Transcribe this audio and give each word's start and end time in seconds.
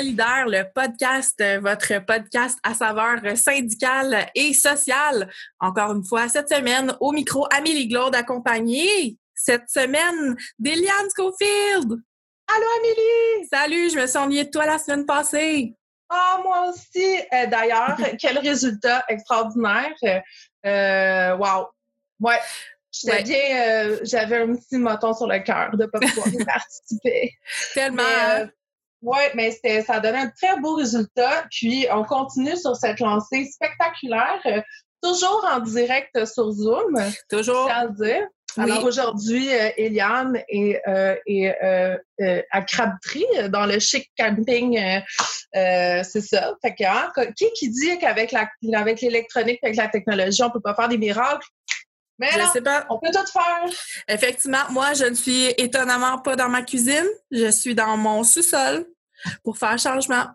Solidaire, 0.00 0.46
le 0.46 0.64
podcast, 0.74 1.44
votre 1.60 2.02
podcast 2.06 2.58
à 2.62 2.72
saveur 2.72 3.18
syndicale 3.36 4.30
et 4.34 4.54
sociale. 4.54 5.30
Encore 5.58 5.92
une 5.92 6.02
fois, 6.02 6.26
cette 6.30 6.48
semaine, 6.48 6.96
au 7.00 7.12
micro, 7.12 7.46
Amélie 7.54 7.86
Glaude 7.86 8.14
accompagnée 8.14 9.18
cette 9.34 9.68
semaine 9.68 10.38
d'Eliane 10.58 11.10
Schofield. 11.14 12.00
Allô 12.48 12.66
Amélie! 12.78 13.46
Salut, 13.52 13.90
je 13.90 14.00
me 14.00 14.06
suis 14.06 14.16
ennuyée 14.16 14.44
de 14.44 14.50
toi 14.50 14.64
la 14.64 14.78
semaine 14.78 15.04
passée. 15.04 15.74
Ah, 16.08 16.40
moi 16.42 16.70
aussi. 16.70 17.18
Euh, 17.34 17.46
d'ailleurs, 17.48 17.98
quel 18.18 18.38
résultat 18.38 19.04
extraordinaire. 19.06 19.92
Euh, 20.64 21.36
wow. 21.36 21.66
Ouais. 22.20 22.38
J'étais 22.90 23.22
bien, 23.22 23.66
euh, 23.66 23.98
j'avais 24.02 24.38
un 24.38 24.54
petit 24.54 24.78
moton 24.78 25.12
sur 25.12 25.26
le 25.26 25.40
cœur 25.40 25.76
de 25.76 25.84
ne 25.84 25.90
pas 25.90 26.00
pouvoir 26.00 26.28
y 26.28 26.42
participer. 26.44 27.34
Tellement. 27.74 28.02
Mais, 28.02 28.50
ouais, 29.02 29.30
mais 29.34 29.50
c'était, 29.50 29.82
ça 29.82 29.94
a 29.94 30.00
donné 30.00 30.18
un 30.18 30.30
très 30.30 30.58
beau 30.60 30.74
résultat. 30.74 31.44
Puis, 31.50 31.86
on 31.92 32.04
continue 32.04 32.56
sur 32.56 32.76
cette 32.76 33.00
lancée 33.00 33.44
spectaculaire, 33.46 34.40
euh, 34.46 34.60
toujours 35.02 35.46
en 35.50 35.60
direct 35.60 36.26
sur 36.26 36.50
Zoom. 36.50 36.96
Toujours. 37.28 37.68
Dire. 37.98 38.26
Oui. 38.56 38.64
Alors 38.64 38.84
aujourd'hui, 38.84 39.48
euh, 39.54 39.70
Eliane 39.76 40.42
est, 40.48 40.80
euh, 40.88 41.14
est 41.26 41.54
euh, 41.62 41.96
euh, 42.20 42.42
à 42.50 42.62
Crabtree, 42.62 43.24
dans 43.48 43.64
le 43.64 43.78
chic 43.78 44.10
camping, 44.18 44.76
c'est 45.54 46.20
ça. 46.20 46.54
Fait 46.60 46.74
que, 46.74 46.84
hein, 46.84 47.12
qui 47.36 47.50
qui 47.52 47.70
dit 47.70 47.96
qu'avec 47.98 48.32
la, 48.32 48.48
avec 48.74 49.00
l'électronique, 49.00 49.60
avec 49.62 49.76
la 49.76 49.88
technologie, 49.88 50.42
on 50.42 50.50
peut 50.50 50.60
pas 50.60 50.74
faire 50.74 50.88
des 50.88 50.98
miracles? 50.98 51.46
Mais 52.20 52.30
Je 52.32 52.38
non, 52.38 52.52
sais 52.52 52.60
pas. 52.60 52.84
on 52.90 52.98
peut 52.98 53.10
tout 53.10 53.26
faire. 53.32 53.64
Effectivement, 54.06 54.58
moi, 54.68 54.92
je 54.92 55.06
ne 55.06 55.14
suis 55.14 55.46
étonnamment 55.56 56.18
pas 56.18 56.36
dans 56.36 56.50
ma 56.50 56.60
cuisine. 56.62 57.06
Je 57.30 57.50
suis 57.50 57.74
dans 57.74 57.96
mon 57.96 58.22
sous-sol 58.22 58.86
pour 59.42 59.56
faire 59.56 59.78
changement. 59.78 60.26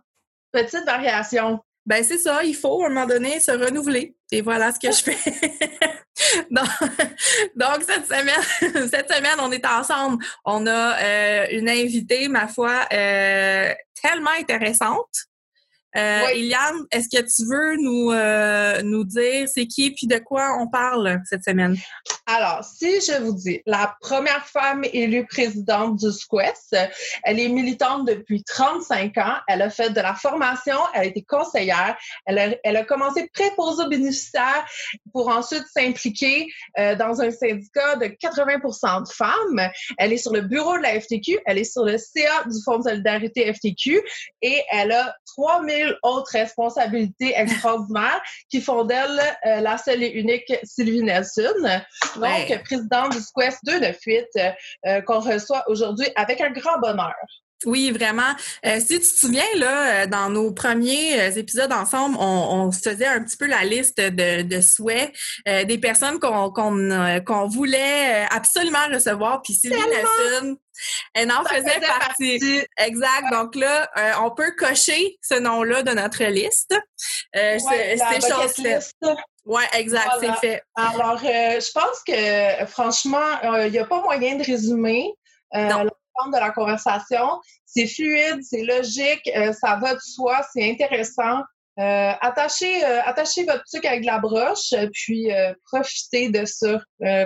Petite 0.52 0.84
variation. 0.84 1.60
Ben 1.86 2.04
c'est 2.04 2.18
ça, 2.18 2.44
il 2.44 2.56
faut 2.56 2.84
à 2.84 2.88
un 2.88 2.90
moment 2.90 3.06
donné 3.06 3.40
se 3.40 3.52
renouveler. 3.52 4.16
Et 4.32 4.42
voilà 4.42 4.72
ce 4.72 4.80
que 4.80 4.92
je 4.92 5.04
fais. 5.04 5.18
donc, 6.50 6.68
donc, 7.56 7.84
cette 7.84 8.08
semaine, 8.08 8.88
cette 8.90 9.14
semaine, 9.14 9.38
on 9.40 9.52
est 9.52 9.66
ensemble. 9.68 10.26
On 10.44 10.66
a 10.66 11.00
euh, 11.00 11.46
une 11.52 11.70
invitée, 11.70 12.28
ma 12.28 12.48
foi, 12.48 12.88
euh, 12.92 13.72
tellement 14.02 14.32
intéressante. 14.40 15.28
Euh, 15.98 16.22
Oui. 16.28 16.40
Iliane, 16.40 16.86
est-ce 16.92 17.10
que 17.10 17.24
tu 17.24 17.48
veux 17.50 17.78
nous, 17.78 18.12
euh, 18.12 18.82
nous 18.84 19.04
dire 19.04 19.48
c'est 19.48 19.68
qui 19.68 19.92
puis 19.92 20.08
de 20.08 20.18
quoi 20.18 20.58
on 20.60 20.68
parle 20.68 21.22
cette 21.30 21.44
semaine? 21.44 21.78
Alors, 22.26 22.64
si 22.64 23.02
je 23.02 23.22
vous 23.22 23.34
dis, 23.34 23.62
la 23.66 23.96
première 24.02 24.46
femme 24.48 24.84
élue 24.92 25.26
présidente 25.28 25.98
du 25.98 26.12
SQUES, 26.12 26.90
elle 27.24 27.40
est 27.40 27.50
militante 27.50 28.08
depuis 28.08 28.44
35 28.44 29.18
ans. 29.20 29.36
Elle 29.48 29.62
a 29.62 29.70
fait 29.70 29.92
de 29.92 30.02
la 30.02 30.16
formation, 30.16 30.78
elle 30.94 31.02
a 31.02 31.06
été 31.06 31.22
conseillère, 31.22 31.96
elle 32.26 32.40
a, 32.40 32.56
elle 32.64 32.78
a 32.78 32.84
commencé 32.84 33.30
préposée 33.34 33.84
aux 33.84 33.90
bénéficiaires 33.90 34.66
pour 35.14 35.30
ensuite 35.30 35.66
s'impliquer 35.72 36.48
euh, 36.80 36.96
dans 36.96 37.22
un 37.22 37.32
syndicat 37.32 37.96
de 37.98 38.06
80% 38.06 39.08
de 39.08 39.14
femmes. 39.14 39.70
Elle 39.98 40.14
est 40.14 40.18
sur 40.18 40.34
le 40.34 40.42
bureau 40.42 40.78
de 40.78 40.82
la 40.84 41.00
FTQ, 41.00 41.40
elle 41.46 41.60
est 41.60 41.64
sur 41.64 41.86
le 41.86 41.98
CA 41.98 42.44
du 42.46 42.58
Fonds 42.64 42.80
de 42.80 42.90
solidarité 42.90 43.54
FTQ 43.54 44.02
et 44.42 44.62
elle 44.72 44.92
a 44.92 45.16
3000 45.38 45.85
autres 46.04 46.32
responsabilités 46.32 47.34
extraordinaires 47.36 48.22
qui 48.50 48.62
font 48.62 48.84
d'elle 48.84 49.20
euh, 49.46 49.62
la 49.62 49.78
seule 49.78 50.04
et 50.04 50.12
unique 50.12 50.54
Sylvie 50.64 51.04
Nelson. 51.04 51.54
Donc, 52.16 52.24
Ouais. 52.24 52.60
présidente 52.64 53.12
du 53.12 53.20
SQUEST 53.20 53.60
2 53.66 53.80
de 53.80 53.94
fuite 53.94 54.40
euh, 54.86 55.02
qu'on 55.02 55.20
reçoit 55.20 55.64
aujourd'hui 55.68 56.08
avec 56.16 56.42
un 56.42 56.52
grand 56.52 56.80
bonheur. 56.80 57.16
Oui, 57.66 57.90
vraiment. 57.92 58.34
Euh, 58.66 58.80
si 58.80 59.00
tu 59.00 59.00
te 59.00 59.06
souviens, 59.06 59.44
là, 59.56 60.04
euh, 60.04 60.08
dans 60.08 60.30
nos 60.30 60.52
premiers 60.52 61.20
euh, 61.20 61.32
épisodes 61.32 61.72
ensemble, 61.72 62.18
on, 62.20 62.24
on 62.68 62.72
se 62.72 62.80
faisait 62.80 63.06
un 63.08 63.24
petit 63.24 63.38
peu 63.38 63.48
la 63.48 63.64
liste 63.64 63.98
de, 63.98 64.42
de 64.42 64.62
souhaits 64.62 65.12
euh, 65.48 65.64
des 65.64 65.78
personnes 65.78 66.20
qu'on 66.20 66.80
euh, 66.92 67.48
voulait 67.48 68.26
absolument 68.30 68.86
recevoir. 68.92 69.42
Puis 69.42 69.54
Sylvie 69.54 69.80
Nelson, 69.80 70.58
elle 71.14 71.32
en 71.32 71.44
faisait, 71.46 71.62
faisait 71.62 71.80
partie. 71.80 72.40
partie. 72.40 72.66
Exact. 72.78 73.32
Donc 73.32 73.56
là, 73.56 73.90
on 74.22 74.32
peut 74.32 74.52
cocher 74.58 75.18
ce 75.22 75.36
nom-là 75.36 75.82
de 75.82 75.92
notre 75.92 76.24
liste. 76.26 76.76
Euh, 77.36 77.58
Ouais. 77.66 78.80
Ouais, 79.46 79.64
exact, 79.78 80.10
Voilà. 80.20 80.38
c'est 80.42 80.48
fait. 80.48 80.62
Alors, 80.76 81.20
je 81.20 81.72
pense 81.72 82.04
que 82.06 82.66
franchement, 82.66 83.42
il 83.64 83.72
n'y 83.72 83.78
a 83.80 83.86
pas 83.86 84.02
moyen 84.02 84.36
de 84.36 84.44
résumer 84.44 85.14
euh, 85.56 85.70
de 86.32 86.40
la 86.40 86.52
conversation. 86.52 87.40
C'est 87.66 87.88
fluide, 87.88 88.42
c'est 88.42 88.64
logique, 88.64 89.30
euh, 89.36 89.52
ça 89.54 89.78
va 89.82 89.96
de 89.96 90.00
soi, 90.00 90.42
c'est 90.54 90.70
intéressant. 90.70 91.42
Euh, 91.78 92.12
attachez, 92.22 92.86
euh, 92.86 93.02
attachez 93.04 93.44
votre 93.44 93.64
truc 93.66 93.86
avec 93.86 94.06
la 94.06 94.20
broche, 94.20 94.74
puis 94.94 95.30
profitez 95.72 96.30
de 96.30 96.46
ça 96.46 96.80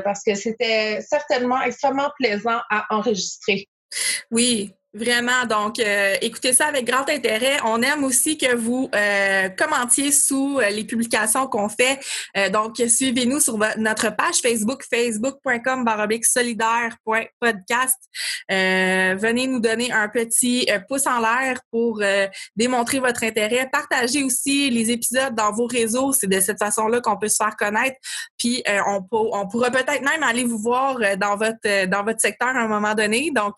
parce 0.03 0.23
que 0.23 0.33
c'était 0.35 1.01
certainement 1.01 1.61
extrêmement 1.61 2.11
plaisant 2.17 2.59
à 2.69 2.85
enregistrer. 2.89 3.67
Oui, 4.31 4.73
vraiment. 4.93 5.45
Donc, 5.47 5.79
euh, 5.79 6.15
écoutez 6.21 6.53
ça 6.53 6.65
avec 6.65 6.85
grand 6.85 7.07
intérêt. 7.09 7.57
On 7.63 7.81
aime 7.81 8.03
aussi 8.03 8.37
que 8.37 8.55
vous 8.55 8.89
euh, 8.95 9.49
commentiez 9.49 10.11
sous 10.11 10.59
euh, 10.59 10.69
les 10.69 10.83
publications 10.83 11.47
qu'on 11.47 11.69
fait. 11.69 11.99
Euh, 12.37 12.49
donc, 12.49 12.77
suivez-nous 12.77 13.39
sur 13.39 13.57
notre 13.77 14.15
page 14.15 14.37
Facebook, 14.41 14.83
facebook.com 14.89 15.85
solidaire.podcast. 16.23 17.97
Euh, 18.51 19.15
venez 19.17 19.47
nous 19.47 19.59
donner 19.59 19.91
un 19.91 20.09
petit 20.09 20.67
euh, 20.71 20.79
pouce 20.87 21.05
en 21.05 21.19
l'air 21.19 21.59
pour 21.71 22.01
démontrer 22.55 22.99
votre 22.99 23.23
intérêt. 23.23 23.69
Partagez 23.71 24.23
aussi 24.23 24.69
les 24.69 24.91
épisodes 24.91 25.35
dans 25.35 25.51
vos 25.51 25.67
réseaux. 25.67 26.13
C'est 26.13 26.27
de 26.27 26.39
cette 26.39 26.59
façon-là 26.59 27.01
qu'on 27.01 27.17
peut 27.17 27.27
se 27.27 27.37
faire 27.37 27.55
connaître. 27.55 27.97
Puis, 28.37 28.63
on, 28.87 29.05
on 29.11 29.47
pourra 29.47 29.69
peut-être 29.69 30.01
même 30.01 30.23
aller 30.23 30.43
vous 30.43 30.57
voir 30.57 30.97
dans 31.17 31.35
votre 31.35 31.85
dans 31.85 32.03
votre 32.03 32.19
secteur 32.19 32.49
à 32.49 32.59
un 32.59 32.67
moment 32.67 32.95
donné. 32.95 33.31
Donc, 33.33 33.55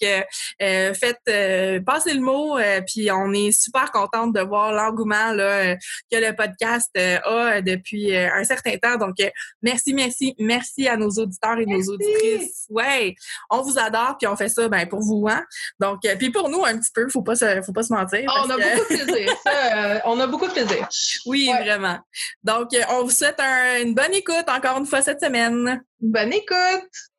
faites 0.59 1.20
euh, 1.29 1.79
passer 1.81 2.13
le 2.13 2.19
mot, 2.21 2.57
euh, 2.57 2.81
puis 2.85 3.11
on 3.11 3.31
est 3.33 3.51
super 3.51 3.91
contente 3.91 4.33
de 4.33 4.41
voir 4.41 4.71
l'engouement 4.73 5.31
là, 5.33 5.43
euh, 5.43 5.75
que 6.11 6.17
le 6.17 6.35
podcast 6.35 6.89
a 6.95 7.61
depuis 7.61 8.15
un 8.15 8.43
certain 8.43 8.77
temps. 8.77 8.97
Donc, 8.97 9.15
merci, 9.61 9.93
merci, 9.93 10.35
merci 10.39 10.87
à 10.87 10.97
nos 10.97 11.09
auditeurs 11.09 11.57
et 11.59 11.65
nos 11.65 11.81
auditrices. 11.81 12.65
Ouais, 12.69 13.15
on 13.49 13.61
vous 13.61 13.77
adore, 13.79 14.17
puis 14.19 14.27
on 14.27 14.35
fait 14.35 14.49
ça 14.49 14.67
ben, 14.69 14.87
pour 14.87 15.01
vous, 15.01 15.27
hein. 15.29 15.43
Donc, 15.79 16.01
puis 16.19 16.29
pour 16.31 16.49
nous 16.49 16.63
un 16.63 16.77
petit 16.77 16.91
peu, 16.93 17.07
faut 17.09 17.21
pas 17.21 17.35
se, 17.35 17.61
faut 17.61 17.73
pas 17.73 17.83
se 17.83 17.93
mentir. 17.93 18.31
On 18.43 18.49
a 18.49 18.55
que- 18.55 18.77
beaucoup 18.77 18.93
de 18.93 19.03
plaisir. 19.03 19.35
Ça, 19.45 20.01
on 20.05 20.19
a 20.19 20.27
beaucoup 20.27 20.47
de 20.47 20.51
plaisir. 20.53 20.87
oui, 21.25 21.49
Ouais. 21.51 21.63
vraiment. 21.63 21.99
Donc, 22.43 22.69
on 22.89 23.03
vous 23.03 23.09
souhaite 23.09 23.39
un- 23.39 23.81
une 23.81 23.93
bonne 23.93 24.13
écoute 24.13 24.45
encore 24.47 24.77
une 24.77 24.85
fois 24.85 25.01
cette 25.01 25.19
semaine. 25.21 25.81
Bonne 25.99 26.33
écoute! 26.33 27.10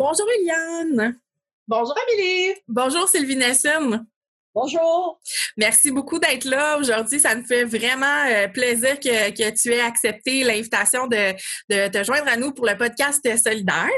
Bonjour 0.00 0.26
Eliane. 0.38 1.20
Bonjour 1.68 1.94
Amélie! 2.08 2.54
Bonjour 2.66 3.06
Sylvie 3.06 3.36
Nelson. 3.36 4.06
Bonjour. 4.54 5.20
Merci 5.58 5.90
beaucoup 5.90 6.18
d'être 6.18 6.46
là 6.46 6.78
aujourd'hui. 6.78 7.20
Ça 7.20 7.34
me 7.34 7.42
fait 7.44 7.64
vraiment 7.64 8.24
euh, 8.26 8.48
plaisir 8.48 8.98
que, 8.98 9.28
que 9.30 9.50
tu 9.50 9.70
aies 9.74 9.82
accepté 9.82 10.42
l'invitation 10.42 11.06
de, 11.06 11.34
de 11.68 11.88
te 11.88 12.02
joindre 12.02 12.28
à 12.28 12.38
nous 12.38 12.52
pour 12.52 12.64
le 12.64 12.78
podcast 12.78 13.20
Solidaire. 13.36 13.90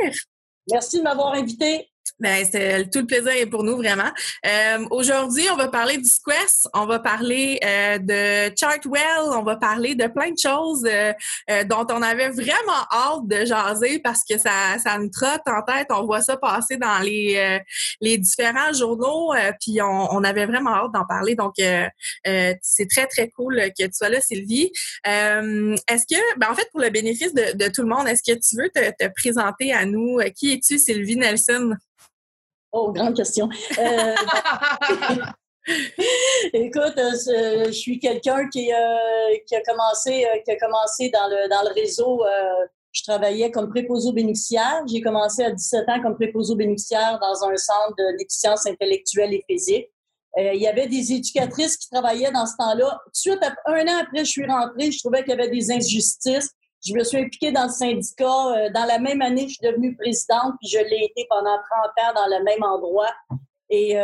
Merci 0.73 0.99
de 0.99 1.03
m'avoir 1.05 1.35
invité. 1.35 1.92
Ben, 2.23 2.47
c'est 2.49 2.89
tout 2.93 3.01
le 3.01 3.07
plaisir 3.07 3.33
est 3.33 3.47
pour 3.47 3.65
nous 3.65 3.77
vraiment. 3.77 4.11
Euh, 4.47 4.87
Aujourd'hui, 4.91 5.45
on 5.53 5.57
va 5.57 5.67
parler 5.67 5.99
du 5.99 6.09
Squest, 6.09 6.69
on 6.73 6.87
va 6.87 7.01
parler 7.01 7.59
euh, 7.65 7.99
de 7.99 8.55
Chartwell, 8.57 9.25
on 9.33 9.43
va 9.43 9.57
parler 9.57 9.97
de 9.97 10.07
plein 10.07 10.31
de 10.31 10.39
choses 10.39 10.85
euh, 10.87 11.13
euh, 11.51 11.65
dont 11.65 11.85
on 11.91 12.01
avait 12.01 12.29
vraiment 12.29 12.87
hâte 12.93 13.27
de 13.27 13.45
jaser 13.45 13.99
parce 13.99 14.23
que 14.23 14.39
ça, 14.39 14.79
ça 14.79 14.99
nous 14.99 15.11
trotte 15.11 15.43
en 15.47 15.63
tête. 15.63 15.89
On 15.91 16.05
voit 16.05 16.21
ça 16.23 16.37
passer 16.37 16.77
dans 16.77 17.01
les, 17.01 17.35
euh, 17.37 17.59
les 18.01 18.19
différents 18.19 18.73
journaux, 18.73 19.35
euh, 19.35 19.51
puis 19.61 19.83
on, 19.83 20.15
on 20.15 20.23
avait 20.23 20.47
vraiment 20.47 20.75
hâte 20.77 20.93
d'en 20.95 21.05
parler. 21.05 21.35
Donc, 21.35 21.55
euh, 21.59 21.89
euh, 22.29 22.55
c'est 22.63 22.89
très 22.89 23.07
très 23.07 23.31
cool 23.31 23.57
que 23.77 23.85
tu 23.85 23.93
sois 23.93 24.11
là, 24.11 24.21
Sylvie. 24.21 24.71
Euh, 25.09 25.75
est-ce 25.91 26.05
que, 26.09 26.39
ben, 26.39 26.49
en 26.51 26.55
fait, 26.55 26.69
pour 26.71 26.81
le 26.81 26.91
bénéfice 26.91 27.35
de, 27.35 27.57
de 27.57 27.69
tout 27.69 27.83
le 27.83 27.89
monde, 27.89 28.07
est-ce 28.07 28.23
que 28.23 28.39
tu 28.39 28.57
veux 28.57 28.71
te, 28.71 28.91
te 29.05 29.11
présenter 29.17 29.73
à 29.73 29.87
nous? 29.87 30.21
Qui 30.37 30.53
es-tu, 30.53 30.79
Sylvie 30.79 31.17
Nelson? 31.17 31.75
Oh, 32.73 32.91
grande 32.93 33.15
question. 33.15 33.49
Euh, 33.79 34.15
écoute, 36.55 36.95
euh, 36.99 37.67
je 37.67 37.71
suis 37.73 37.99
quelqu'un 37.99 38.49
qui, 38.49 38.73
euh, 38.73 39.37
qui 39.47 39.55
a 39.55 39.63
commencé, 39.63 40.27
qui 40.45 40.51
a 40.51 40.57
commencé 40.57 41.11
dans 41.11 41.29
le, 41.29 41.49
dans 41.49 41.63
le 41.69 41.75
réseau. 41.75 42.25
euh, 42.25 42.67
je 42.93 43.03
travaillais 43.05 43.51
comme 43.51 43.71
préposé 43.71 44.09
aux 44.09 44.13
bénéficiaires. 44.13 44.83
J'ai 44.87 45.01
commencé 45.01 45.43
à 45.43 45.51
17 45.51 45.89
ans 45.89 46.03
comme 46.03 46.15
préposé 46.15 46.53
aux 46.53 46.57
bénéficiaires 46.57 47.19
dans 47.21 47.45
un 47.49 47.57
centre 47.57 47.95
de 47.97 48.19
déficience 48.19 48.67
intellectuelle 48.67 49.33
et 49.33 49.45
physique. 49.49 49.91
Euh, 50.39 50.53
il 50.55 50.61
y 50.61 50.67
avait 50.67 50.87
des 50.87 51.13
éducatrices 51.13 51.77
qui 51.77 51.89
travaillaient 51.89 52.31
dans 52.31 52.47
ce 52.47 52.55
temps-là. 52.59 53.01
Tout 53.05 53.11
de 53.11 53.17
suite, 53.17 53.41
un 53.67 53.87
an 53.87 54.01
après, 54.03 54.25
je 54.25 54.31
suis 54.31 54.47
rentrée, 54.47 54.91
je 54.91 54.99
trouvais 54.99 55.23
qu'il 55.25 55.31
y 55.31 55.33
avait 55.33 55.49
des 55.49 55.71
injustices. 55.71 56.51
Je 56.85 56.95
me 56.95 57.05
suis 57.05 57.19
impliquée 57.19 57.53
dans 57.53 57.65
le 57.65 57.73
syndicat. 57.73 58.71
dans 58.75 58.85
la 58.87 58.99
même 58.99 59.23
année, 59.23 59.49
je 59.49 59.55
suis 59.55 59.67
devenue 59.67 59.97
présidente, 59.97 60.55
puis 60.61 60.69
je 60.69 60.79
l'ai 60.79 61.05
été 61.05 61.27
pendant 61.31 61.57
30 61.57 62.09
ans 62.09 62.15
dans 62.15 62.37
le 62.37 62.43
même 62.45 62.63
endroit. 62.63 63.13
Et 63.71 63.97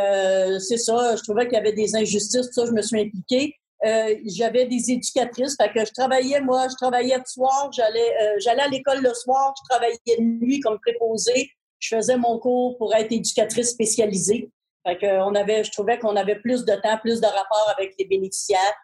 c'est 0.61 0.79
ça, 0.79 1.17
je 1.17 1.23
trouvais 1.23 1.47
qu'il 1.47 1.55
y 1.55 1.61
avait 1.61 1.73
des 1.73 1.97
injustices, 1.97 2.47
tout 2.47 2.53
ça, 2.53 2.67
je 2.67 2.73
me 2.73 2.83
suis 2.83 3.01
impliquée. 3.01 3.55
Euh, 3.85 4.17
j'avais 4.25 4.67
des 4.67 4.91
éducatrices, 4.91 5.57
fait 5.57 5.73
que 5.73 5.85
je 5.85 5.93
travaillais, 5.93 6.41
moi, 6.41 6.67
je 6.69 6.75
travaillais 6.75 7.17
le 7.17 7.25
soir, 7.25 7.71
j'allais, 7.73 8.13
euh, 8.21 8.35
j'allais 8.39 8.63
à 8.63 8.69
l'école 8.69 9.01
le 9.03 9.15
soir, 9.15 9.55
je 9.57 9.69
travaillais 9.69 9.99
de 10.19 10.23
nuit 10.23 10.59
comme 10.61 10.81
préposée, 10.81 11.51
je 11.79 11.95
faisais 11.95 12.17
mon 12.17 12.41
cours 12.41 12.77
pour 12.77 12.93
être 12.95 13.13
éducatrice 13.13 13.71
spécialisée. 13.71 14.51
Fait 14.85 14.99
que 14.99 15.07
on 15.23 15.35
avait, 15.35 15.63
je 15.63 15.71
trouvais 15.71 15.99
qu'on 15.99 16.17
avait 16.17 16.41
plus 16.41 16.65
de 16.65 16.75
temps, 16.75 16.99
plus 16.99 17.21
de 17.21 17.27
rapport 17.27 17.73
avec 17.77 17.95
les 17.99 18.05
bénéficiaires. 18.05 18.75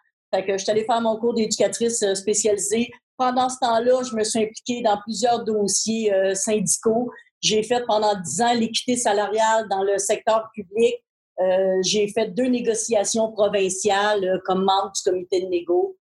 Je 0.47 0.57
suis 0.57 0.71
allée 0.71 0.85
faire 0.85 1.01
mon 1.01 1.17
cours 1.17 1.33
d'éducatrice 1.33 2.01
euh, 2.03 2.15
spécialisée. 2.15 2.89
Pendant 3.17 3.49
ce 3.49 3.57
temps-là, 3.59 4.01
je 4.09 4.15
me 4.15 4.23
suis 4.23 4.43
impliquée 4.43 4.81
dans 4.81 4.97
plusieurs 4.97 5.45
dossiers 5.45 6.11
syndicaux. 6.33 7.09
J'ai 7.39 7.63
fait 7.63 7.85
pendant 7.87 8.13
dix 8.19 8.41
ans 8.41 8.53
l'équité 8.53 8.97
salariale 8.97 9.69
dans 9.69 9.83
le 9.83 9.97
secteur 9.97 10.49
public. 10.53 10.95
Euh, 11.39 11.81
j'ai 11.83 12.07
fait 12.07 12.27
deux 12.27 12.47
négociations 12.47 13.31
provinciales 13.31 14.23
euh, 14.23 14.39
comme 14.45 14.63
membre 14.63 14.93
du 14.93 15.01
comité 15.03 15.41
de 15.41 15.47
négo. 15.47 15.97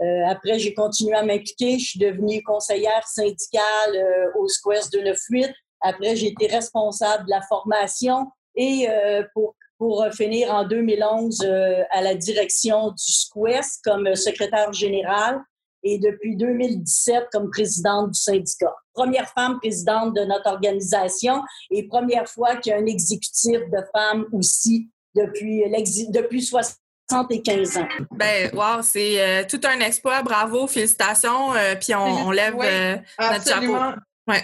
Euh, 0.00 0.26
après, 0.26 0.58
j'ai 0.58 0.74
continué 0.74 1.14
à 1.14 1.22
m'impliquer. 1.24 1.78
Je 1.78 1.84
suis 1.84 1.98
devenue 1.98 2.42
conseillère 2.42 3.06
syndicale 3.06 4.32
au 4.38 4.46
SQUEST 4.46 4.92
298. 4.92 5.52
Après, 5.80 6.16
j'ai 6.16 6.28
été 6.28 6.46
responsable 6.46 7.24
de 7.24 7.30
la 7.30 7.42
formation 7.42 8.26
et 8.54 8.88
pour, 9.34 9.54
pour 9.78 10.06
finir 10.12 10.52
en 10.54 10.66
2011 10.66 11.46
à 11.90 12.00
la 12.00 12.14
direction 12.14 12.90
du 12.90 13.12
SQUEST 13.12 13.82
comme 13.84 14.14
secrétaire 14.14 14.72
général 14.72 15.40
et 15.86 15.98
depuis 15.98 16.36
2017 16.36 17.28
comme 17.32 17.50
présidente 17.50 18.10
du 18.10 18.20
syndicat. 18.20 18.74
Première 18.92 19.28
femme 19.30 19.58
présidente 19.58 20.14
de 20.14 20.22
notre 20.22 20.48
organisation 20.50 21.42
et 21.70 21.86
première 21.86 22.28
fois 22.28 22.56
qu'il 22.56 22.70
y 22.70 22.74
a 22.74 22.78
un 22.78 22.86
exécutif 22.86 23.60
de 23.70 23.78
femmes 23.94 24.26
aussi 24.32 24.90
depuis, 25.14 25.62
depuis 26.10 26.42
75 26.42 27.78
ans. 27.78 27.88
Ben, 28.10 28.50
wow, 28.52 28.82
c'est 28.82 29.20
euh, 29.20 29.44
tout 29.48 29.60
un 29.64 29.80
exploit. 29.80 30.22
Bravo, 30.22 30.66
félicitations. 30.66 31.54
Euh, 31.54 31.74
puis 31.80 31.94
on, 31.94 32.30
lève 32.30 32.56
euh, 32.60 32.96
notre 33.18 33.48
chapeau. 33.48 34.00
Ouais. 34.26 34.42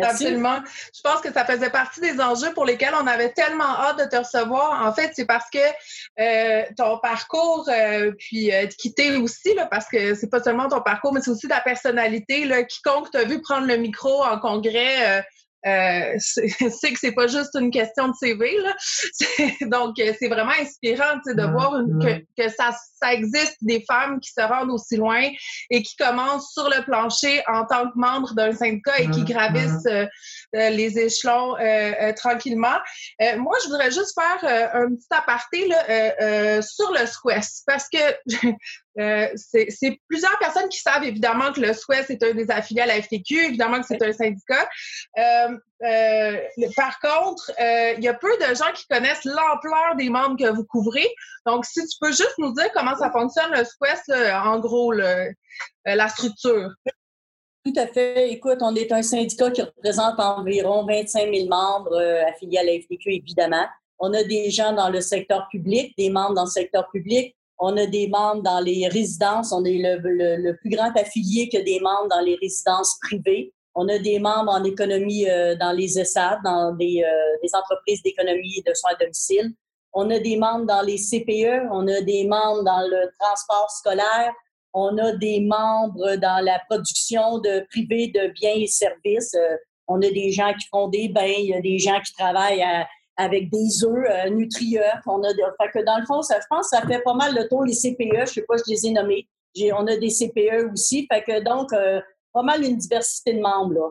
Absolument. 0.00 0.60
Je 0.94 1.00
pense 1.02 1.20
que 1.20 1.32
ça 1.32 1.44
faisait 1.44 1.70
partie 1.70 2.00
des 2.00 2.20
enjeux 2.20 2.52
pour 2.54 2.64
lesquels 2.64 2.94
on 2.94 3.06
avait 3.06 3.32
tellement 3.32 3.64
hâte 3.64 3.98
de 3.98 4.04
te 4.04 4.16
recevoir. 4.16 4.86
En 4.86 4.92
fait, 4.92 5.12
c'est 5.14 5.26
parce 5.26 5.50
que 5.50 5.58
euh, 6.20 6.64
ton 6.76 6.98
parcours, 6.98 7.68
euh, 7.68 8.12
puis 8.18 8.52
euh, 8.52 8.66
quitter 8.66 9.16
aussi, 9.16 9.54
là, 9.54 9.66
parce 9.66 9.86
que 9.88 10.14
c'est 10.14 10.30
pas 10.30 10.42
seulement 10.42 10.68
ton 10.68 10.80
parcours, 10.80 11.12
mais 11.12 11.20
c'est 11.20 11.30
aussi 11.30 11.48
ta 11.48 11.60
personnalité. 11.60 12.44
Là, 12.44 12.62
quiconque 12.62 13.10
t'a 13.10 13.24
vu 13.24 13.40
prendre 13.42 13.66
le 13.66 13.76
micro 13.76 14.24
en 14.24 14.38
congrès 14.38 15.24
euh, 15.66 16.02
euh, 16.02 16.18
c'est 16.18 16.92
que 16.92 16.98
c'est 16.98 17.12
pas 17.12 17.26
juste 17.26 17.54
une 17.54 17.70
question 17.70 18.08
de 18.08 18.14
CV 18.14 18.56
là. 18.58 18.74
Donc 19.68 19.98
euh, 19.98 20.12
c'est 20.18 20.28
vraiment 20.28 20.52
inspirant 20.60 21.16
de 21.24 21.42
voir 21.50 21.72
que, 22.00 22.18
que, 22.36 22.48
ça, 22.48 22.76
ça 23.00 23.12
existe 23.12 23.56
des 23.62 23.84
femmes 23.88 24.20
qui 24.20 24.30
se 24.30 24.40
rendent 24.40 24.70
aussi 24.70 24.96
loin 24.96 25.28
et 25.70 25.82
qui 25.82 25.96
commencent 25.96 26.52
sur 26.52 26.68
le 26.68 26.84
plancher 26.84 27.42
en 27.48 27.64
tant 27.66 27.84
que 27.90 27.96
membre 27.96 28.34
d'un 28.34 28.52
syndicat 28.52 28.98
et 28.98 29.10
qui 29.10 29.24
gravissent 29.24 29.86
euh, 29.86 30.06
euh, 30.56 30.70
les 30.70 30.98
échelons 30.98 31.54
tranquillement. 32.16 32.76
moi, 33.38 33.56
je 33.62 33.68
voudrais 33.68 33.90
juste 33.90 34.14
faire 34.18 34.70
un 34.74 34.88
petit 34.94 35.06
aparté 35.10 35.68
là, 35.68 36.62
sur 36.62 36.92
le 36.92 37.06
SQUEST 37.06 37.64
parce 37.66 37.88
que 37.88 37.98
Euh, 38.98 39.28
c'est 39.36 40.00
plusieurs 40.08 40.38
personnes 40.38 40.68
qui 40.68 40.78
savent 40.78 41.04
évidemment 41.04 41.52
que 41.52 41.60
le 41.60 41.72
SOUES 41.72 42.10
est 42.10 42.22
un 42.22 42.34
des 42.34 42.50
affiliés 42.50 42.82
à 42.82 42.86
la 42.86 43.00
FTQ, 43.00 43.46
évidemment 43.46 43.80
que 43.80 43.86
c'est 43.86 44.02
un 44.02 44.12
syndicat. 44.12 44.68
Euh, 45.18 45.56
euh, 45.84 46.36
par 46.76 47.00
contre, 47.00 47.50
il 47.58 48.04
y 48.04 48.08
a 48.08 48.14
peu 48.14 48.36
de 48.38 48.54
gens 48.54 48.70
qui 48.74 48.86
connaissent 48.88 49.24
l'ampleur 49.24 49.96
des 49.96 50.10
membres 50.10 50.36
que 50.36 50.50
vous 50.52 50.64
couvrez. 50.64 51.08
Donc, 51.46 51.64
si 51.64 51.80
tu 51.80 51.96
peux 52.00 52.10
juste 52.10 52.34
nous 52.38 52.52
dire 52.52 52.70
comment 52.74 52.96
ça 52.96 53.10
fonctionne 53.10 53.50
le 53.52 53.64
SOUES, 53.64 54.32
en 54.44 54.60
gros, 54.60 54.92
la 54.92 56.08
structure. 56.08 56.70
Tout 57.64 57.74
à 57.76 57.86
fait. 57.86 58.30
Écoute, 58.32 58.58
on 58.60 58.74
est 58.74 58.90
un 58.92 59.02
syndicat 59.02 59.50
qui 59.52 59.62
représente 59.62 60.18
environ 60.18 60.84
25 60.84 61.32
000 61.32 61.48
membres 61.48 61.96
affiliés 62.28 62.58
à 62.58 62.64
la 62.64 62.72
FTQ, 62.72 63.14
évidemment. 63.14 63.66
On 64.00 64.12
a 64.14 64.24
des 64.24 64.50
gens 64.50 64.72
dans 64.72 64.88
le 64.88 65.00
secteur 65.00 65.46
public, 65.48 65.94
des 65.96 66.10
membres 66.10 66.34
dans 66.34 66.44
le 66.44 66.50
secteur 66.50 66.90
public. 66.90 67.36
On 67.58 67.76
a 67.76 67.86
des 67.86 68.08
membres 68.08 68.42
dans 68.42 68.60
les 68.60 68.88
résidences. 68.88 69.52
On 69.52 69.64
est 69.64 69.78
le, 69.78 70.56
plus 70.56 70.70
grand 70.70 70.90
affilié 70.96 71.48
que 71.48 71.58
des 71.58 71.80
membres 71.80 72.08
dans 72.10 72.20
les 72.20 72.36
résidences 72.36 72.98
privées. 73.00 73.52
On 73.74 73.88
a 73.88 73.98
des 73.98 74.18
membres 74.18 74.52
en 74.52 74.64
économie 74.64 75.28
euh, 75.28 75.54
dans 75.56 75.72
les 75.72 75.98
ESAD, 75.98 76.40
dans 76.44 76.72
des, 76.74 77.02
euh, 77.04 77.58
entreprises 77.58 78.02
d'économie 78.02 78.62
de 78.66 78.74
soins 78.74 78.92
à 78.92 78.96
domicile. 78.96 79.54
On 79.94 80.10
a 80.10 80.18
des 80.18 80.36
membres 80.36 80.66
dans 80.66 80.82
les 80.82 80.96
CPE. 80.96 81.68
On 81.70 81.86
a 81.88 82.00
des 82.00 82.26
membres 82.26 82.64
dans 82.64 82.82
le 82.82 83.10
transport 83.18 83.70
scolaire. 83.70 84.32
On 84.74 84.96
a 84.98 85.12
des 85.12 85.40
membres 85.40 86.16
dans 86.16 86.44
la 86.44 86.58
production 86.68 87.38
de 87.38 87.66
privés 87.70 88.08
de 88.08 88.32
biens 88.32 88.54
et 88.56 88.66
services. 88.66 89.34
Euh, 89.34 89.56
on 89.86 89.96
a 90.00 90.10
des 90.10 90.32
gens 90.32 90.52
qui 90.54 90.66
font 90.68 90.88
des 90.88 91.08
bains. 91.08 91.36
Il 91.38 91.46
y 91.46 91.54
a 91.54 91.60
des 91.60 91.78
gens 91.78 92.00
qui 92.00 92.12
travaillent 92.14 92.62
à, 92.62 92.86
avec 93.16 93.50
des 93.50 93.84
œufs 93.84 94.06
euh, 94.10 94.46
On 95.06 95.22
a 95.22 95.28
fait 95.28 95.70
que 95.72 95.84
dans 95.84 95.98
le 95.98 96.06
fond, 96.06 96.22
ça, 96.22 96.40
je 96.40 96.46
pense 96.48 96.70
que 96.70 96.76
ça 96.76 96.86
fait 96.86 97.02
pas 97.02 97.14
mal 97.14 97.34
le 97.34 97.48
tour, 97.48 97.64
les 97.64 97.74
CPE. 97.74 98.26
Je 98.26 98.32
sais 98.32 98.42
pas, 98.42 98.56
je 98.56 98.70
les 98.70 98.86
ai 98.86 98.92
nommés. 98.92 99.28
on 99.74 99.86
a 99.86 99.96
des 99.96 100.08
CPE 100.08 100.72
aussi. 100.72 101.06
Fait 101.12 101.22
que 101.22 101.42
donc, 101.42 101.72
euh, 101.72 102.00
pas 102.32 102.42
mal 102.42 102.64
une 102.64 102.76
diversité 102.76 103.34
de 103.34 103.40
membres, 103.40 103.74
là. 103.74 103.90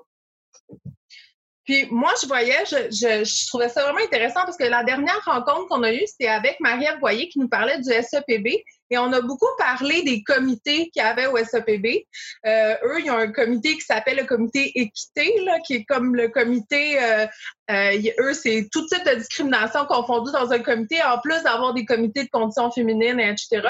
Puis 1.72 1.88
moi, 1.90 2.12
je 2.22 2.28
voyais, 2.28 2.66
je, 2.66 3.48
trouvais 3.48 3.70
ça 3.70 3.84
vraiment 3.84 4.04
intéressant 4.04 4.42
parce 4.44 4.58
que 4.58 4.66
la 4.66 4.84
dernière 4.84 5.22
rencontre 5.24 5.70
qu'on 5.70 5.84
a 5.84 5.94
eue, 5.94 6.06
c'était 6.06 6.28
avec 6.28 6.60
Marie-Ève 6.60 7.00
Boyer 7.00 7.30
qui 7.30 7.40
nous 7.40 7.48
parlait 7.48 7.80
du 7.80 7.90
SEPB. 7.90 8.62
Et 8.90 8.98
on 8.98 9.14
a 9.14 9.22
beaucoup 9.22 9.48
parlé 9.58 10.04
des 10.04 10.22
comités 10.22 10.90
qu'il 10.90 11.02
y 11.02 11.06
avait 11.06 11.28
au 11.28 11.38
SEPB. 11.38 12.06
Euh, 12.46 12.76
eux, 12.84 13.00
ils 13.00 13.10
ont 13.10 13.16
un 13.16 13.32
comité 13.32 13.76
qui 13.76 13.86
s'appelle 13.86 14.18
le 14.18 14.26
comité 14.26 14.70
équité, 14.76 15.34
qui 15.66 15.76
est 15.76 15.86
comme 15.86 16.14
le 16.14 16.28
comité, 16.28 17.02
euh, 17.02 17.26
euh, 17.70 18.02
eux, 18.20 18.34
c'est 18.34 18.68
tout 18.70 18.86
type 18.88 19.06
de 19.06 19.16
discrimination 19.16 19.86
confondue 19.86 20.34
dans 20.34 20.52
un 20.52 20.60
comité, 20.60 21.02
en 21.02 21.20
plus 21.20 21.42
d'avoir 21.44 21.74
des 21.74 21.86
comités 21.86 22.26
de 22.26 22.30
conditions 22.34 22.70
féminines, 22.70 23.22
etc. 23.22 23.62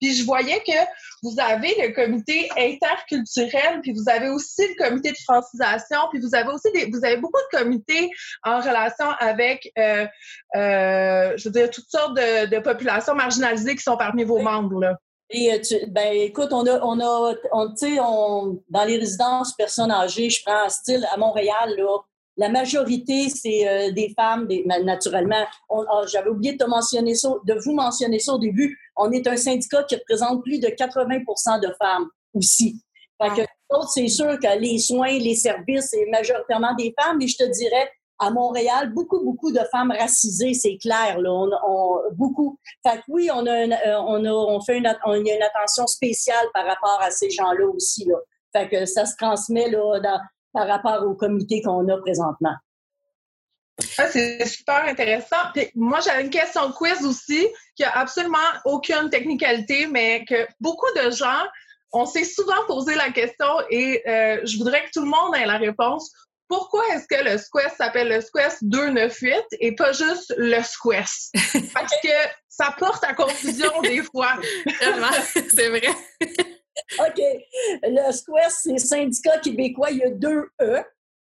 Puis 0.00 0.14
je 0.14 0.24
voyais 0.24 0.60
que 0.60 0.72
vous 1.22 1.34
avez 1.38 1.74
le 1.80 1.94
comité 1.94 2.48
interculturel, 2.56 3.80
puis 3.82 3.92
vous 3.92 4.08
avez 4.08 4.28
aussi 4.28 4.62
le 4.66 4.74
comité 4.76 5.12
de 5.12 5.16
francisation, 5.24 5.98
puis 6.10 6.20
vous 6.20 6.34
avez 6.34 6.48
aussi 6.48 6.70
des, 6.72 6.90
vous 6.90 7.04
avez 7.04 7.16
beaucoup 7.16 7.40
de 7.52 7.58
comités 7.58 8.10
en 8.42 8.60
relation 8.60 9.06
avec, 9.18 9.70
euh, 9.78 10.06
euh, 10.56 11.32
je 11.36 11.44
veux 11.48 11.52
dire, 11.52 11.70
toutes 11.70 11.88
sortes 11.88 12.16
de, 12.16 12.58
populations 12.60 13.14
marginalisées 13.14 13.76
qui 13.76 13.82
sont 13.82 13.96
parmi 13.96 14.24
vos 14.24 14.38
membres. 14.38 14.80
Là. 14.80 14.96
Et 15.30 15.52
euh, 15.52 15.58
ben 15.88 16.12
écoute, 16.12 16.52
on 16.52 16.66
a, 16.66 16.80
on 16.82 17.00
a, 17.00 17.34
on, 17.52 17.74
on, 18.00 18.62
dans 18.68 18.84
les 18.84 18.98
résidences 18.98 19.54
personnes 19.54 19.90
âgées, 19.90 20.30
je 20.30 20.42
prends 20.44 20.64
un 20.64 20.68
style 20.68 21.06
à 21.12 21.16
Montréal 21.16 21.74
là, 21.76 21.98
la 22.36 22.48
majorité, 22.48 23.28
c'est 23.28 23.68
euh, 23.68 23.92
des 23.92 24.12
femmes, 24.16 24.46
des, 24.46 24.64
naturellement. 24.64 25.44
Ah, 25.70 26.02
j'avais 26.06 26.30
oublié 26.30 26.54
de 26.54 26.58
te 26.58 26.68
mentionner 26.68 27.14
ça, 27.14 27.30
de 27.44 27.54
vous 27.64 27.74
mentionner 27.74 28.18
ça 28.18 28.34
au 28.34 28.38
début. 28.38 28.76
On 28.96 29.12
est 29.12 29.26
un 29.26 29.36
syndicat 29.36 29.84
qui 29.84 29.94
représente 29.94 30.42
plus 30.42 30.58
de 30.58 30.68
80% 30.68 31.60
de 31.60 31.72
femmes 31.80 32.08
aussi. 32.34 32.80
Fait 33.22 33.42
que 33.42 33.48
c'est 33.92 34.08
sûr 34.08 34.38
que 34.38 34.58
les 34.58 34.78
soins, 34.78 35.18
les 35.18 35.36
services, 35.36 35.88
c'est 35.90 36.06
majoritairement 36.06 36.74
des 36.74 36.94
femmes, 37.00 37.18
mais 37.18 37.28
je 37.28 37.36
te 37.36 37.44
dirais, 37.44 37.90
à 38.18 38.30
Montréal, 38.30 38.92
beaucoup, 38.92 39.22
beaucoup 39.24 39.52
de 39.52 39.60
femmes 39.70 39.90
racisées, 39.90 40.54
c'est 40.54 40.76
clair, 40.78 41.18
là. 41.20 41.30
On, 41.66 42.00
beaucoup. 42.12 42.58
Fait 42.86 42.98
que 42.98 43.02
oui, 43.08 43.28
on 43.32 43.46
a, 43.46 43.66
euh, 43.66 44.00
on 44.06 44.24
a, 44.24 44.30
on 44.30 44.60
fait 44.60 44.78
une, 44.78 44.92
on, 45.04 45.14
y 45.14 45.30
a 45.30 45.36
une 45.36 45.42
attention 45.42 45.86
spéciale 45.86 46.46
par 46.52 46.64
rapport 46.64 47.00
à 47.00 47.10
ces 47.10 47.30
gens-là 47.30 47.66
aussi, 47.66 48.04
là. 48.04 48.16
Fait 48.52 48.68
que 48.68 48.86
ça 48.86 49.04
se 49.04 49.16
transmet, 49.16 49.68
là, 49.68 49.98
dans, 50.00 50.20
par 50.54 50.66
rapport 50.68 51.02
au 51.06 51.14
comité 51.14 51.60
qu'on 51.60 51.86
a 51.88 51.98
présentement. 51.98 52.54
Ah, 53.98 54.06
c'est 54.08 54.46
super 54.46 54.84
intéressant. 54.84 55.36
moi, 55.74 55.98
j'avais 56.00 56.22
une 56.22 56.30
question 56.30 56.70
quiz 56.72 57.04
aussi 57.04 57.46
qui 57.74 57.82
a 57.82 57.90
absolument 57.98 58.38
aucune 58.64 59.10
technicalité, 59.10 59.88
mais 59.88 60.24
que 60.24 60.46
beaucoup 60.60 60.86
de 60.96 61.10
gens, 61.10 61.42
on 61.92 62.06
s'est 62.06 62.24
souvent 62.24 62.64
posé 62.66 62.94
la 62.94 63.10
question 63.10 63.46
et 63.70 64.02
euh, 64.08 64.40
je 64.44 64.58
voudrais 64.58 64.84
que 64.84 64.90
tout 64.92 65.00
le 65.00 65.10
monde 65.10 65.34
ait 65.36 65.46
la 65.46 65.58
réponse. 65.58 66.12
Pourquoi 66.48 66.84
est-ce 66.94 67.06
que 67.08 67.24
le 67.24 67.38
Squest 67.38 67.76
s'appelle 67.78 68.08
le 68.08 68.20
Squest 68.20 68.58
298 68.62 69.42
et 69.60 69.74
pas 69.74 69.92
juste 69.92 70.34
le 70.36 70.62
Squest? 70.62 71.34
Parce 71.74 71.92
que 72.02 72.08
ça 72.48 72.74
porte 72.78 73.02
à 73.02 73.14
confusion 73.14 73.80
des 73.82 74.02
fois. 74.02 74.36
c'est 75.24 75.68
vrai. 75.68 75.88
OK. 76.98 77.20
Le 77.82 78.12
SQUEST, 78.12 78.60
c'est 78.62 78.78
syndicat 78.78 79.38
québécois. 79.38 79.90
Il 79.90 79.98
y 79.98 80.04
a 80.04 80.10
deux 80.10 80.48
E. 80.60 80.82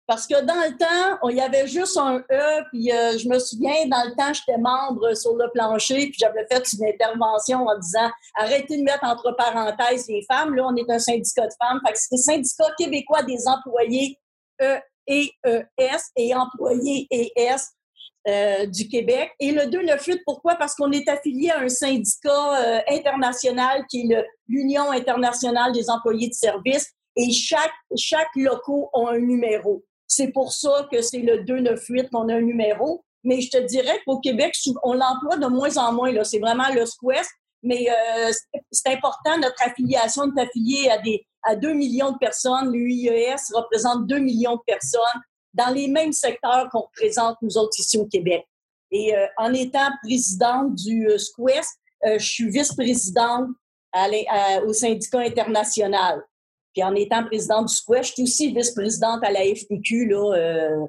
Parce 0.07 0.26
que 0.26 0.40
dans 0.42 0.54
le 0.54 0.75
temps, 0.78 1.28
il 1.28 1.37
y 1.37 1.40
avait 1.42 1.66
juste 1.66 1.99
un 1.99 2.25
E, 2.33 2.64
puis 2.73 2.90
euh, 2.90 3.18
je 3.18 3.28
me 3.28 3.38
souviens, 3.38 3.87
dans 3.88 4.09
le 4.09 4.16
temps, 4.16 4.33
j'étais 4.33 4.57
membre 4.57 5.14
sur 5.14 5.37
le 5.37 5.50
plancher, 5.52 6.09
puis 6.09 6.16
j'avais 6.18 6.47
fait 6.50 6.64
une 6.73 6.87
intervention 6.87 7.66
en 7.66 7.78
disant 7.78 8.11
arrêtez 8.35 8.78
de 8.78 8.85
mettre 8.85 9.04
entre 9.04 9.33
parenthèses 9.37 10.09
les 10.09 10.25
femmes. 10.26 10.54
Là, 10.54 10.66
on 10.66 10.76
est 10.76 10.90
un 10.90 10.99
syndicat 10.99 11.47
de 11.47 11.52
femmes. 11.62 11.80
Fait 11.87 11.92
que 11.92 11.99
c'est 11.99 12.16
syndicat 12.16 12.75
québécois 12.78 13.23
des 13.25 13.47
employés 13.47 14.18
E 14.62 14.78
et 15.07 15.30
ES 15.45 16.00
et 16.16 16.35
employés 16.35 17.07
ES 17.11 17.61
euh, 18.29 18.67
du 18.67 18.89
Québec. 18.89 19.31
Et 19.41 19.53
le 19.53 19.67
298, 19.67 20.21
pourquoi? 20.25 20.57
Parce 20.57 20.75
qu'on 20.75 20.93
est 20.93 21.09
affilié 21.09 21.51
à 21.51 21.61
un 21.61 21.69
syndicat 21.69 22.61
euh, 22.61 22.81
international 22.89 23.85
qui 23.91 24.13
est 24.13 24.25
l'Union 24.47 24.91
internationale 24.91 25.73
des 25.73 25.89
employés 25.89 26.29
de 26.29 26.35
service 26.35 26.93
et 27.17 27.31
chaque, 27.33 27.73
chaque 27.97 28.29
locaux 28.37 28.91
a 28.93 29.13
un 29.13 29.19
numéro. 29.19 29.83
C'est 30.07 30.29
pour 30.29 30.53
ça 30.53 30.89
que 30.93 31.03
c'est 31.03 31.21
le 31.21 31.45
298 31.45 32.11
qu'on 32.11 32.29
a 32.29 32.35
un 32.35 32.41
numéro. 32.41 33.05
Mais 33.25 33.41
je 33.41 33.51
te 33.51 33.59
dirais 33.59 34.01
qu'au 34.07 34.21
Québec, 34.21 34.55
on 34.83 34.95
l'emploie 34.95 35.37
de 35.37 35.47
moins 35.47 35.77
en 35.77 35.93
moins. 35.93 36.13
C'est 36.25 36.39
vraiment 36.39 36.69
le 36.73 36.87
SQUEST. 36.87 37.31
Mais 37.63 37.89
euh, 37.91 38.31
c'est 38.71 38.91
important, 38.93 39.37
notre 39.39 39.61
affiliation 39.67 40.25
est 40.33 40.41
affiliée 40.41 40.91
à, 40.91 40.99
des, 40.99 41.27
à 41.43 41.57
2 41.57 41.73
millions 41.73 42.13
de 42.13 42.19
personnes. 42.19 42.73
L'UIES 42.73 43.37
représente 43.53 44.07
2 44.07 44.19
millions 44.19 44.57
de 44.57 44.63
personnes 44.67 45.21
dans 45.59 45.75
les 45.75 45.88
mêmes 45.88 46.12
secteurs 46.12 46.69
qu'on 46.71 46.83
représente 46.83 47.37
nous 47.43 47.59
autres 47.59 47.79
ici 47.79 47.99
au 47.99 48.07
Québec. 48.07 48.47
Et 48.91 49.15
euh, 49.15 49.27
en 49.37 49.53
étant 49.53 49.91
présidente 50.03 50.75
du 50.75 51.09
euh, 51.09 51.19
SQUEST, 51.19 51.79
je 52.05 52.25
suis 52.25 52.49
vice-présidente 52.49 53.49
au 54.65 54.73
syndicat 54.73 55.19
international. 55.19 56.23
Puis 56.79 56.83
en 56.83 56.95
étant 56.95 57.25
présidente 57.25 57.67
du 57.67 57.75
Squash, 57.75 58.09
je 58.09 58.12
suis 58.12 58.23
aussi 58.23 58.55
vice-présidente 58.55 59.25
à 59.25 59.33
la 59.33 59.41
FTQ 59.41 60.07
là, 60.07 60.35
euh, 60.37 60.87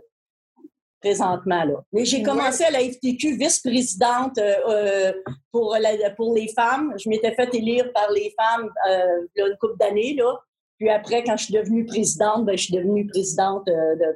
présentement. 1.01 1.63
Là. 1.63 1.83
Mais 1.91 2.05
j'ai 2.05 2.21
commencé 2.21 2.63
à 2.63 2.71
la 2.71 2.79
FTQ 2.79 3.37
vice-présidente 3.37 4.37
euh, 4.37 4.55
euh, 4.67 5.13
pour, 5.51 5.75
pour 6.17 6.35
les 6.35 6.47
femmes. 6.49 6.93
Je 7.03 7.09
m'étais 7.09 7.33
fait 7.33 7.53
élire 7.55 7.91
par 7.93 8.11
les 8.11 8.33
femmes 8.37 8.69
a 8.85 9.47
une 9.47 9.57
couple 9.59 9.77
d'années. 9.79 10.13
Là. 10.15 10.39
Puis 10.79 10.89
après, 10.89 11.23
quand 11.23 11.35
je 11.35 11.45
suis 11.45 11.53
devenue 11.53 11.85
présidente, 11.85 12.45
ben, 12.45 12.57
je 12.57 12.63
suis 12.63 12.73
devenue 12.73 13.05
présidente 13.05 13.69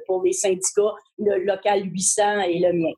pour 0.06 0.22
les 0.22 0.32
syndicats, 0.32 0.94
le 1.18 1.44
local 1.44 1.84
800 1.84 2.40
et 2.40 2.58
le 2.58 2.72
mien. 2.72 2.94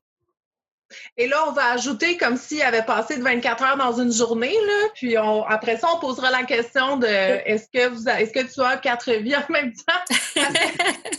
Et 1.16 1.26
là, 1.26 1.36
on 1.48 1.52
va 1.52 1.72
ajouter 1.72 2.16
comme 2.16 2.36
s'il 2.36 2.62
avait 2.62 2.84
passé 2.84 3.16
de 3.16 3.22
24 3.22 3.64
heures 3.64 3.76
dans 3.76 4.00
une 4.00 4.12
journée, 4.12 4.52
là, 4.52 4.88
puis 4.94 5.18
on, 5.18 5.42
après 5.44 5.76
ça, 5.76 5.88
on 5.94 5.98
posera 5.98 6.30
la 6.30 6.44
question 6.44 6.96
de 6.96 7.06
est-ce 7.06 7.66
que 7.72 7.88
vous 7.88 8.08
est-ce 8.08 8.32
que 8.32 8.52
tu 8.52 8.60
as 8.60 8.76
quatre 8.76 9.10
vies 9.12 9.34
en 9.34 9.52
même 9.52 9.72
temps? 9.72 10.14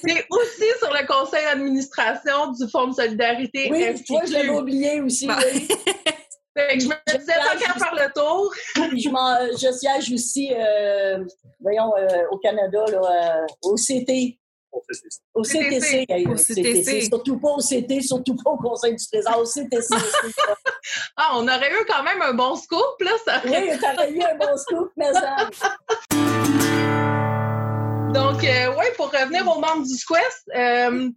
C'est 0.05 0.25
aussi 0.29 0.65
sur 0.79 0.93
le 0.93 1.05
conseil 1.05 1.43
d'administration 1.45 2.51
du 2.51 2.69
Fonds 2.69 2.87
de 2.87 2.93
solidarité. 2.93 3.69
Oui, 3.71 4.03
toi, 4.05 4.21
je 4.25 4.33
l'avais 4.33 4.49
oublié 4.49 5.01
aussi. 5.01 5.27
Oui. 5.27 5.67
je 6.57 6.87
me 6.87 7.17
disais 7.17 7.33
pas 7.33 7.55
qu'à 7.55 7.73
faire 7.73 7.95
le 7.95 8.13
tour. 8.13 8.53
je, 8.75 9.57
je 9.57 9.71
siège 9.71 10.11
aussi, 10.13 10.53
euh, 10.53 11.23
voyons, 11.59 11.91
euh, 11.97 12.23
au 12.31 12.37
Canada, 12.37 12.83
là, 12.91 13.43
euh, 13.43 13.45
au 13.63 13.75
CT, 13.75 14.37
au 15.33 15.43
CTC. 15.43 16.05
Au 16.27 16.35
CTC. 16.35 17.01
Surtout 17.01 17.39
pas 17.39 17.49
au 17.49 17.59
CT, 17.59 18.01
surtout 18.01 18.35
pas 18.35 18.51
au 18.51 18.57
Conseil 18.57 18.95
du 18.95 19.05
Trésor, 19.07 19.39
au 19.39 19.45
CTC. 19.45 19.95
ah, 21.17 21.31
on 21.35 21.47
aurait 21.47 21.71
eu 21.71 21.85
quand 21.87 22.03
même 22.03 22.21
un 22.21 22.33
bon 22.33 22.55
scoop, 22.55 23.01
là. 23.01 23.11
Ça 23.25 23.41
Oui, 23.45 23.51
aurait 23.51 24.11
eu 24.11 24.21
un 24.21 24.35
bon 24.35 24.57
scoop, 24.57 24.91
mais 24.95 25.13
ça... 25.13 25.49
Donc, 28.13 28.43
euh, 28.43 28.73
oui, 28.77 28.85
pour 28.95 29.11
revenir 29.11 29.47
aux 29.47 29.59
membres 29.59 29.83
du 29.83 29.95
Squest, 29.95 30.49
euh, 30.55 31.09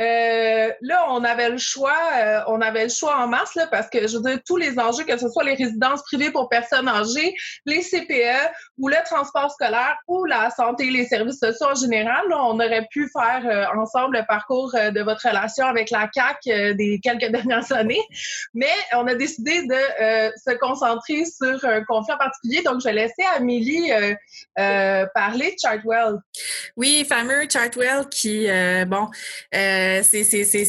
euh, 0.00 0.70
là, 0.80 1.06
on 1.10 1.24
avait 1.24 1.50
le 1.50 1.58
choix, 1.58 1.98
euh, 2.16 2.40
on 2.46 2.60
avait 2.60 2.84
le 2.84 2.88
choix 2.88 3.16
en 3.16 3.26
mars 3.26 3.54
là, 3.54 3.66
parce 3.66 3.88
que 3.88 4.06
je 4.06 4.16
veux 4.16 4.22
dire 4.22 4.38
tous 4.46 4.56
les 4.56 4.78
enjeux, 4.78 5.04
que 5.04 5.16
ce 5.16 5.28
soit 5.28 5.44
les 5.44 5.54
résidences 5.54 6.02
privées 6.02 6.30
pour 6.30 6.48
personnes 6.48 6.88
âgées, 6.88 7.34
les 7.66 7.80
CPE 7.80 8.50
ou 8.78 8.88
le 8.88 8.96
transport 9.04 9.50
scolaire 9.50 9.96
ou 10.06 10.24
la 10.24 10.50
santé 10.50 10.86
et 10.86 10.90
les 10.90 11.06
services 11.06 11.40
sociaux 11.40 11.66
en 11.72 11.74
général, 11.74 12.24
on 12.32 12.54
aurait 12.60 12.86
pu 12.90 13.08
faire 13.12 13.42
euh, 13.44 13.80
ensemble 13.80 14.18
le 14.18 14.26
parcours 14.26 14.72
de 14.72 15.02
votre 15.02 15.28
relation 15.28 15.66
avec 15.66 15.90
la 15.90 16.06
CAC 16.08 16.44
des 16.44 17.00
quelques 17.02 17.30
dernières 17.32 17.70
années, 17.72 18.02
mais 18.54 18.66
on 18.94 19.06
a 19.06 19.14
décidé 19.14 19.62
de 19.66 20.32
se 20.36 20.56
concentrer 20.58 21.24
sur 21.24 21.64
un 21.64 21.82
conflit 21.84 22.12
en 22.12 22.18
particulier. 22.18 22.62
Donc, 22.62 22.80
je 22.80 22.84
vais 22.84 22.92
laisser 22.92 23.22
Amélie 23.36 23.90
parler 24.54 25.50
de 25.52 25.56
Chartwell. 25.60 26.18
Oui, 26.76 27.04
fameux 27.08 27.48
Chartwell 27.48 28.08
qui, 28.10 28.48
bon. 28.86 29.08
Euh, 29.54 29.87
c'est, 30.02 30.24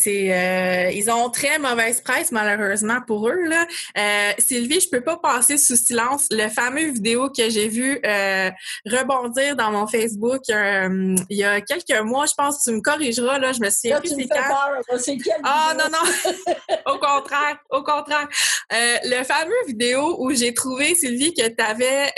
euh, 0.08 0.92
ils 0.92 1.10
ont 1.10 1.30
très 1.30 1.60
mauvaise 1.60 2.02
presse 2.02 2.32
malheureusement 2.32 3.00
pour 3.06 3.30
eux 3.30 3.44
là. 3.46 3.66
Euh, 3.98 4.32
Sylvie, 4.38 4.80
je 4.80 4.90
peux 4.90 5.02
pas 5.02 5.18
passer 5.18 5.58
sous 5.58 5.76
silence 5.76 6.28
le 6.32 6.48
fameux 6.50 6.92
vidéo 6.92 7.30
que 7.30 7.50
j'ai 7.50 7.68
vu 7.68 8.00
rebondir 8.86 9.56
dans 9.56 9.72
mon 9.72 9.88
Facebook 9.88 10.42
il 10.48 11.38
y 11.38 11.44
a 11.44 11.62
quelques 11.62 12.00
mois. 12.02 12.26
Je 12.26 12.34
pense 12.36 12.60
que 12.60 12.70
tu 12.70 12.76
me 12.76 12.82
corrigeras 12.82 13.40
là. 13.40 13.52
Je 13.54 13.60
me 13.60 13.70
souviens 13.70 14.00
plus 14.00 14.10
c'est 14.10 15.18
quand? 15.18 15.34
Ah 15.44 15.74
non 15.78 15.86
non, 15.92 16.36
au 16.94 16.98
contraire, 17.00 17.58
au 17.70 17.84
contraire. 17.84 18.28
le 18.72 19.24
fameux 19.24 19.66
vidéo 19.68 20.18
où 20.20 20.34
j'ai 20.34 20.54
trouvé 20.54 20.96
Sylvie 20.96 21.34
que 21.34 21.48
tu 21.48 21.64
avais, 21.64 22.12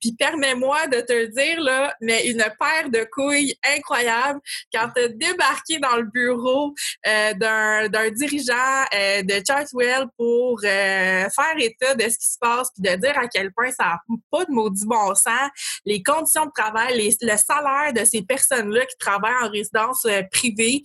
puis 0.00 0.14
permets-moi 0.18 0.86
de 0.88 1.00
te 1.00 1.12
le 1.12 1.28
dire 1.28 1.60
là, 1.60 1.94
mais 2.00 2.26
une 2.26 2.44
paire 2.58 2.90
de 2.90 3.06
couilles 3.10 3.54
incroyable 3.76 4.40
quand 4.72 4.88
tu 4.94 5.02
as 5.02 5.08
débarqué 5.08 5.78
dans 5.78 5.96
le 5.96 6.04
bureau 6.14 6.74
euh, 7.06 7.34
d'un 7.34 8.10
dirigeant 8.10 8.84
euh, 8.94 9.22
de 9.22 9.42
Chartwell 9.46 10.06
pour 10.16 10.60
euh, 10.64 11.28
faire 11.28 11.54
état 11.58 11.94
de 11.94 12.02
ce 12.02 12.18
qui 12.18 12.32
se 12.32 12.38
passe 12.40 12.68
puis 12.72 12.90
de 12.90 12.96
dire 12.96 13.18
à 13.18 13.28
quel 13.28 13.52
point 13.52 13.70
ça 13.70 13.84
n'a 13.84 14.16
pas 14.30 14.44
de 14.44 14.52
maudit 14.52 14.86
bon 14.86 15.14
sens, 15.14 15.50
les 15.84 16.02
conditions 16.02 16.46
de 16.46 16.52
travail, 16.56 17.14
le 17.20 17.36
salaire 17.36 17.92
de 17.92 18.04
ces 18.04 18.22
personnes-là 18.22 18.86
qui 18.86 18.96
travaillent 18.98 19.44
en 19.44 19.50
résidence 19.50 20.06
privée. 20.30 20.82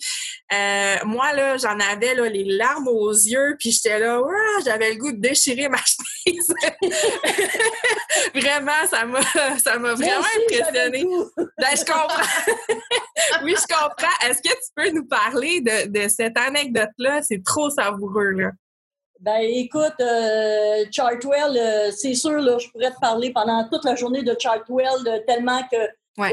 moi, 1.05 1.33
là, 1.33 1.57
j'en 1.57 1.79
avais 1.79 2.15
là, 2.15 2.27
les 2.27 2.45
larmes 2.45 2.87
aux 2.87 3.11
yeux 3.11 3.55
puis 3.59 3.71
j'étais 3.71 3.99
là, 3.99 4.21
j'avais 4.65 4.93
le 4.93 4.97
goût 4.97 5.11
de 5.11 5.21
déchirer 5.21 5.69
ma 5.69 5.77
chemise. 6.25 6.53
vraiment, 8.35 8.87
ça 8.89 9.05
m'a 9.05 9.21
ça 9.59 9.77
m'a 9.77 9.93
vraiment 9.93 10.25
impressionné. 10.43 11.05
Ben, 11.57 11.75
je 11.75 11.85
comprends. 11.85 12.53
oui, 13.43 13.55
je 13.55 13.73
comprends. 13.73 14.27
Est-ce 14.27 14.41
que 14.41 14.53
tu 14.53 14.71
peux 14.75 14.89
nous 14.91 15.05
parler 15.09 15.61
de, 15.61 16.07
cette 16.07 16.37
anecdote-là. 16.37 17.21
C'est 17.23 17.43
trop 17.43 17.69
savoureux, 17.69 18.31
là. 18.31 18.51
Ben 19.19 19.41
écoute, 19.41 19.99
euh, 19.99 20.85
Chartwell, 20.91 21.57
euh, 21.57 21.91
c'est 21.91 22.13
sûr, 22.13 22.39
là, 22.39 22.57
je 22.57 22.69
pourrais 22.69 22.91
te 22.91 22.99
parler 23.01 23.33
pendant 23.33 23.67
toute 23.67 23.83
la 23.83 23.95
journée 23.95 24.23
de 24.23 24.33
Chartwell, 24.39 24.87
euh, 25.07 25.19
tellement 25.27 25.61
que 25.69 25.77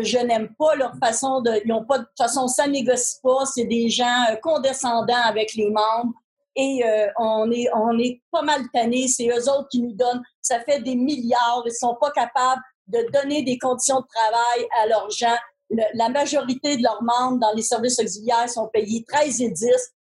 je 0.02 0.18
n'aime 0.18 0.54
pas 0.56 0.76
leur 0.76 0.92
façon 1.02 1.40
de. 1.40 1.50
Ils 1.64 1.73
ont 1.73 1.85
pas 1.85 1.99
de 1.99 2.04
toute 2.04 2.16
façon, 2.16 2.47
ça 2.47 2.68
négocie 2.68 3.18
pas. 3.23 3.45
C'est 3.45 3.64
des 3.64 3.88
gens 3.88 4.25
condescendants 4.42 5.23
avec 5.25 5.54
les 5.54 5.71
membres. 5.71 6.12
Et 6.56 6.83
on 7.18 7.50
est 7.52 7.68
on 7.73 7.97
est 7.99 8.21
pas 8.33 8.42
mal 8.42 8.62
tannés. 8.73 9.06
C'est 9.06 9.28
eux 9.28 9.49
autres 9.49 9.68
qui 9.71 9.83
nous 9.83 9.92
donnent. 9.92 10.23
Ça 10.40 10.59
fait 10.61 10.80
des 10.80 10.97
milliards. 10.97 11.62
Ils 11.66 11.73
sont 11.73 11.97
pas 12.00 12.11
capables 12.11 12.62
de 12.88 12.99
donner 13.12 13.42
des 13.42 13.59
conditions 13.59 14.00
de 14.00 14.06
travail 14.12 14.66
à 14.83 14.87
leurs 14.87 15.11
gens 15.11 15.37
la 15.71 16.09
majorité 16.09 16.77
de 16.77 16.83
leurs 16.83 17.03
membres 17.03 17.39
dans 17.39 17.53
les 17.55 17.63
services 17.63 17.99
auxiliaires 17.99 18.49
sont 18.49 18.69
payés 18.69 19.05
13 19.07 19.41
et 19.41 19.51
10, 19.51 19.67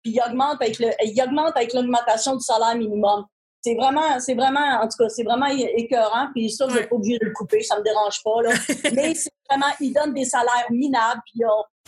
puis 0.03 0.13
ils 0.13 0.21
augmentent 0.27 0.61
avec 0.61 0.79
le, 0.79 0.89
ils 1.03 1.21
augmentent 1.21 1.55
avec 1.55 1.73
l'augmentation 1.73 2.35
du 2.35 2.43
salaire 2.43 2.75
minimum. 2.75 3.25
C'est 3.61 3.75
vraiment, 3.75 4.19
c'est 4.19 4.35
vraiment, 4.35 4.81
en 4.81 4.87
tout 4.87 4.97
cas, 4.97 5.09
c'est 5.09 5.23
vraiment 5.23 5.47
écœurant. 5.47 6.27
Puis 6.33 6.51
ça, 6.51 6.67
je 6.69 6.75
n'ai 6.75 6.87
pas 6.87 6.95
obligé 6.95 7.17
de 7.17 7.25
le 7.25 7.33
couper, 7.33 7.61
ça 7.63 7.77
me 7.77 7.83
dérange 7.83 8.21
pas. 8.23 8.41
Là. 8.43 8.51
Mais 8.93 9.13
c'est 9.15 9.31
vraiment, 9.49 9.73
ils 9.79 9.93
donnent 9.93 10.13
des 10.13 10.25
salaires 10.25 10.67
minables. 10.69 11.21
Puis 11.25 11.41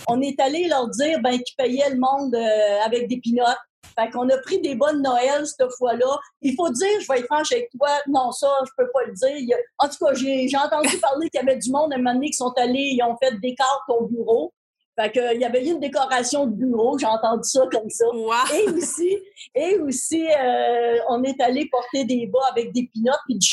on, 0.07 0.19
est 0.21 0.39
allé 0.39 0.67
leur 0.67 0.89
dire 0.89 1.19
ben, 1.21 1.37
qu'ils 1.37 1.55
payaient 1.57 1.89
le 1.91 1.99
monde 1.99 2.35
euh, 2.35 2.81
avec 2.83 3.07
des 3.07 3.17
pinottes. 3.17 3.57
Fait 3.99 4.09
qu'on 4.11 4.29
a 4.29 4.37
pris 4.37 4.61
des 4.61 4.75
bonnes 4.75 5.01
Noël 5.01 5.45
cette 5.45 5.71
fois-là. 5.77 6.19
Il 6.41 6.55
faut 6.55 6.69
dire, 6.69 6.87
je 7.01 7.07
vais 7.11 7.19
être 7.19 7.25
franche 7.25 7.51
avec 7.51 7.69
toi, 7.71 7.89
non, 8.07 8.31
ça, 8.31 8.47
je 8.65 8.71
peux 8.77 8.89
pas 8.91 9.03
le 9.05 9.13
dire. 9.13 9.57
En 9.77 9.87
tout 9.89 10.05
cas, 10.05 10.13
j'ai 10.13 10.57
entendu 10.57 10.97
parler 11.01 11.29
qu'il 11.29 11.41
y 11.41 11.43
avait 11.43 11.57
du 11.57 11.71
monde 11.71 11.91
à 11.91 11.95
un 11.95 11.99
moment 11.99 12.13
donné 12.13 12.27
qui 12.27 12.37
sont 12.37 12.53
allés, 12.57 12.93
ils 12.93 13.03
ont 13.03 13.17
fait 13.21 13.37
des 13.39 13.55
cartes 13.55 13.89
au 13.89 14.05
bureau. 14.05 14.53
Fait 14.99 15.11
que, 15.11 15.33
il 15.33 15.41
y 15.41 15.45
avait 15.45 15.65
eu 15.65 15.71
une 15.71 15.79
décoration 15.79 16.45
de 16.45 16.55
bureau, 16.55 16.97
j'ai 16.97 17.05
entendu 17.05 17.47
ça 17.47 17.61
comme 17.71 17.89
ça. 17.89 18.05
Et 18.53 18.69
aussi, 18.69 19.17
et 19.55 19.79
aussi 19.79 20.27
euh, 20.27 20.97
on 21.09 21.23
est 21.23 21.39
allé 21.41 21.69
porter 21.69 22.03
des 22.03 22.27
bas 22.27 22.47
avec 22.51 22.73
des 22.73 22.89
pinottes 22.93 23.19
et 23.29 23.35
du, 23.35 23.47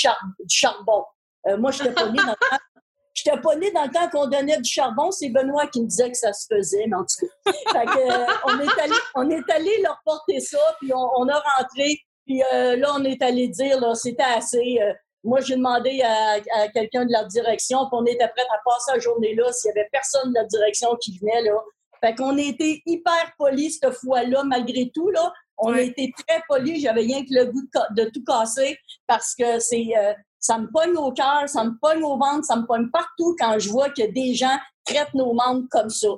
charbon. 0.49 1.05
Euh, 1.47 1.57
moi, 1.57 1.71
je 1.71 1.85
t'ai 1.85 1.91
pas 1.93 2.07
dans 2.07 2.13
le 2.13 2.76
je 3.17 3.31
n'étais 3.31 3.41
pas 3.41 3.57
née 3.57 3.71
dans 3.73 3.85
le 3.85 3.91
temps 3.91 4.09
qu'on 4.11 4.27
donnait 4.27 4.61
du 4.61 4.71
charbon. 4.71 5.11
C'est 5.11 5.31
Benoît 5.31 5.67
qui 5.69 5.81
me 5.81 5.87
disait 5.87 6.11
que 6.11 6.19
ça 6.19 6.33
se 6.33 6.47
faisait, 6.55 6.87
mais 6.87 6.97
en 6.97 7.05
tout 7.05 7.27
cas. 7.27 7.85
Euh, 7.87 8.27
on, 8.45 8.61
est 8.61 8.81
allé, 8.83 8.95
on 9.15 9.31
est 9.31 9.51
allé 9.51 9.71
leur 9.83 10.01
porter 10.05 10.41
ça, 10.41 10.59
puis 10.81 10.93
on, 10.93 11.29
a 11.29 11.43
rentré. 11.57 11.99
Puis 12.27 12.43
euh, 12.53 12.77
là, 12.77 12.93
on 12.95 13.05
est 13.05 13.23
allé 13.23 13.49
dire, 13.49 13.81
là, 13.81 13.95
c'était 13.95 14.23
assez. 14.23 14.79
Euh, 14.83 14.93
moi, 15.25 15.41
j'ai 15.41 15.57
demandé 15.57 16.03
à, 16.03 16.69
quelqu'un 16.69 17.05
de 17.05 17.13
la 17.13 17.25
direction, 17.25 17.79
puis 17.87 17.93
on 17.93 18.05
était 18.07 18.29
prêt 18.29 18.47
à 18.53 18.61
passer 18.65 18.93
la 18.95 18.99
journée 18.99 19.35
là 19.35 19.51
s'il 19.53 19.69
y 19.69 19.73
avait 19.73 19.89
personne 19.91 20.31
de 20.31 20.35
la 20.35 20.45
direction 20.45 20.95
qui 20.97 21.19
venait, 21.19 21.43
là. 21.43 21.57
Fait 22.05 22.15
qu'on 22.15 22.37
a 22.37 22.43
été 22.43 22.83
hyper 22.85 23.33
polis 23.39 23.79
cette 23.81 23.95
fois-là, 23.95 24.45
malgré 24.45 24.91
tout. 24.95 25.09
Là. 25.11 25.33
On 25.59 25.73
a 25.73 25.81
été 25.81 26.13
très 26.27 26.43
polis. 26.49 26.83
J'avais 26.83 27.01
rien 27.01 27.23
que 27.23 27.31
le 27.31 27.47
goût 27.47 27.63
de, 27.93 28.05
tout 28.11 28.23
casser 28.25 28.79
parce 29.07 29.35
que 29.35 29.59
c'est 29.59 29.89
euh, 29.97 30.13
ça 30.39 30.59
me 30.59 30.71
pogne 30.71 30.97
au 30.97 31.13
cœur, 31.13 31.49
ça 31.49 31.65
me 31.65 31.73
pogne 31.81 32.03
au 32.03 32.17
ventre, 32.17 32.45
ça 32.45 32.57
me 32.57 32.67
pogne 32.67 32.89
partout 32.91 33.35
quand 33.39 33.59
je 33.59 33.71
vois 33.71 33.91
que 33.91 34.11
des 34.13 34.35
gens 34.35 34.57
traitent 34.85 35.15
nos 35.15 35.33
membres 35.33 35.67
comme 35.71 35.91
ça. 35.91 36.09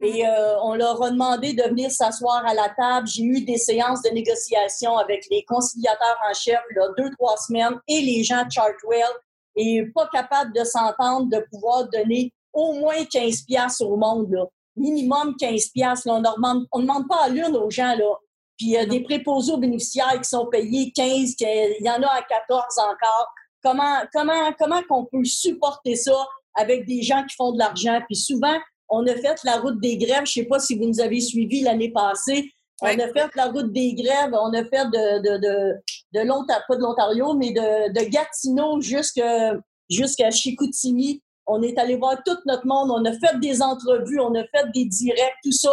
Et 0.00 0.26
euh, 0.26 0.60
on 0.60 0.74
leur 0.74 1.02
a 1.02 1.10
demandé 1.10 1.54
de 1.54 1.62
venir 1.62 1.90
s'asseoir 1.90 2.44
à 2.44 2.52
la 2.52 2.68
table. 2.68 3.06
J'ai 3.06 3.22
eu 3.22 3.44
des 3.44 3.56
séances 3.56 4.02
de 4.02 4.10
négociation 4.10 4.98
avec 4.98 5.24
les 5.30 5.44
conciliateurs 5.44 6.18
en 6.28 6.34
chef, 6.34 6.60
là, 6.76 6.88
deux, 6.98 7.10
trois 7.18 7.36
semaines, 7.38 7.80
et 7.88 8.00
les 8.00 8.22
gens 8.22 8.44
de 8.44 8.50
Chartwell, 8.50 9.08
et 9.56 9.84
pas 9.94 10.08
capable 10.12 10.52
de 10.52 10.64
s'entendre, 10.64 11.30
de 11.30 11.44
pouvoir 11.50 11.88
donner 11.88 12.32
au 12.52 12.74
moins 12.74 13.04
15 13.04 13.42
piastres 13.42 13.86
au 13.86 13.96
monde. 13.96 14.30
Là. 14.30 14.44
Minimum 14.76 15.36
15 15.36 15.68
piastres. 15.68 16.08
On 16.08 16.20
ne 16.20 16.76
demande, 16.76 17.08
pas 17.08 17.24
à 17.24 17.28
l'une 17.28 17.56
aux 17.56 17.70
gens. 17.70 17.94
Là. 17.96 18.16
Puis 18.56 18.66
il 18.66 18.72
y 18.72 18.76
a 18.76 18.86
des 18.86 19.00
préposés 19.00 19.52
aux 19.52 19.58
bénéficiaires 19.58 20.20
qui 20.20 20.28
sont 20.28 20.46
payés 20.46 20.92
15, 20.94 21.34
il 21.40 21.76
y 21.80 21.90
en 21.90 22.02
a 22.02 22.08
à 22.08 22.22
14 22.22 22.78
encore. 22.78 23.32
Comment, 23.64 24.00
comment, 24.12 24.52
comment 24.58 24.82
qu'on 24.88 25.06
peut 25.06 25.24
supporter 25.24 25.96
ça 25.96 26.26
avec 26.54 26.86
des 26.86 27.02
gens 27.02 27.24
qui 27.24 27.34
font 27.34 27.52
de 27.52 27.58
l'argent? 27.58 28.00
Puis 28.06 28.16
souvent, 28.16 28.58
on 28.88 29.06
a 29.06 29.14
fait 29.14 29.42
la 29.44 29.56
route 29.56 29.80
des 29.80 29.96
grèves. 29.96 30.26
Je 30.26 30.40
ne 30.40 30.44
sais 30.44 30.44
pas 30.44 30.58
si 30.58 30.76
vous 30.76 30.86
nous 30.86 31.00
avez 31.00 31.20
suivis 31.20 31.62
l'année 31.62 31.90
passée. 31.90 32.50
On 32.82 32.86
a 32.86 33.08
fait 33.08 33.34
la 33.34 33.46
route 33.46 33.72
des 33.72 33.94
grèves. 33.94 34.32
On 34.32 34.52
a 34.52 34.64
fait 34.64 34.84
de, 34.90 35.18
de, 35.22 35.38
de, 35.38 35.74
de 36.12 36.26
l'Ontario, 36.26 36.62
pas 36.68 36.76
de 36.76 36.82
l'Ontario, 36.82 37.34
mais 37.34 37.52
de, 37.52 37.92
de 37.92 38.10
Gatineau 38.10 38.80
jusqu'à 38.80 39.54
jusqu'à 39.88 40.30
Chicoutimi. 40.30 41.22
On 41.46 41.62
est 41.62 41.78
allé 41.78 41.96
voir 41.96 42.22
tout 42.24 42.36
notre 42.46 42.66
monde. 42.66 42.90
On 42.90 43.04
a 43.04 43.12
fait 43.12 43.38
des 43.40 43.62
entrevues. 43.62 44.20
On 44.20 44.34
a 44.34 44.44
fait 44.44 44.70
des 44.74 44.84
directs, 44.84 45.38
tout 45.42 45.52
ça. 45.52 45.70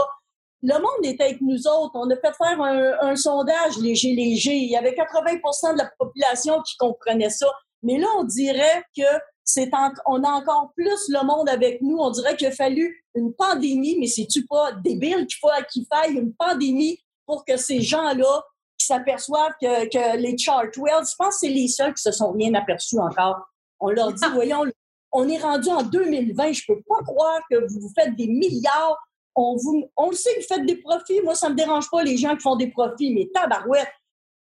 Le 0.64 0.76
monde 0.76 1.04
était 1.04 1.24
avec 1.24 1.42
nous 1.42 1.68
autres. 1.68 1.92
On 1.96 2.10
a 2.10 2.16
fait 2.16 2.34
faire 2.38 2.62
un, 2.62 2.94
un 3.02 3.16
sondage 3.16 3.78
léger, 3.82 4.14
léger. 4.14 4.54
Il 4.54 4.70
y 4.70 4.78
avait 4.78 4.92
80% 4.92 5.74
de 5.74 5.78
la 5.80 5.92
population 5.98 6.62
qui 6.62 6.78
comprenait 6.78 7.30
ça. 7.32 7.48
Mais 7.84 7.98
là, 7.98 8.08
on 8.18 8.24
dirait 8.24 8.84
que 8.96 9.04
on 10.06 10.24
a 10.24 10.30
encore 10.30 10.72
plus 10.76 11.10
le 11.10 11.26
monde 11.26 11.50
avec 11.50 11.82
nous. 11.82 11.98
On 11.98 12.12
dirait 12.12 12.36
qu'il 12.36 12.48
a 12.48 12.52
fallu 12.52 13.04
une 13.16 13.34
pandémie, 13.34 13.98
mais 14.00 14.08
c'est-tu 14.08 14.46
pas 14.46 14.72
débile 14.74 15.28
qu'il 15.28 15.40
faut 15.40 15.50
qu'il 15.72 15.86
faille 15.92 16.14
une 16.14 16.34
pandémie 16.34 17.00
pour 17.26 17.46
que 17.46 17.58
ces 17.58 17.82
gens-là 17.82 18.44
qui 18.78 18.86
s'aperçoivent 18.86 19.54
que, 19.62 20.18
les 20.18 20.38
Chartwells, 20.38 21.06
je 21.10 21.16
pense 21.18 21.36
que 21.36 21.40
c'est 21.42 21.50
les 21.50 21.68
seuls 21.68 21.94
qui 21.94 22.02
se 22.02 22.12
sont 22.12 22.34
bien 22.34 22.54
aperçus 22.54 23.00
encore. 23.00 23.46
On 23.80 23.90
leur 23.90 24.14
dit, 24.14 24.24
voyons, 24.34 24.66
on 25.12 25.28
est 25.28 25.40
rendu 25.40 25.70
en 25.70 25.84
2020, 25.84 26.54
je 26.54 26.64
peux 26.68 26.82
pas 26.88 27.04
croire 27.06 27.42
que 27.50 27.58
vous 27.68 27.82
vous 27.82 27.92
faites 27.96 28.16
des 28.16 28.28
milliards. 28.28 28.98
On, 29.36 29.56
vous, 29.56 29.90
on 29.96 30.10
le 30.10 30.16
sait 30.16 30.34
que 30.36 30.42
vous 30.42 30.56
faites 30.56 30.66
des 30.66 30.78
profits. 30.78 31.22
Moi, 31.22 31.36
ça 31.36 31.50
me 31.50 31.56
dérange 31.56 31.90
pas 31.90 32.04
les 32.04 32.18
gens 32.18 32.36
qui 32.36 32.42
font 32.42 32.56
des 32.56 32.70
profits, 32.70 33.14
mais 33.14 33.30
tabarouette, 33.34 33.88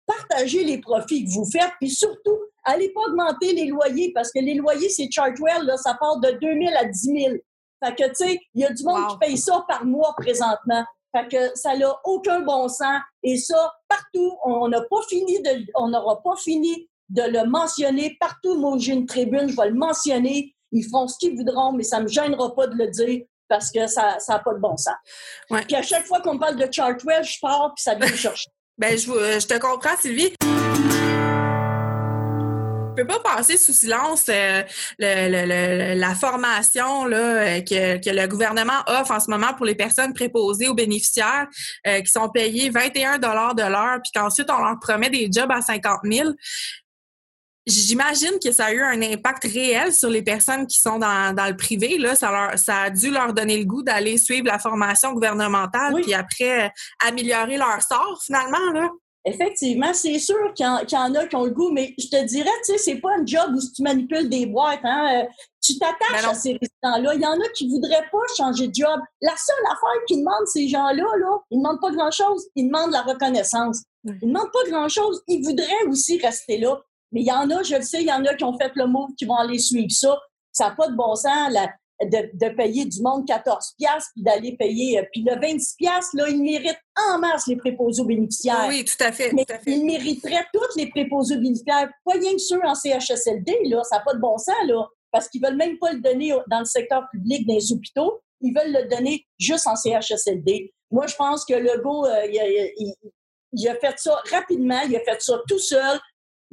partagez 0.07 0.65
les 0.65 0.79
profits 0.79 1.25
que 1.25 1.31
vous 1.31 1.49
faites, 1.51 1.73
puis 1.81 1.91
surtout, 1.91 2.39
allez 2.65 2.91
pas 2.91 3.03
augmenter 3.09 3.53
les 3.53 3.67
loyers 3.67 4.13
parce 4.15 4.31
que 4.33 4.41
les 4.41 4.55
loyers, 4.55 4.89
c'est 4.89 5.11
Chartwell, 5.11 5.65
là, 5.65 5.77
ça 5.77 5.95
part 5.95 6.19
de 6.21 6.31
2 6.31 6.41
000 6.41 6.77
à 6.77 6.85
10 6.85 6.99
000. 7.01 7.35
Fait 7.85 7.95
que, 7.95 8.09
tu 8.09 8.15
sais, 8.15 8.41
il 8.55 8.63
y 8.63 8.65
a 8.65 8.73
du 8.73 8.83
monde 8.85 9.11
qui 9.11 9.19
paye 9.19 9.39
ça 9.39 9.65
par 9.69 9.85
mois 9.85 10.15
présentement. 10.17 10.85
Fait 11.15 11.29
que 11.29 11.57
ça 11.57 11.77
n'a 11.77 11.95
aucun 12.05 12.41
bon 12.41 12.69
sens. 12.69 13.01
Et 13.23 13.37
ça, 13.37 13.73
partout, 13.89 14.37
on 14.45 14.69
n'a 14.69 14.81
pas 14.81 15.03
fini 15.09 15.41
de, 15.43 15.67
on 15.77 15.89
n'aura 15.89 16.23
pas 16.23 16.37
fini 16.37 16.89
de 17.09 17.23
le 17.23 17.49
mentionner. 17.49 18.17
Partout, 18.19 18.59
moi, 18.59 18.77
j'ai 18.79 18.95
une 18.95 19.07
tribune, 19.07 19.49
je 19.49 19.57
vais 19.57 19.69
le 19.69 19.75
mentionner. 19.75 20.55
Ils 20.73 20.89
font 20.89 21.07
ce 21.07 21.17
qu'ils 21.19 21.37
voudront, 21.37 21.73
mais 21.73 21.85
ça 21.85 21.99
ne 21.99 22.05
me 22.05 22.09
gênera 22.09 22.55
pas 22.55 22.67
de 22.67 22.75
le 22.75 22.89
dire 22.89 23.23
parce 23.49 23.71
que 23.71 23.87
ça 23.87 24.17
n'a 24.29 24.39
pas 24.41 24.55
de 24.55 24.59
bon 24.59 24.77
sens. 24.77 24.95
Ouais. 25.51 25.63
Puis 25.63 25.77
à 25.77 25.83
chaque 25.83 26.05
fois 26.05 26.21
qu'on 26.21 26.39
parle 26.39 26.57
de 26.57 26.67
Chartwell, 26.71 27.23
je 27.23 27.39
pars 27.41 27.73
puis 27.75 27.83
ça 27.83 27.95
vient 27.95 28.11
me 28.11 28.17
chercher. 28.17 28.51
Ben, 28.77 28.99
je, 28.99 29.07
je 29.07 29.47
te 29.47 29.59
comprends, 29.59 29.97
Sylvie 30.01 30.35
peux 32.95 33.07
pas 33.07 33.21
passer 33.21 33.57
sous 33.57 33.73
silence 33.73 34.27
euh, 34.29 34.63
la 34.99 36.15
formation 36.15 37.05
là, 37.07 37.19
euh, 37.19 37.61
que, 37.61 37.99
que, 37.99 38.11
le 38.11 38.27
gouvernement 38.27 38.83
offre 38.87 39.13
en 39.13 39.21
ce 39.21 39.31
moment 39.31 39.55
pour 39.55 39.67
les 39.67 39.75
personnes 39.75 40.13
préposées 40.15 40.69
aux 40.69 40.75
bénéficiaires 40.75 41.47
euh, 41.87 42.01
qui 42.01 42.11
sont 42.11 42.29
payés 42.29 42.71
21 42.71 43.19
dollars 43.19 43.55
de 43.55 43.63
l'heure, 43.63 43.99
puis 44.03 44.13
qu'ensuite 44.15 44.51
on 44.51 44.63
leur 44.63 44.79
promet 44.81 45.11
des 45.11 45.29
jobs 45.33 45.51
à 45.51 45.61
50 45.61 46.01
000. 46.05 46.31
J'imagine 47.67 48.39
que 48.43 48.53
ça 48.53 48.67
a 48.67 48.73
eu 48.73 48.83
un 48.83 49.01
impact 49.01 49.45
réel 49.45 49.93
sur 49.93 50.11
les 50.11 50.23
personnes 50.23 50.67
qui 50.67 50.79
sont 50.79 50.99
dans, 50.99 51.35
dans 51.35 51.47
le 51.47 51.57
privé. 51.57 51.97
Là, 51.99 52.15
ça, 52.15 52.31
leur, 52.31 52.59
ça 52.59 52.83
a 52.83 52.91
dû 52.91 53.11
leur 53.11 53.33
donner 53.33 53.57
le 53.57 53.65
goût 53.65 53.83
d'aller 53.83 54.19
suivre 54.19 54.47
la 54.47 54.59
formation 54.59 55.13
gouvernementale, 55.13 55.95
puis 56.03 56.13
après 56.13 56.73
améliorer 57.07 57.57
leur 57.57 57.83
sort 57.83 58.21
finalement. 58.25 58.71
Là. 58.73 58.91
Effectivement, 59.27 59.95
c'est 59.95 60.19
sûr 60.19 60.53
qu'il 60.55 60.67
y, 60.67 60.97
en 60.97 61.15
a 61.15 61.27
qui 61.27 61.35
ont 61.35 61.45
le 61.45 61.51
goût, 61.51 61.71
mais 61.71 61.95
je 61.99 62.09
te 62.09 62.23
dirais, 62.27 62.51
tu 62.67 62.73
sais, 62.73 62.79
c'est 62.79 62.97
pas 62.97 63.09
un 63.19 63.25
job 63.25 63.55
où 63.55 63.59
tu 63.75 63.83
manipules 63.83 64.29
des 64.29 64.45
boîtes. 64.45 64.85
Hein? 64.85 65.23
Euh, 65.23 65.27
tu 65.63 65.79
t'attaches 65.79 66.23
ben 66.23 66.29
à 66.29 66.35
ces 66.35 66.59
résidents-là. 66.61 67.15
Il 67.15 67.23
y 67.23 67.27
en 67.27 67.41
a 67.41 67.49
qui 67.55 67.67
voudraient 67.71 68.07
pas 68.13 68.35
changer 68.37 68.69
de 68.69 68.75
job. 68.75 69.01
La 69.23 69.35
seule 69.35 69.65
affaire 69.73 70.05
qu'ils 70.07 70.19
demandent, 70.19 70.47
ces 70.47 70.69
gens-là, 70.69 70.93
là, 71.19 71.39
ils 71.51 71.57
demandent 71.57 71.81
pas 71.81 71.91
grand-chose. 71.93 72.47
Ils 72.55 72.67
demandent 72.67 72.93
la 72.93 73.01
reconnaissance. 73.01 73.85
Ils 74.05 74.19
demandent 74.29 74.53
pas 74.53 74.71
grand-chose. 74.71 75.23
Ils 75.27 75.43
voudraient 75.43 75.87
aussi 75.89 76.19
rester 76.19 76.59
là. 76.59 76.79
Mais 77.15 77.23
il 77.23 77.27
y 77.27 77.33
en 77.33 77.49
a, 77.51 77.63
je 77.63 77.77
le 77.77 77.83
sais, 77.83 78.03
il 78.03 78.09
y 78.09 78.13
en 78.13 78.25
a 78.25 78.35
qui 78.35 78.45
ont 78.45 78.59
fait 78.59 78.73
le 78.75 78.87
move, 78.87 79.11
qui 79.17 79.25
vont 79.25 79.37
aller 79.37 79.59
suivre 79.59 79.91
ça. 79.91 80.19
Ça 80.53 80.69
n'a 80.69 80.75
pas 80.75 80.89
de 80.89 80.97
bon 80.97 81.15
sens. 81.15 81.51
La, 81.53 81.69
de, 82.03 82.55
payer 82.57 82.85
du 82.85 83.01
monde 83.01 83.27
14 83.27 83.75
pièces 83.79 84.09
puis 84.13 84.23
d'aller 84.25 84.57
payer 84.57 84.99
euh, 84.99 85.05
puis 85.13 85.25
le 85.25 85.41
26 85.41 85.77
pièces 85.77 86.09
là 86.15 86.29
ils 86.29 86.43
méritent 86.43 86.77
en 86.97 87.19
masse 87.19 87.47
les 87.47 87.57
préposés 87.57 88.03
aux 88.03 88.05
bénéficiaires. 88.05 88.67
Oui, 88.69 88.85
tout 88.85 89.03
à 89.03 89.13
fait, 89.13 89.33
Mais 89.33 89.45
tout 89.45 89.55
à 89.55 89.59
fait. 89.59 89.71
Ils 89.71 89.87
mériteraient 89.87 90.45
tous 90.53 90.77
les 90.77 90.91
préposés 90.91 91.37
aux 91.37 91.41
bénéficiaires, 91.41 91.89
pas 92.05 92.15
rien 92.15 92.33
que 92.33 92.39
ceux 92.39 92.61
en 92.65 92.75
CHSLD 92.75 93.59
là, 93.67 93.83
ça 93.85 93.99
n'a 93.99 94.03
pas 94.03 94.15
de 94.15 94.19
bon 94.19 94.37
sens 94.37 94.57
là 94.67 94.85
parce 95.15 95.29
qu'ils 95.29 95.41
veulent 95.41 95.57
même 95.57 95.79
pas 95.79 95.93
le 95.93 96.01
donner 96.01 96.35
dans 96.51 96.59
le 96.59 96.65
secteur 96.65 97.05
public 97.13 97.47
dans 97.47 97.55
les 97.55 97.73
hôpitaux, 97.73 98.21
ils 98.41 98.53
veulent 98.53 98.73
le 98.73 98.89
donner 98.89 99.25
juste 99.39 99.69
en 99.69 99.77
CHSLD. 99.77 100.73
Moi, 100.91 101.07
je 101.07 101.15
pense 101.15 101.45
que 101.45 101.55
le 101.55 101.81
go, 101.81 102.05
euh, 102.05 102.27
il, 103.53 103.69
a 103.69 103.77
fait 103.77 103.95
ça 103.97 104.21
rapidement, 104.33 104.81
il 104.81 104.97
a 104.97 105.01
fait 105.01 105.23
ça 105.23 105.41
tout 105.49 105.61
seul 105.61 106.01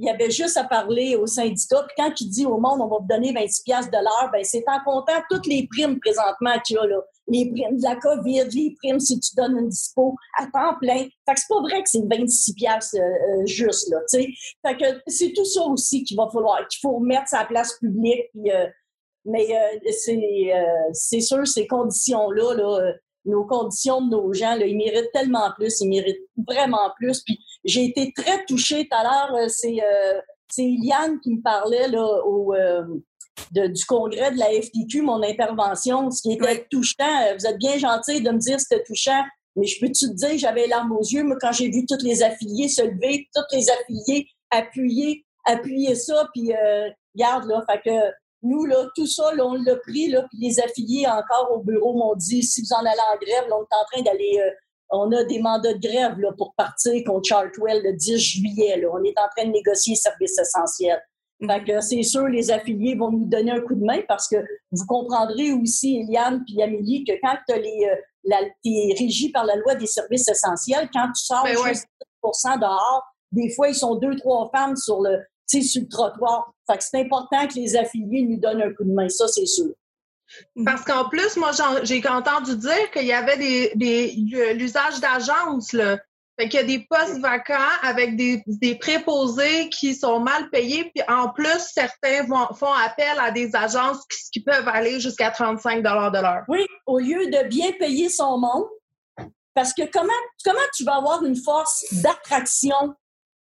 il 0.01 0.07
y 0.07 0.09
avait 0.09 0.31
juste 0.31 0.57
à 0.57 0.63
parler 0.63 1.15
au 1.15 1.27
syndicat. 1.27 1.85
Puis 1.87 1.95
quand 1.95 2.11
il 2.19 2.29
dit 2.29 2.45
au 2.47 2.57
monde, 2.57 2.81
on 2.81 2.87
va 2.87 2.97
vous 2.99 3.07
donner 3.07 3.31
26 3.33 3.61
piastres 3.61 3.91
de 3.91 3.97
l'heure, 3.97 4.31
ben 4.33 4.43
c'est 4.43 4.63
en 4.67 4.83
comptant 4.83 5.21
toutes 5.29 5.45
les 5.45 5.67
primes 5.67 5.99
présentement 5.99 6.59
qu'il 6.65 6.77
y 6.77 6.79
a 6.79 6.87
là. 6.87 7.01
Les 7.27 7.51
primes 7.51 7.77
de 7.77 7.83
la 7.83 7.95
COVID, 7.97 8.49
les 8.49 8.75
primes 8.81 8.99
si 8.99 9.19
tu 9.19 9.35
donnes 9.35 9.59
une 9.59 9.69
dispo 9.69 10.15
à 10.39 10.47
temps 10.47 10.75
plein. 10.81 11.03
Fait 11.03 11.33
que 11.35 11.39
c'est 11.39 11.47
pas 11.47 11.61
vrai 11.61 11.83
que 11.83 11.89
c'est 11.89 12.03
26 12.09 12.53
piastres 12.55 12.95
euh, 12.95 13.01
euh, 13.01 13.45
juste, 13.45 13.91
là, 13.91 13.99
tu 14.11 14.21
sais. 14.21 14.29
Fait 14.65 14.75
que 14.75 15.01
c'est 15.05 15.33
tout 15.33 15.45
ça 15.45 15.61
aussi 15.65 16.03
qu'il 16.03 16.17
va 16.17 16.27
falloir, 16.33 16.67
qu'il 16.67 16.79
faut 16.81 16.97
remettre 16.97 17.27
sa 17.27 17.45
place 17.45 17.77
publique. 17.77 18.23
Puis, 18.33 18.51
euh, 18.51 18.65
mais 19.23 19.49
c'est, 19.91 20.19
c'est 20.93 21.21
sûr, 21.21 21.45
ces 21.45 21.67
conditions-là, 21.67 22.55
là, 22.55 22.93
nos 23.25 23.45
conditions 23.45 24.01
de 24.01 24.09
nos 24.09 24.33
gens, 24.33 24.55
là, 24.55 24.65
ils 24.65 24.77
méritent 24.77 25.11
tellement 25.13 25.51
plus, 25.57 25.79
ils 25.81 25.89
méritent 25.89 26.27
vraiment 26.47 26.91
plus. 26.97 27.21
Puis 27.21 27.39
j'ai 27.63 27.85
été 27.85 28.11
très 28.15 28.43
touchée 28.45 28.87
tout 28.89 28.97
à 28.97 29.03
l'heure. 29.03 29.35
Euh, 29.35 29.47
c'est 29.47 29.77
euh, 29.83 30.19
c'est 30.49 30.65
Iliane 30.65 31.19
qui 31.21 31.35
me 31.35 31.41
parlait 31.41 31.87
là, 31.87 32.05
au, 32.25 32.53
euh, 32.53 32.83
du 33.51 33.85
congrès 33.85 34.31
de 34.31 34.37
la 34.37 34.47
FTQ, 34.47 35.01
mon 35.01 35.23
intervention, 35.23 36.11
ce 36.11 36.21
qui 36.21 36.33
était 36.33 36.67
touchant. 36.69 37.35
Vous 37.39 37.45
êtes 37.45 37.57
bien 37.57 37.77
gentil 37.77 38.21
de 38.21 38.29
me 38.31 38.37
dire 38.37 38.57
que 38.57 38.61
c'était 38.61 38.83
touchant, 38.83 39.23
mais 39.55 39.65
je 39.65 39.79
peux-tu 39.79 40.07
te 40.07 40.13
dire, 40.13 40.37
j'avais 40.37 40.67
larmes 40.67 40.91
aux 40.91 41.03
yeux, 41.03 41.23
moi, 41.23 41.37
quand 41.39 41.51
j'ai 41.51 41.69
vu 41.69 41.85
tous 41.85 42.03
les 42.03 42.23
affiliés 42.23 42.67
se 42.67 42.81
lever, 42.81 43.27
tous 43.33 43.55
les 43.55 43.69
affiliés 43.69 44.27
appuyer, 44.49 45.25
appuyer 45.45 45.95
ça, 45.95 46.27
puis 46.33 46.53
euh, 46.53 46.89
regarde, 47.15 47.45
là, 47.45 47.63
fait 47.69 47.81
que 47.89 47.95
nous, 48.43 48.65
là, 48.65 48.87
tout 48.95 49.07
ça, 49.07 49.33
là, 49.35 49.45
on 49.45 49.53
l'a 49.53 49.75
pris, 49.77 50.09
là, 50.09 50.23
puis 50.29 50.39
les 50.39 50.59
affiliés 50.59 51.07
encore 51.07 51.51
au 51.53 51.59
bureau 51.59 51.93
m'ont 51.93 52.15
dit, 52.15 52.41
si 52.43 52.61
vous 52.61 52.73
en 52.73 52.79
allez 52.79 52.99
en 53.13 53.17
grève, 53.17 53.49
là, 53.49 53.55
on 53.57 53.63
est 53.63 53.75
en 53.75 53.85
train 53.91 54.01
d'aller 54.01 54.41
on 54.91 55.11
a 55.11 55.23
des 55.23 55.39
mandats 55.39 55.73
de 55.73 55.79
grève 55.79 56.19
là, 56.19 56.31
pour 56.37 56.53
partir 56.55 56.93
contre 57.05 57.27
Chartwell 57.27 57.81
le 57.83 57.93
10 57.93 58.17
juillet. 58.17 58.77
Là. 58.77 58.89
On 58.91 59.03
est 59.03 59.17
en 59.17 59.27
train 59.35 59.47
de 59.47 59.53
négocier 59.53 59.95
services 59.95 60.37
essentiels. 60.37 61.01
Mm. 61.39 61.49
Fait 61.49 61.63
que 61.63 61.81
c'est 61.81 62.03
sûr, 62.03 62.27
les 62.27 62.51
affiliés 62.51 62.95
vont 62.95 63.11
nous 63.11 63.25
donner 63.25 63.51
un 63.51 63.61
coup 63.61 63.75
de 63.75 63.83
main 63.83 64.01
parce 64.07 64.27
que 64.27 64.35
vous 64.71 64.85
comprendrez 64.85 65.53
aussi, 65.53 65.99
Eliane 65.99 66.43
puis 66.45 66.61
Amélie, 66.61 67.05
que 67.05 67.13
quand 67.21 67.37
tu 67.47 67.55
es 67.55 68.93
régi 68.99 69.31
par 69.31 69.45
la 69.45 69.55
loi 69.55 69.75
des 69.75 69.87
services 69.87 70.27
essentiels, 70.27 70.89
quand 70.93 71.07
tu 71.07 71.23
sors 71.23 71.43
ben 71.43 71.57
juste 71.67 71.87
10 72.23 72.59
dehors, 72.59 73.03
des 73.31 73.49
fois, 73.49 73.69
ils 73.69 73.75
sont 73.75 73.95
deux, 73.95 74.15
trois 74.17 74.49
femmes 74.53 74.75
sur 74.75 75.01
le, 75.01 75.19
sur 75.59 75.81
le 75.81 75.89
trottoir. 75.89 76.53
Fait 76.69 76.77
que 76.77 76.83
c'est 76.83 77.01
important 77.01 77.47
que 77.47 77.55
les 77.55 77.75
affiliés 77.75 78.23
nous 78.23 78.37
donnent 78.37 78.61
un 78.61 78.73
coup 78.73 78.83
de 78.83 78.93
main, 78.93 79.09
ça, 79.09 79.27
c'est 79.27 79.45
sûr. 79.45 79.71
Mhm. 80.55 80.65
Parce 80.65 80.83
qu'en 80.83 81.09
plus, 81.09 81.35
moi, 81.37 81.51
j'ai 81.83 82.07
entendu 82.07 82.55
dire 82.55 82.91
qu'il 82.91 83.05
y 83.05 83.13
avait 83.13 83.37
des, 83.37 83.71
des 83.75 84.53
l'usage 84.53 84.99
d'agences, 84.99 85.73
là. 85.73 85.97
Fait 86.39 86.47
qu'il 86.47 86.59
y 86.61 86.63
a 86.63 86.65
des 86.65 86.87
postes 86.89 87.19
vacants 87.19 87.53
avec 87.83 88.15
des, 88.15 88.41
des 88.47 88.75
préposés 88.75 89.69
qui 89.69 89.93
sont 89.93 90.21
mal 90.21 90.49
payés. 90.49 90.89
Puis 90.95 91.03
en 91.07 91.29
plus, 91.29 91.59
certains 91.73 92.23
vont, 92.23 92.47
font 92.55 92.71
appel 92.71 93.19
à 93.19 93.31
des 93.31 93.53
agences 93.53 93.99
qui, 94.07 94.17
qui 94.31 94.39
peuvent 94.39 94.67
aller 94.67 94.99
jusqu'à 94.99 95.29
35 95.29 95.83
de 95.83 96.21
l'heure. 96.21 96.43
Oui, 96.47 96.65
au 96.85 96.99
lieu 96.99 97.27
de 97.27 97.47
bien 97.47 97.71
payer 97.73 98.09
son 98.09 98.39
monde, 98.39 98.65
parce 99.53 99.73
que 99.73 99.83
comment, 99.91 100.13
comment 100.43 100.59
tu 100.75 100.83
vas 100.85 100.95
avoir 100.95 101.23
une 101.23 101.35
force 101.35 101.85
d'attraction 102.01 102.95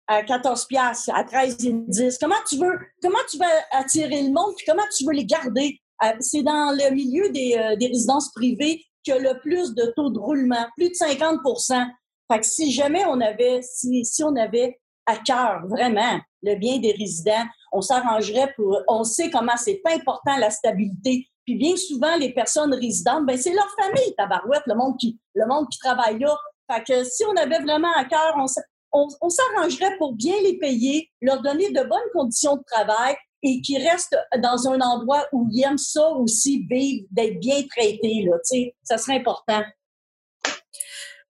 à 0.06 0.22
14 0.22 0.66
pièces 0.66 1.08
à 1.12 1.24
13 1.24 1.56
10 1.56 2.18
Comment 2.20 2.34
tu 2.48 2.56
veux 2.56 2.78
comment 3.02 3.18
tu 3.30 3.38
vas 3.38 3.46
attirer 3.72 4.22
le 4.22 4.30
monde 4.30 4.54
puis 4.56 4.66
comment 4.66 4.82
tu 4.96 5.04
veux 5.04 5.12
les 5.12 5.24
garder? 5.24 5.78
Euh, 6.04 6.12
C'est 6.20 6.42
dans 6.42 6.76
le 6.76 6.94
milieu 6.94 7.30
des, 7.30 7.56
euh, 7.56 7.76
des 7.76 7.86
résidences 7.86 8.30
privées 8.32 8.84
qu'il 9.02 9.14
y 9.14 9.16
a 9.16 9.20
le 9.20 9.40
plus 9.40 9.74
de 9.74 9.92
taux 9.96 10.10
de 10.10 10.18
roulement, 10.18 10.66
plus 10.76 10.88
de 10.88 10.94
50% 10.94 11.86
Fait 12.30 12.40
que 12.40 12.46
si 12.46 12.72
jamais 12.72 13.04
on 13.06 13.20
avait 13.20 13.60
si, 13.62 14.04
si 14.04 14.22
on 14.22 14.34
avait 14.36 14.78
à 15.06 15.16
cœur 15.16 15.66
vraiment 15.66 16.20
le 16.42 16.54
bien 16.56 16.78
des 16.78 16.92
résidents, 16.92 17.44
on 17.72 17.80
s'arrangerait 17.80 18.52
pour 18.56 18.80
on 18.88 19.04
sait 19.04 19.30
comment 19.30 19.56
c'est 19.56 19.80
important 19.86 20.36
la 20.36 20.50
stabilité. 20.50 21.28
Puis 21.44 21.56
bien 21.56 21.76
souvent, 21.76 22.16
les 22.16 22.32
personnes 22.32 22.72
résidentes, 22.72 23.26
ben 23.26 23.36
c'est 23.36 23.52
leur 23.52 23.68
famille, 23.80 24.14
tabarouette, 24.16 24.62
le 24.66 24.74
monde 24.74 24.96
qui, 24.98 25.18
le 25.34 25.46
monde 25.46 25.66
qui 25.70 25.78
travaille 25.78 26.18
là. 26.18 26.36
Fait 26.70 26.84
que 26.84 27.04
si 27.04 27.24
on 27.24 27.36
avait 27.36 27.58
vraiment 27.58 27.92
à 27.96 28.04
cœur, 28.04 28.34
on, 28.36 28.46
on, 28.92 29.28
s'arrangerait 29.28 29.96
pour 29.98 30.14
bien 30.14 30.34
les 30.42 30.58
payer, 30.58 31.10
leur 31.20 31.42
donner 31.42 31.70
de 31.70 31.82
bonnes 31.82 32.10
conditions 32.12 32.56
de 32.56 32.62
travail 32.64 33.16
et 33.42 33.60
qu'ils 33.60 33.82
restent 33.86 34.18
dans 34.38 34.68
un 34.68 34.80
endroit 34.80 35.26
où 35.32 35.48
ils 35.50 35.64
aiment 35.64 35.78
ça 35.78 36.10
aussi, 36.10 36.66
vivre, 36.70 37.06
d'être 37.10 37.40
bien 37.40 37.62
traités, 37.68 38.24
là, 38.24 38.36
ça 38.82 38.98
serait 38.98 39.16
important. 39.16 39.62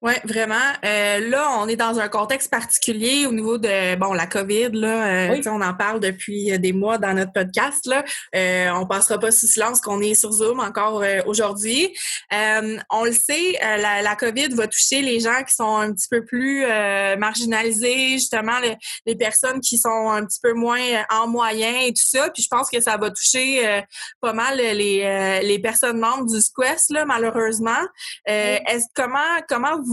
Oui, 0.03 0.15
vraiment. 0.25 0.57
Euh, 0.85 1.31
là, 1.31 1.59
on 1.61 1.69
est 1.69 1.77
dans 1.77 2.01
un 2.01 2.09
contexte 2.09 2.51
particulier 2.51 3.25
au 3.25 3.31
niveau 3.31 3.57
de 3.57 3.95
bon 3.95 4.13
la 4.13 4.27
COVID. 4.27 4.71
Là, 4.73 5.31
euh, 5.31 5.43
on 5.47 5.61
en 5.61 5.75
parle 5.75 6.01
depuis 6.01 6.51
euh, 6.51 6.59
des 6.59 6.73
mois 6.73 6.99
dans 6.99 7.15
notre 7.15 7.33
podcast. 7.33 7.87
Là, 7.87 8.05
euh, 8.35 8.71
on 8.73 8.85
passera 8.85 9.21
pas 9.21 9.31
sous 9.31 9.47
silence 9.47 9.81
qu'on 9.81 10.01
est 10.01 10.17
sur 10.17 10.33
Zoom 10.33 10.59
encore 10.59 11.03
euh, 11.05 11.21
aujourd'hui. 11.27 11.97
on 12.33 13.05
le 13.05 13.13
sait, 13.13 13.53
la, 13.61 14.03
la, 14.03 14.17
COVID 14.17 14.49
va 14.55 14.67
toucher 14.67 15.03
les 15.03 15.21
gens 15.21 15.45
qui 15.47 15.55
sont 15.55 15.77
un 15.77 15.93
petit 15.93 16.09
peu 16.11 16.25
plus 16.25 16.67
marginalisés, 17.19 18.15
justement 18.15 18.59
les, 19.07 19.15
personnes 19.15 19.61
qui 19.61 19.79
sont 19.79 20.11
un 20.11 20.25
petit 20.25 20.41
peu 20.43 20.53
moins 20.53 20.81
en 21.11 21.29
moyen 21.29 21.83
et 21.83 21.93
tout 21.93 22.05
ça. 22.05 22.29
Puis 22.31 22.43
je 22.43 22.49
pense 22.49 22.71
que 22.71 22.81
ça 22.81 22.97
va 22.97 23.11
toucher 23.11 23.83
pas 24.21 24.33
mal 24.33 24.57
les, 24.57 25.41
les 25.43 25.59
personnes 25.61 25.99
membres 25.99 26.27
du 26.27 26.41
Squest 26.41 26.91
là, 26.91 27.05
malheureusement. 27.05 27.81
Est-ce 28.27 28.87
comment 28.95 29.19
comment 29.49 29.81
vous 29.81 29.92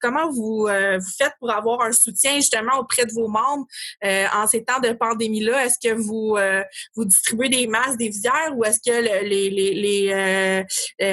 comment 0.00 0.30
vous, 0.30 0.66
euh, 0.68 0.98
vous 0.98 1.10
faites 1.16 1.32
pour 1.38 1.50
avoir 1.50 1.82
un 1.82 1.92
soutien 1.92 2.36
justement 2.36 2.78
auprès 2.78 3.04
de 3.04 3.12
vos 3.12 3.28
membres 3.28 3.66
euh, 4.04 4.24
en 4.34 4.46
ces 4.46 4.64
temps 4.64 4.80
de 4.80 4.92
pandémie-là? 4.92 5.66
Est-ce 5.66 5.78
que 5.82 5.94
vous, 5.94 6.36
euh, 6.36 6.62
vous 6.94 7.04
distribuez 7.04 7.48
des 7.48 7.66
masques, 7.66 7.98
des 7.98 8.08
visières 8.08 8.52
ou 8.56 8.64
est-ce 8.64 8.80
que 8.84 9.24
les, 9.24 9.50
les, 9.50 9.74
les, 9.74 10.64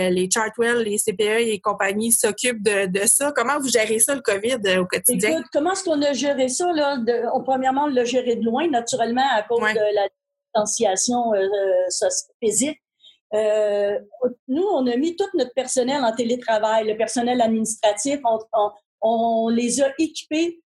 les 0.10 0.30
Chartwell, 0.32 0.84
les 0.84 0.98
CPE 0.98 1.48
et 1.48 1.60
compagnies 1.60 2.12
s'occupent 2.12 2.63
de, 2.63 2.88
de, 2.88 3.06
ça? 3.06 3.32
Comment 3.36 3.60
vous 3.60 3.70
gérez 3.70 4.00
ça, 4.00 4.15
le 4.15 4.22
COVID, 4.22 4.78
au 4.80 4.86
quotidien? 4.86 5.32
Écoute, 5.32 5.46
comment 5.52 5.74
est-ce 5.74 5.84
qu'on 5.84 6.02
a 6.02 6.13
géré 6.13 6.50
ça? 6.50 6.72
Là? 6.74 6.98
De, 6.98 7.44
premièrement, 7.44 7.86
on 7.86 7.88
l'a 7.88 8.06
géré 8.06 8.36
de 8.36 8.44
loin, 8.44 8.68
naturellement, 8.70 9.28
à 9.36 9.44
cause 9.44 9.60
de 9.60 9.96
la 9.96 10.08
distanciation 10.54 11.32
physique. 12.42 12.80
Euh, 13.34 14.00
nous, 14.48 14.63
on 14.63 14.88
a 14.88 14.96
mis 14.96 15.15
tout 15.15 15.28
notre 15.36 15.54
personnel 15.54 16.04
en 16.04 16.13
télétravail, 16.13 16.88
le 16.88 16.98
personnel 16.98 17.42
administratif, 17.42 18.20
on, 19.02 19.50
les 19.50 19.82
a 19.82 19.94
équipés. 19.98 20.62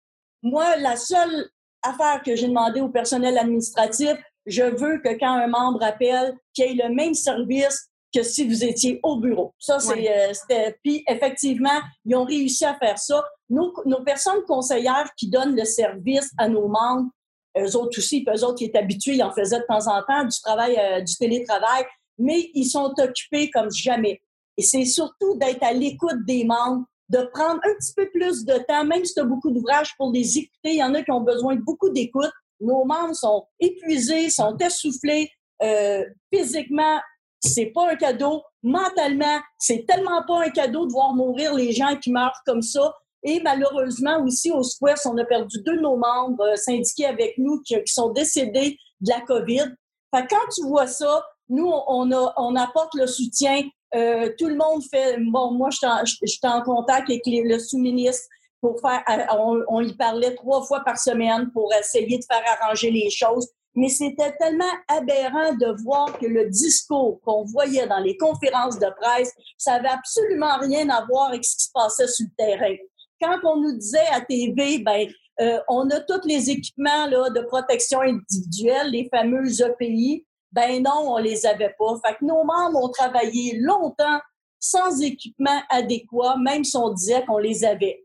Moi, 0.43 0.77
la 0.77 0.97
seule 0.97 1.49
affaire 1.83 2.23
que 2.25 2.35
j'ai 2.35 2.49
demandé 2.49 2.81
au 2.81 2.89
personnel 2.89 3.39
administratif, 3.39 4.17
je 4.47 4.63
veux 4.63 4.99
que 4.99 5.19
quand 5.19 5.33
un 5.33 5.47
membre 5.47 5.83
appelle, 5.83 6.35
qu'il 6.53 6.65
ait 6.65 6.89
le 6.89 6.95
même 6.95 7.15
service 7.15 7.89
que 8.15 8.23
si 8.23 8.49
vous 8.49 8.65
étiez 8.65 9.01
au 9.03 9.17
bureau. 9.17 9.55
Ça, 9.59 9.79
c'est, 9.79 10.11
euh, 10.11 10.33
c'était, 10.33 10.79
puis 10.83 11.05
effectivement, 11.07 11.81
ils 12.07 12.17
ont 12.17 12.25
réussi 12.25 12.65
à 12.65 12.75
faire 12.75 12.99
ça. 12.99 13.23
Nos, 13.51 13.73
nos 13.85 14.03
personnes 14.03 14.43
conseillères 14.47 15.11
qui 15.17 15.29
donnent 15.29 15.55
le 15.55 15.65
service 15.65 16.31
à 16.39 16.49
nos 16.49 16.69
membres, 16.69 17.11
eux 17.59 17.77
autres 17.77 17.99
aussi, 17.99 18.25
puis 18.25 18.35
eux 18.35 18.45
autres 18.45 18.57
qui 18.57 18.65
étaient 18.65 18.79
habitués, 18.79 19.15
ils 19.15 19.23
en 19.23 19.33
faisaient 19.33 19.61
de 19.61 19.67
temps 19.69 19.87
en 19.89 20.03
temps 20.03 20.25
du 20.25 20.41
travail, 20.41 20.79
euh, 20.79 21.01
du 21.03 21.15
télétravail 21.17 21.85
mais 22.19 22.51
ils 22.55 22.67
sont 22.67 22.93
occupés 22.99 23.51
comme 23.51 23.71
jamais. 23.71 24.21
Et 24.57 24.63
c'est 24.63 24.85
surtout 24.85 25.37
d'être 25.37 25.63
à 25.63 25.73
l'écoute 25.73 26.25
des 26.27 26.45
membres, 26.45 26.85
de 27.09 27.23
prendre 27.33 27.61
un 27.65 27.75
petit 27.79 27.95
peu 27.97 28.09
plus 28.11 28.45
de 28.45 28.55
temps, 28.69 28.85
même 28.85 29.05
si 29.05 29.15
tu 29.15 29.21
as 29.21 29.25
beaucoup 29.25 29.51
d'ouvrages 29.51 29.97
pour 29.97 30.13
les 30.13 30.39
écouter. 30.39 30.71
Il 30.71 30.77
y 30.77 30.83
en 30.83 30.95
a 30.95 31.03
qui 31.03 31.11
ont 31.11 31.21
besoin 31.21 31.55
de 31.55 31.63
beaucoup 31.63 31.91
d'écoute. 31.91 32.31
Nos 32.61 32.85
membres 32.85 33.15
sont 33.15 33.47
épuisés, 33.61 34.31
sont 34.31 34.57
essoufflés. 34.59 35.31
Euh, 35.63 36.05
physiquement, 36.33 36.99
c'est 37.41 37.67
pas 37.67 37.93
un 37.93 37.97
cadeau. 37.97 38.43
Mentalement, 38.63 39.39
c'est 39.59 39.87
tellement 39.87 40.25
pas 40.27 40.45
un 40.45 40.51
cadeau 40.51 40.87
de 40.87 40.93
voir 40.93 41.15
mourir 41.15 41.55
les 41.55 41.73
gens 41.73 41.97
qui 41.97 42.11
meurent 42.11 42.43
comme 42.45 42.63
ça. 42.63 42.95
Et 43.23 43.41
malheureusement 43.41 44.23
aussi 44.25 44.51
au 44.51 44.63
Square, 44.63 44.99
on 45.07 45.17
a 45.19 45.25
perdu 45.25 45.59
deux 45.63 45.77
de 45.77 45.83
nos 45.83 45.97
membres 45.97 46.43
euh, 46.43 46.57
syndiqués 46.57 47.07
avec 47.07 47.37
nous 47.39 47.61
qui, 47.63 47.77
sont 47.87 48.11
décédés 48.11 48.79
de 49.01 49.11
la 49.11 49.21
COVID. 49.23 49.75
Fait 50.15 50.27
quand 50.29 50.49
tu 50.55 50.67
vois 50.67 50.87
ça, 50.87 51.25
nous, 51.49 51.71
on, 51.87 52.13
a, 52.13 52.35
on 52.37 52.57
apporte 52.57 52.95
le 52.95 53.07
soutien. 53.07 53.63
Euh, 53.95 54.31
tout 54.39 54.49
le 54.49 54.57
monde 54.57 54.83
fait. 54.91 55.19
Bon, 55.31 55.53
moi, 55.53 55.71
je 55.71 55.79
suis 56.27 56.39
en, 56.47 56.63
contact 56.63 57.09
avec 57.09 57.23
le 57.27 57.59
sous-ministre 57.59 58.27
pour 58.61 58.81
faire. 58.81 59.03
On, 59.39 59.63
on 59.69 59.81
y 59.81 59.95
parlait 59.95 60.35
trois 60.35 60.63
fois 60.65 60.81
par 60.85 60.99
semaine 60.99 61.51
pour 61.53 61.73
essayer 61.75 62.19
de 62.19 62.25
faire 62.25 62.43
arranger 62.61 62.91
les 62.91 63.11
choses. 63.11 63.49
Mais 63.75 63.89
c'était 63.89 64.35
tellement 64.41 64.65
aberrant 64.89 65.55
de 65.55 65.83
voir 65.85 66.19
que 66.19 66.27
le 66.27 66.51
discours 66.51 67.21
qu'on 67.25 67.45
voyait 67.45 67.87
dans 67.87 68.01
les 68.01 68.17
conférences 68.17 68.79
de 68.79 68.89
presse, 69.01 69.33
ça 69.57 69.75
avait 69.75 69.89
absolument 69.89 70.59
rien 70.59 70.89
à 70.89 71.05
voir 71.07 71.29
avec 71.29 71.45
ce 71.45 71.57
qui 71.57 71.65
se 71.65 71.71
passait 71.73 72.09
sur 72.09 72.27
le 72.27 72.45
terrain. 72.45 72.75
Quand 73.21 73.39
on 73.45 73.61
nous 73.61 73.79
disait 73.79 74.07
à 74.13 74.21
TV, 74.21 74.79
ben, 74.79 75.09
euh, 75.41 75.61
on 75.69 75.89
a 75.91 76.01
tous 76.01 76.27
les 76.27 76.51
équipements 76.51 77.07
là, 77.07 77.31
de 77.31 77.41
protection 77.43 78.01
individuelle, 78.01 78.91
les 78.91 79.09
fameux 79.15 79.45
EPI, 79.47 80.27
ben 80.53 80.83
non, 80.83 81.15
on 81.15 81.19
les 81.19 81.47
avait 81.47 81.75
pas. 81.79 81.99
Fait 82.05 82.17
nos 82.23 82.45
membres 82.45 82.83
ont 82.83 82.89
travaillé 82.89 83.59
longtemps 83.59 84.21
sans 84.61 85.01
équipement 85.01 85.61
adéquat, 85.71 86.37
même 86.39 86.65
si 86.65 86.77
on 86.77 86.91
disait 86.91 87.25
qu'on 87.25 87.39
les 87.39 87.65
avait. 87.65 88.05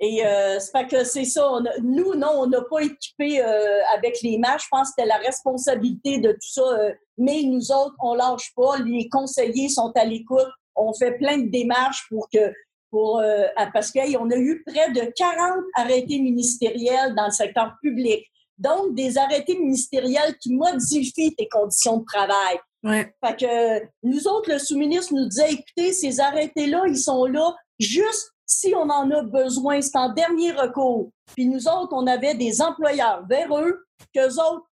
Et 0.00 0.26
euh, 0.26 0.58
c'est 0.58 0.86
que 0.88 1.04
c'est 1.04 1.24
ça. 1.24 1.48
nous, 1.82 2.14
non, 2.14 2.30
on 2.34 2.46
n'a 2.46 2.62
pas 2.62 2.80
équipé 2.80 3.40
euh, 3.40 3.80
avec 3.94 4.20
les 4.22 4.38
matchs. 4.38 4.64
Je 4.64 4.68
pense 4.70 4.88
que 4.88 4.94
c'était 4.96 5.08
la 5.08 5.18
responsabilité 5.18 6.18
de 6.18 6.32
tout 6.32 6.38
ça. 6.40 6.62
Euh, 6.62 6.92
mais 7.16 7.42
nous 7.44 7.70
autres, 7.70 7.94
on 8.00 8.14
lâche 8.14 8.52
pas. 8.56 8.78
Les 8.84 9.08
conseillers 9.08 9.68
sont 9.68 9.92
à 9.94 10.04
l'écoute. 10.04 10.48
On 10.74 10.92
fait 10.92 11.12
plein 11.12 11.38
de 11.38 11.48
démarches 11.48 12.06
pour 12.08 12.28
que 12.28 12.52
pour 12.90 13.18
euh, 13.18 13.44
parce 13.72 13.90
qu'on 13.90 14.30
a 14.30 14.36
eu 14.36 14.62
près 14.64 14.90
de 14.92 15.12
40 15.16 15.64
arrêtés 15.74 16.20
ministériels 16.20 17.14
dans 17.16 17.26
le 17.26 17.32
secteur 17.32 17.74
public. 17.82 18.24
Donc, 18.58 18.94
des 18.94 19.18
arrêtés 19.18 19.58
ministériels 19.58 20.36
qui 20.38 20.54
modifient 20.54 21.34
tes 21.34 21.48
conditions 21.48 21.98
de 21.98 22.04
travail. 22.04 22.58
Ouais. 22.82 23.14
Fait 23.24 23.36
que 23.36 23.86
nous 24.02 24.28
autres, 24.28 24.52
le 24.52 24.58
sous-ministre 24.58 25.14
nous 25.14 25.26
disait, 25.26 25.52
écoutez, 25.52 25.92
ces 25.92 26.20
arrêtés-là, 26.20 26.84
ils 26.86 26.98
sont 26.98 27.24
là 27.26 27.54
juste 27.78 28.30
si 28.46 28.74
on 28.74 28.88
en 28.88 29.10
a 29.10 29.22
besoin. 29.22 29.80
C'est 29.80 29.96
en 29.96 30.12
dernier 30.12 30.52
recours. 30.52 31.10
Puis 31.34 31.46
nous 31.46 31.66
autres, 31.66 31.92
on 31.92 32.06
avait 32.06 32.34
des 32.34 32.60
employeurs 32.60 33.24
vers 33.26 33.56
eux, 33.58 33.84
qu'eux 34.14 34.34
autres, 34.34 34.66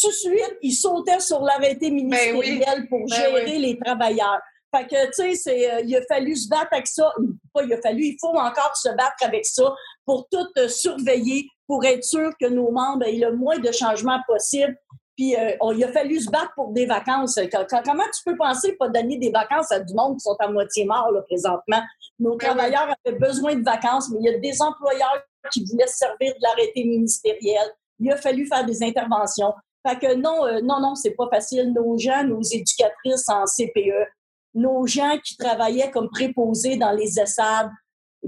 tout 0.00 0.08
de 0.08 0.14
suite, 0.14 0.56
ils 0.62 0.72
sautaient 0.72 1.20
sur 1.20 1.40
l'arrêté 1.40 1.90
ben 1.90 1.96
ministériel 1.96 2.88
pour 2.88 3.00
ben 3.00 3.16
gérer 3.16 3.58
les 3.58 3.78
travailleurs. 3.78 4.40
Fait 4.74 4.86
que, 4.86 5.06
tu 5.06 5.34
sais, 5.34 5.70
euh, 5.70 5.80
il 5.80 5.96
a 5.96 6.02
fallu 6.02 6.36
se 6.36 6.48
battre 6.48 6.68
avec 6.72 6.86
ça. 6.86 7.10
Pas 7.54 7.62
il 7.62 7.72
a 7.72 7.80
fallu, 7.80 8.04
il 8.04 8.16
faut 8.20 8.36
encore 8.36 8.76
se 8.76 8.90
battre 8.90 9.16
avec 9.22 9.46
ça 9.46 9.74
pour 10.04 10.28
tout 10.30 10.46
euh, 10.58 10.68
surveiller, 10.68 11.48
pour 11.66 11.84
être 11.84 12.04
sûr 12.04 12.32
que 12.40 12.46
nos 12.46 12.70
membres 12.70 13.04
aient 13.04 13.16
le 13.16 13.32
moins 13.32 13.58
de 13.58 13.72
changements 13.72 14.20
possible. 14.26 14.76
Puis 15.16 15.34
euh, 15.34 15.50
il 15.74 15.82
a 15.82 15.88
fallu 15.92 16.20
se 16.20 16.30
battre 16.30 16.52
pour 16.54 16.72
des 16.72 16.86
vacances. 16.86 17.40
Comment 17.84 18.04
tu 18.04 18.22
peux 18.24 18.36
penser 18.36 18.76
pas 18.76 18.88
donner 18.88 19.18
des 19.18 19.30
vacances 19.30 19.72
à 19.72 19.80
du 19.80 19.92
monde 19.92 20.14
qui 20.14 20.20
sont 20.20 20.36
à 20.38 20.48
moitié 20.48 20.84
morts 20.84 21.10
là, 21.10 21.22
présentement? 21.22 21.82
Nos 22.20 22.36
ben 22.36 22.46
travailleurs 22.46 22.94
avaient 23.04 23.18
besoin 23.18 23.56
de 23.56 23.64
vacances, 23.64 24.10
mais 24.10 24.18
il 24.20 24.26
y 24.26 24.34
a 24.34 24.38
des 24.38 24.62
employeurs 24.62 25.24
qui 25.52 25.64
voulaient 25.64 25.88
se 25.88 25.96
servir 25.96 26.32
de 26.34 26.40
l'arrêté 26.40 26.84
ministériel. 26.84 27.68
Il 27.98 28.12
a 28.12 28.16
fallu 28.16 28.46
faire 28.46 28.64
des 28.64 28.80
interventions. 28.84 29.52
Fait 29.86 29.98
que 29.98 30.14
non, 30.14 30.46
euh, 30.46 30.60
non, 30.62 30.80
non, 30.80 30.94
c'est 30.94 31.16
pas 31.16 31.28
facile. 31.28 31.72
Nos 31.72 31.98
gens, 31.98 32.22
nos 32.22 32.42
éducatrices 32.42 33.28
en 33.28 33.44
CPE, 33.44 34.06
nos 34.58 34.86
gens 34.86 35.16
qui 35.24 35.36
travaillaient 35.36 35.90
comme 35.90 36.10
préposés 36.10 36.76
dans 36.76 36.92
les 36.92 37.18
ESSAD, 37.18 37.70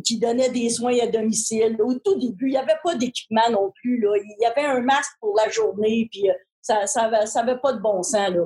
qui 0.05 0.19
donnait 0.19 0.51
des 0.51 0.71
soins 0.71 0.97
à 1.03 1.07
domicile. 1.07 1.77
Au 1.83 1.95
tout 1.95 2.17
début, 2.19 2.47
il 2.47 2.53
n'y 2.53 2.57
avait 2.57 2.79
pas 2.83 2.95
d'équipement 2.95 3.51
non 3.51 3.73
plus. 3.81 4.01
Là. 4.01 4.17
Il 4.17 4.37
y 4.41 4.47
avait 4.47 4.67
un 4.67 4.81
masque 4.81 5.13
pour 5.21 5.35
la 5.37 5.51
journée, 5.51 6.09
puis 6.11 6.31
euh, 6.31 6.35
ça 6.63 6.85
n'avait 6.97 7.27
ça 7.27 7.43
pas 7.43 7.73
de 7.73 7.81
bon 7.81 8.03
sens. 8.03 8.31
Là. 8.31 8.45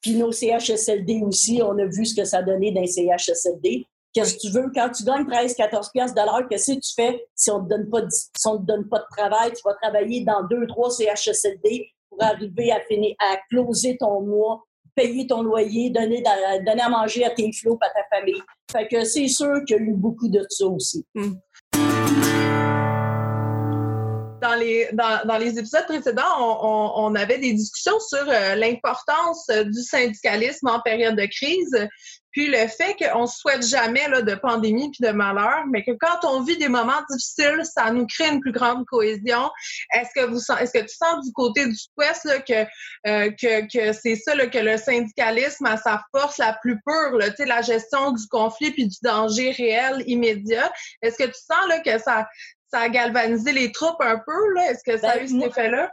Puis 0.00 0.14
nos 0.14 0.32
CHSLD 0.32 1.22
aussi, 1.22 1.60
on 1.62 1.78
a 1.78 1.84
vu 1.84 2.06
ce 2.06 2.14
que 2.14 2.24
ça 2.24 2.42
donnait 2.42 2.70
les 2.70 2.86
CHSLD. 2.86 3.86
Qu'est-ce 4.12 4.34
que 4.34 4.40
tu 4.40 4.50
veux? 4.50 4.70
Quand 4.74 4.88
tu 4.90 5.04
gagnes 5.04 5.26
13, 5.26 5.54
14 5.54 5.90
piastres 5.92 6.14
de 6.14 6.48
qu'est-ce 6.48 6.72
que 6.72 6.78
tu 6.78 6.94
fais 6.94 7.26
si 7.34 7.50
on 7.50 7.62
ne 7.62 7.64
te 7.64 7.68
donne 7.68 7.90
pas 7.90 8.00
de, 8.00 8.08
si 8.10 8.30
te 8.32 8.62
donne 8.62 8.88
pas 8.88 9.00
de 9.00 9.06
travail? 9.14 9.52
Tu 9.52 9.60
vas 9.62 9.74
travailler 9.74 10.24
dans 10.24 10.42
deux, 10.44 10.66
trois 10.68 10.90
CHSLD 10.90 11.90
pour 12.08 12.22
arriver 12.22 12.72
à 12.72 12.80
finir, 12.88 13.14
à 13.18 13.36
closer 13.50 13.98
ton 13.98 14.22
mois, 14.22 14.64
payer 14.96 15.26
ton 15.26 15.42
loyer, 15.42 15.90
donner, 15.90 16.22
donner 16.66 16.82
à 16.82 16.88
manger 16.88 17.24
à 17.24 17.30
tes 17.30 17.52
flots, 17.52 17.78
à 17.82 17.88
ta 17.90 18.16
famille. 18.16 18.42
Fait 18.72 18.88
que 18.88 19.04
c'est 19.04 19.28
sûr 19.28 19.62
qu'il 19.66 19.76
y 19.76 19.78
a 19.78 19.82
eu 19.82 19.92
beaucoup 19.92 20.28
de 20.28 20.44
ça 20.48 20.66
aussi. 20.66 21.06
Hmm. 21.14 21.34
Dans 24.46 25.38
les, 25.38 25.58
épisodes 25.58 25.86
précédents, 25.86 26.22
on, 26.38 27.14
avait 27.14 27.38
des 27.38 27.52
discussions 27.52 27.98
sur 28.00 28.24
euh, 28.28 28.54
l'importance 28.54 29.48
du 29.48 29.82
syndicalisme 29.82 30.68
en 30.68 30.80
période 30.80 31.16
de 31.16 31.26
crise. 31.26 31.88
Puis 32.36 32.48
le 32.48 32.68
fait 32.68 32.94
qu'on 33.00 33.26
souhaite 33.26 33.66
jamais 33.66 34.06
de 34.10 34.34
pandémie 34.34 34.90
puis 34.90 35.08
de 35.08 35.10
malheur, 35.10 35.64
mais 35.72 35.82
que 35.82 35.92
quand 35.98 36.22
on 36.24 36.42
vit 36.42 36.58
des 36.58 36.68
moments 36.68 37.00
difficiles, 37.10 37.62
ça 37.64 37.90
nous 37.90 38.06
crée 38.06 38.28
une 38.28 38.40
plus 38.40 38.52
grande 38.52 38.84
cohésion. 38.84 39.50
Est-ce 39.94 40.10
que 40.14 40.26
vous 40.26 40.38
est-ce 40.60 40.70
que 40.70 40.84
tu 40.84 40.94
sens 40.94 41.24
du 41.24 41.32
côté 41.32 41.64
du 41.64 41.78
Ouest 41.96 42.26
euh, 42.26 43.30
que, 43.30 43.92
c'est 43.94 44.16
ça 44.16 44.46
que 44.46 44.58
le 44.58 44.76
syndicalisme 44.76 45.64
a 45.64 45.78
sa 45.78 46.04
force 46.14 46.36
la 46.36 46.52
plus 46.60 46.78
pure, 46.86 47.18
la 47.46 47.62
gestion 47.62 48.12
du 48.12 48.26
conflit 48.28 48.70
puis 48.70 48.86
du 48.86 48.96
danger 49.02 49.52
réel 49.52 50.04
immédiat? 50.06 50.70
Est-ce 51.00 51.16
que 51.16 51.24
tu 51.24 51.32
sens 51.32 51.80
que 51.86 51.98
ça, 51.98 52.28
ça 52.70 52.80
a 52.80 52.88
galvanisé 52.88 53.52
les 53.52 53.72
troupes 53.72 54.00
un 54.00 54.18
peu? 54.18 54.54
Là? 54.54 54.70
Est-ce 54.70 54.82
que 54.84 54.98
ça 54.98 55.10
a 55.10 55.16
ben, 55.16 55.24
eu 55.24 55.28
cet 55.28 55.50
effet-là? 55.50 55.90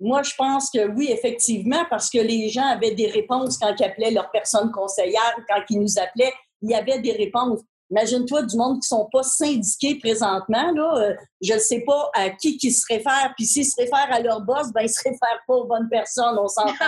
Moi, 0.00 0.22
je 0.22 0.32
pense 0.36 0.70
que 0.70 0.88
oui, 0.88 1.08
effectivement, 1.10 1.84
parce 1.88 2.10
que 2.10 2.18
les 2.18 2.48
gens 2.48 2.66
avaient 2.66 2.94
des 2.94 3.06
réponses 3.06 3.58
quand 3.58 3.74
ils 3.78 3.84
appelaient 3.84 4.10
leur 4.10 4.30
personne 4.30 4.70
conseillère, 4.72 5.36
quand 5.48 5.62
ils 5.70 5.80
nous 5.80 5.98
appelaient, 5.98 6.32
il 6.62 6.70
y 6.70 6.74
avait 6.74 7.00
des 7.00 7.12
réponses. 7.12 7.60
Imagine-toi 7.90 8.42
du 8.42 8.56
monde 8.56 8.80
qui 8.80 8.92
ne 8.92 8.98
sont 8.98 9.08
pas 9.12 9.22
syndiqués 9.22 9.98
présentement. 9.98 10.72
Là, 10.72 10.94
euh, 10.96 11.14
je 11.40 11.54
ne 11.54 11.58
sais 11.58 11.84
pas 11.86 12.10
à 12.14 12.30
qui 12.30 12.56
qui 12.56 12.72
se 12.72 12.84
réfèrent. 12.88 13.32
Puis 13.36 13.46
s'ils 13.46 13.66
se 13.66 13.76
réfèrent 13.78 14.10
à 14.10 14.20
leur 14.20 14.40
boss, 14.40 14.72
ben 14.72 14.82
ils 14.82 14.88
se 14.88 15.02
réfèrent 15.02 15.42
pas 15.46 15.54
aux 15.54 15.66
bonnes 15.66 15.88
personnes, 15.88 16.36
on 16.38 16.48
s'entend. 16.48 16.72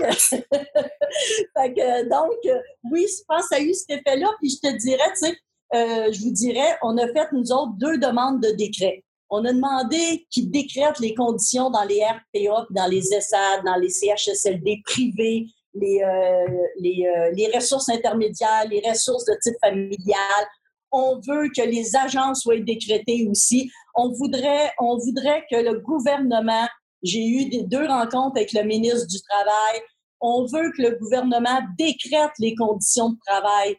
donc, 2.10 2.38
euh, 2.46 2.60
oui, 2.90 3.06
je 3.08 3.22
pense 3.28 3.42
que 3.42 3.48
ça 3.48 3.56
a 3.56 3.60
eu 3.60 3.74
cet 3.74 3.90
effet-là. 3.90 4.28
Puis 4.40 4.50
je 4.50 4.68
te 4.68 4.76
dirais, 4.76 5.12
tu 5.18 5.26
sais, 5.26 5.36
euh, 5.74 6.12
je 6.12 6.20
vous 6.20 6.32
dirais, 6.32 6.78
on 6.82 6.98
a 6.98 7.06
fait, 7.08 7.32
nous 7.32 7.50
autres, 7.52 7.72
deux 7.76 7.98
demandes 7.98 8.42
de 8.42 8.50
décret. 8.50 9.04
On 9.30 9.44
a 9.44 9.52
demandé 9.52 10.26
qu'ils 10.30 10.50
décrètent 10.50 10.98
les 10.98 11.14
conditions 11.14 11.70
dans 11.70 11.84
les 11.84 12.02
RPA, 12.04 12.66
dans 12.70 12.86
les 12.86 13.14
ESAD, 13.14 13.64
dans 13.64 13.76
les 13.76 13.88
CHSLD 13.88 14.82
privés, 14.84 15.46
les, 15.74 16.02
euh, 16.02 16.46
euh, 16.46 17.30
les, 17.32 17.50
ressources 17.54 17.88
intermédiaires, 17.88 18.66
les 18.68 18.82
ressources 18.86 19.24
de 19.24 19.32
type 19.42 19.56
familial. 19.62 20.46
On 20.90 21.18
veut 21.26 21.48
que 21.56 21.62
les 21.62 21.96
agences 21.96 22.42
soient 22.42 22.58
décrétées 22.58 23.26
aussi. 23.30 23.70
On 23.94 24.12
voudrait, 24.12 24.70
on 24.78 24.98
voudrait 24.98 25.44
que 25.50 25.56
le 25.56 25.78
gouvernement, 25.78 26.68
j'ai 27.02 27.26
eu 27.26 27.64
deux 27.64 27.86
rencontres 27.86 28.36
avec 28.36 28.52
le 28.52 28.64
ministre 28.64 29.06
du 29.06 29.18
Travail, 29.22 29.80
on 30.20 30.44
veut 30.44 30.70
que 30.76 30.82
le 30.82 30.98
gouvernement 31.00 31.60
décrète 31.78 32.30
les 32.38 32.54
conditions 32.54 33.10
de 33.10 33.18
travail. 33.26 33.76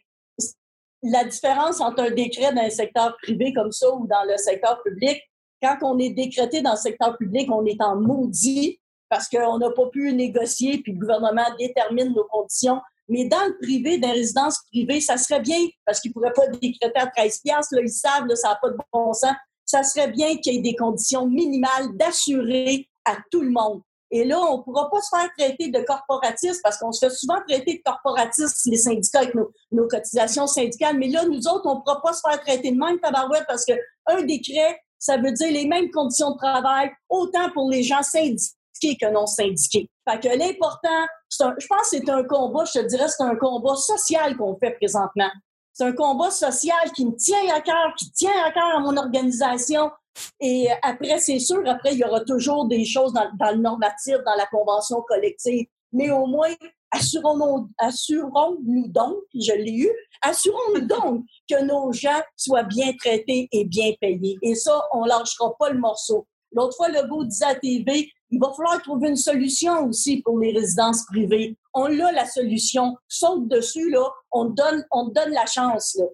La 1.04 1.26
différence 1.26 1.82
entre 1.82 2.04
un 2.04 2.12
décret 2.12 2.54
dans 2.54 2.64
le 2.64 2.70
secteur 2.70 3.16
privé 3.22 3.54
comme 3.54 3.72
ça 3.72 3.94
ou 3.94 4.08
dans 4.08 4.24
le 4.28 4.38
secteur 4.38 4.82
public, 4.84 5.22
quand 5.62 5.78
on 5.82 5.98
est 6.00 6.10
décrété 6.10 6.62
dans 6.62 6.72
le 6.72 6.78
secteur 6.78 7.18
public, 7.18 7.50
on 7.52 7.66
est 7.66 7.82
en 7.82 7.96
maudit 7.96 8.80
parce 9.10 9.30
qu'on 9.30 9.60
n'a 9.60 9.70
pas 9.70 9.88
pu 9.88 10.12
négocier, 10.14 10.80
puis 10.82 10.94
le 10.94 11.00
gouvernement 11.00 11.46
détermine 11.60 12.14
nos 12.14 12.24
conditions. 12.26 12.82
Mais 13.08 13.26
dans 13.26 13.46
le 13.46 13.58
privé, 13.62 14.00
dans 14.00 14.08
les 14.08 14.20
résidences 14.20 14.60
privées, 14.72 15.02
ça 15.02 15.18
serait 15.18 15.42
bien, 15.42 15.60
parce 15.86 16.00
qu'ils 16.00 16.10
ne 16.10 16.14
pourraient 16.14 16.34
pas 16.34 16.48
décréter 16.48 17.00
à 17.00 17.08
13 17.08 17.42
piastres, 17.42 17.76
là, 17.76 17.82
ils 17.84 17.90
savent, 17.90 18.26
là, 18.26 18.36
ça 18.36 18.50
n'a 18.50 18.60
pas 18.62 18.70
de 18.70 18.78
bon 18.92 19.14
sens. 19.14 19.34
Ça 19.66 19.84
serait 19.84 20.10
bien 20.10 20.38
qu'il 20.38 20.56
y 20.56 20.58
ait 20.58 20.62
des 20.62 20.76
conditions 20.76 21.28
minimales 21.28 21.96
d'assurer 21.96 22.88
à 23.06 23.18
tout 23.30 23.42
le 23.42 23.52
monde. 23.52 23.82
Et 24.16 24.26
là, 24.26 24.40
on 24.40 24.60
ne 24.60 24.62
pourra 24.62 24.92
pas 24.92 25.02
se 25.02 25.10
faire 25.10 25.28
traiter 25.36 25.70
de 25.70 25.80
corporatiste 25.82 26.62
parce 26.62 26.78
qu'on 26.78 26.92
se 26.92 27.04
fait 27.04 27.14
souvent 27.14 27.40
traiter 27.48 27.78
de 27.78 27.82
corporatiste, 27.84 28.62
les 28.68 28.78
syndicats 28.78 29.22
avec 29.22 29.34
nos, 29.34 29.88
cotisations 29.88 30.46
syndicales. 30.46 31.00
Mais 31.00 31.08
là, 31.08 31.26
nous 31.26 31.48
autres, 31.48 31.66
on 31.66 31.76
ne 31.76 31.80
pourra 31.80 32.00
pas 32.00 32.14
se 32.14 32.22
faire 32.22 32.40
traiter 32.40 32.72
de 32.72 32.78
même 32.78 33.00
tabarouette 33.00 33.46
parce 33.48 33.66
qu'un 33.66 34.22
décret 34.22 34.80
ça 35.00 35.18
veut 35.18 35.34
dire 35.34 35.52
les 35.52 35.68
mêmes 35.68 35.92
conditions 35.92 36.32
de 36.32 36.38
travail, 36.38 36.90
autant 37.10 37.52
pour 37.52 37.70
les 37.70 37.84
gens 37.84 38.02
syndiqués 38.04 38.96
que 39.02 39.12
non 39.12 39.26
syndiqués. 39.26 39.90
Fait 40.10 40.20
que 40.20 40.30
l'important, 40.30 41.08
je 41.30 41.68
pense 41.68 41.90
que 41.90 41.98
c'est 41.98 42.10
un 42.10 42.24
combat, 42.24 42.64
je 42.66 42.80
te 42.80 42.86
dirais, 42.86 43.08
c'est 43.10 43.24
un 43.24 43.36
combat 43.36 43.76
social 43.76 44.38
qu'on 44.38 44.58
fait 44.58 44.72
présentement. 44.72 45.30
C'est 45.74 45.84
un 45.84 45.92
combat 45.92 46.32
social 46.32 46.92
qui 46.96 47.06
me 47.06 47.16
tient 47.16 47.54
à 47.54 47.60
cœur, 47.60 47.94
qui 47.98 48.12
tient 48.12 48.32
à 48.46 48.52
cœur 48.52 48.78
à 48.78 48.80
mon 48.80 48.96
organisation. 48.96 49.92
Et 50.40 50.68
après, 50.82 51.20
c'est 51.20 51.40
sûr, 51.40 51.62
après, 51.68 51.94
il 51.94 52.00
y 52.00 52.04
aura 52.04 52.22
toujours 52.22 52.68
des 52.68 52.86
choses 52.86 53.14
dans, 53.14 53.30
dans 53.40 53.52
le 53.52 53.62
normatif, 53.62 54.16
dans 54.26 54.36
la 54.36 54.46
convention 54.48 55.02
collective. 55.08 55.66
Mais 55.92 56.10
au 56.12 56.26
moins, 56.26 56.54
assurons-nous 56.94 57.70
assurons 57.78 58.58
donc, 58.62 59.16
je 59.34 59.54
l'ai 59.54 59.74
eu, 59.74 59.92
assurons-nous 60.22 60.82
donc 60.88 61.26
que 61.50 61.64
nos 61.64 61.92
gens 61.92 62.22
soient 62.36 62.64
bien 62.64 62.94
traités 62.94 63.48
et 63.52 63.66
bien 63.66 63.92
payés. 64.00 64.38
Et 64.42 64.56
ça, 64.56 64.84
on 64.94 65.06
lâchera 65.06 65.54
pas 65.58 65.70
le 65.70 65.80
morceau. 65.80 66.28
L'autre 66.52 66.76
fois, 66.76 66.90
le 66.90 67.08
beau 67.08 67.24
disait 67.24 67.46
à 67.46 67.56
TV, 67.56 68.12
il 68.30 68.40
va 68.40 68.52
falloir 68.56 68.82
trouver 68.82 69.10
une 69.10 69.16
solution 69.16 69.88
aussi 69.88 70.22
pour 70.22 70.40
les 70.40 70.52
résidences 70.52 71.06
privées. 71.06 71.58
On 71.74 71.86
a 72.00 72.12
la 72.12 72.26
solution. 72.26 72.96
Saute 73.08 73.48
dessus, 73.48 73.90
là, 73.90 74.08
on 74.32 74.46
donne, 74.46 74.86
on 74.92 75.08
donne 75.08 75.32
la 75.32 75.46
chance, 75.46 75.96
là. 76.00 76.06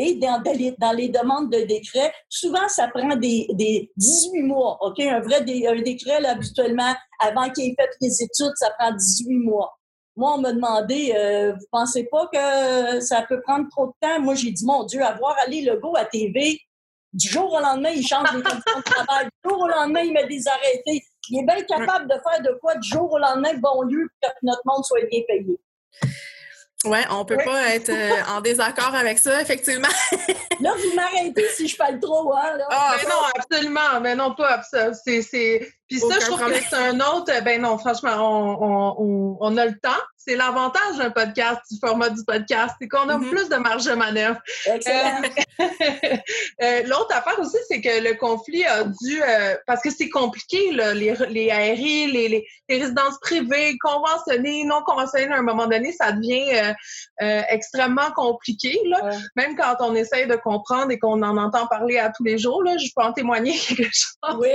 Et 0.00 0.14
dans, 0.14 0.40
les, 0.94 1.08
demandes 1.08 1.50
de 1.50 1.62
décret, 1.62 2.12
souvent, 2.28 2.68
ça 2.68 2.86
prend 2.86 3.16
des, 3.16 3.48
des 3.50 3.90
18 3.96 4.42
mois, 4.42 4.78
OK? 4.80 5.00
Un 5.00 5.18
vrai 5.18 5.40
un 5.40 5.82
décret, 5.82 6.20
là, 6.20 6.30
habituellement, 6.30 6.94
avant 7.18 7.50
qu'il 7.50 7.64
ait 7.64 7.74
fait 7.76 7.90
les 8.00 8.22
études, 8.22 8.52
ça 8.54 8.70
prend 8.78 8.92
18 8.92 9.38
mois. 9.38 9.76
Moi, 10.14 10.34
on 10.34 10.38
m'a 10.38 10.52
demandé, 10.52 11.12
euh, 11.16 11.52
vous 11.52 11.66
pensez 11.72 12.04
pas 12.04 12.28
que 12.32 13.00
ça 13.00 13.22
peut 13.28 13.40
prendre 13.40 13.68
trop 13.70 13.86
de 13.86 13.92
temps? 14.00 14.20
Moi, 14.20 14.36
j'ai 14.36 14.52
dit, 14.52 14.64
mon 14.64 14.84
Dieu, 14.84 15.02
avoir 15.02 15.36
Ali 15.44 15.64
Legault 15.64 15.96
à 15.96 16.04
TV, 16.04 16.60
du 17.12 17.28
jour 17.28 17.52
au 17.52 17.58
lendemain, 17.58 17.90
il 17.90 18.06
change 18.06 18.32
les 18.34 18.42
conditions 18.42 18.78
de 18.78 18.82
travail. 18.84 19.24
Du 19.24 19.50
jour 19.50 19.60
au 19.60 19.66
lendemain, 19.66 20.02
il 20.02 20.12
met 20.12 20.28
des 20.28 20.46
arrêtés. 20.46 21.02
Il 21.30 21.40
est 21.40 21.44
bien 21.44 21.62
capable 21.64 22.06
de 22.08 22.14
faire 22.14 22.40
de 22.40 22.56
quoi 22.60 22.76
du 22.76 22.88
jour 22.88 23.12
au 23.12 23.18
lendemain, 23.18 23.54
bon 23.54 23.82
lieu, 23.82 24.08
pour 24.22 24.30
que 24.30 24.38
notre 24.44 24.62
monde 24.64 24.84
soit 24.84 25.00
bien 25.10 25.22
payé. 25.26 25.58
Oui, 26.84 26.98
on 27.10 27.24
peut 27.24 27.38
pas 27.44 27.74
être 27.74 27.88
euh, 27.88 28.36
en 28.36 28.40
désaccord 28.40 28.94
avec 28.94 29.18
ça, 29.18 29.42
effectivement. 29.42 29.88
là, 30.60 30.70
vous 30.76 30.94
m'arrêtez 30.94 31.48
si 31.56 31.66
je 31.66 31.76
parle 31.76 31.98
trop, 31.98 32.32
hein? 32.32 32.56
Là. 32.56 32.66
Ah, 32.70 32.94
mais 32.96 33.08
non, 33.08 33.16
absolument. 33.34 34.00
Mais 34.00 34.14
non, 34.14 34.34
pas 34.36 34.62
ça. 34.62 34.92
C'est, 34.94 35.20
Puis 35.88 35.98
ça, 35.98 36.20
je 36.20 36.26
trouve 36.26 36.38
que 36.38 36.54
c'est 36.70 36.76
un 36.76 37.00
autre. 37.00 37.32
Ben 37.42 37.60
non, 37.60 37.78
franchement, 37.78 38.14
on, 38.18 38.96
on, 39.00 39.38
on 39.40 39.56
a 39.56 39.66
le 39.66 39.76
temps 39.80 40.02
c'est 40.28 40.36
l'avantage 40.36 40.98
d'un 40.98 41.10
podcast, 41.10 41.62
du 41.70 41.78
format 41.78 42.10
du 42.10 42.22
podcast, 42.22 42.74
c'est 42.78 42.86
qu'on 42.86 43.08
a 43.08 43.16
mm-hmm. 43.16 43.30
plus 43.30 43.48
de 43.48 43.56
marge 43.56 43.86
de 43.86 43.94
manœuvre. 43.94 44.38
Excellent. 44.66 45.22
Euh, 45.60 45.64
euh, 46.62 46.82
l'autre 46.82 47.16
affaire 47.16 47.38
aussi, 47.40 47.56
c'est 47.66 47.80
que 47.80 48.02
le 48.06 48.14
conflit 48.14 48.64
a 48.66 48.84
dû, 48.84 49.22
euh, 49.22 49.56
parce 49.66 49.80
que 49.80 49.90
c'est 49.90 50.10
compliqué, 50.10 50.72
là, 50.72 50.92
les, 50.92 51.14
les 51.30 51.50
ARI, 51.50 52.08
les, 52.08 52.28
les, 52.28 52.46
résidences 52.68 53.18
privées, 53.22 53.78
conventionnées, 53.80 54.64
non 54.64 54.82
conventionnées, 54.84 55.32
à 55.32 55.38
un 55.38 55.42
moment 55.42 55.66
donné, 55.66 55.92
ça 55.92 56.12
devient 56.12 56.74
extrêmement 57.48 58.10
compliqué. 58.14 58.78
Là. 58.84 59.10
Même 59.36 59.56
quand 59.56 59.76
on 59.80 59.94
essaye 59.94 60.26
de 60.26 60.36
comprendre 60.36 60.90
et 60.90 60.98
qu'on 60.98 61.22
en 61.22 61.38
entend 61.38 61.66
parler 61.66 61.98
à 61.98 62.12
tous 62.14 62.24
les 62.24 62.36
jours, 62.36 62.62
là, 62.62 62.76
je 62.76 62.88
peux 62.94 63.02
en 63.02 63.12
témoigner 63.14 63.58
quelque 63.68 63.84
chose. 63.84 64.36
Oui. 64.38 64.48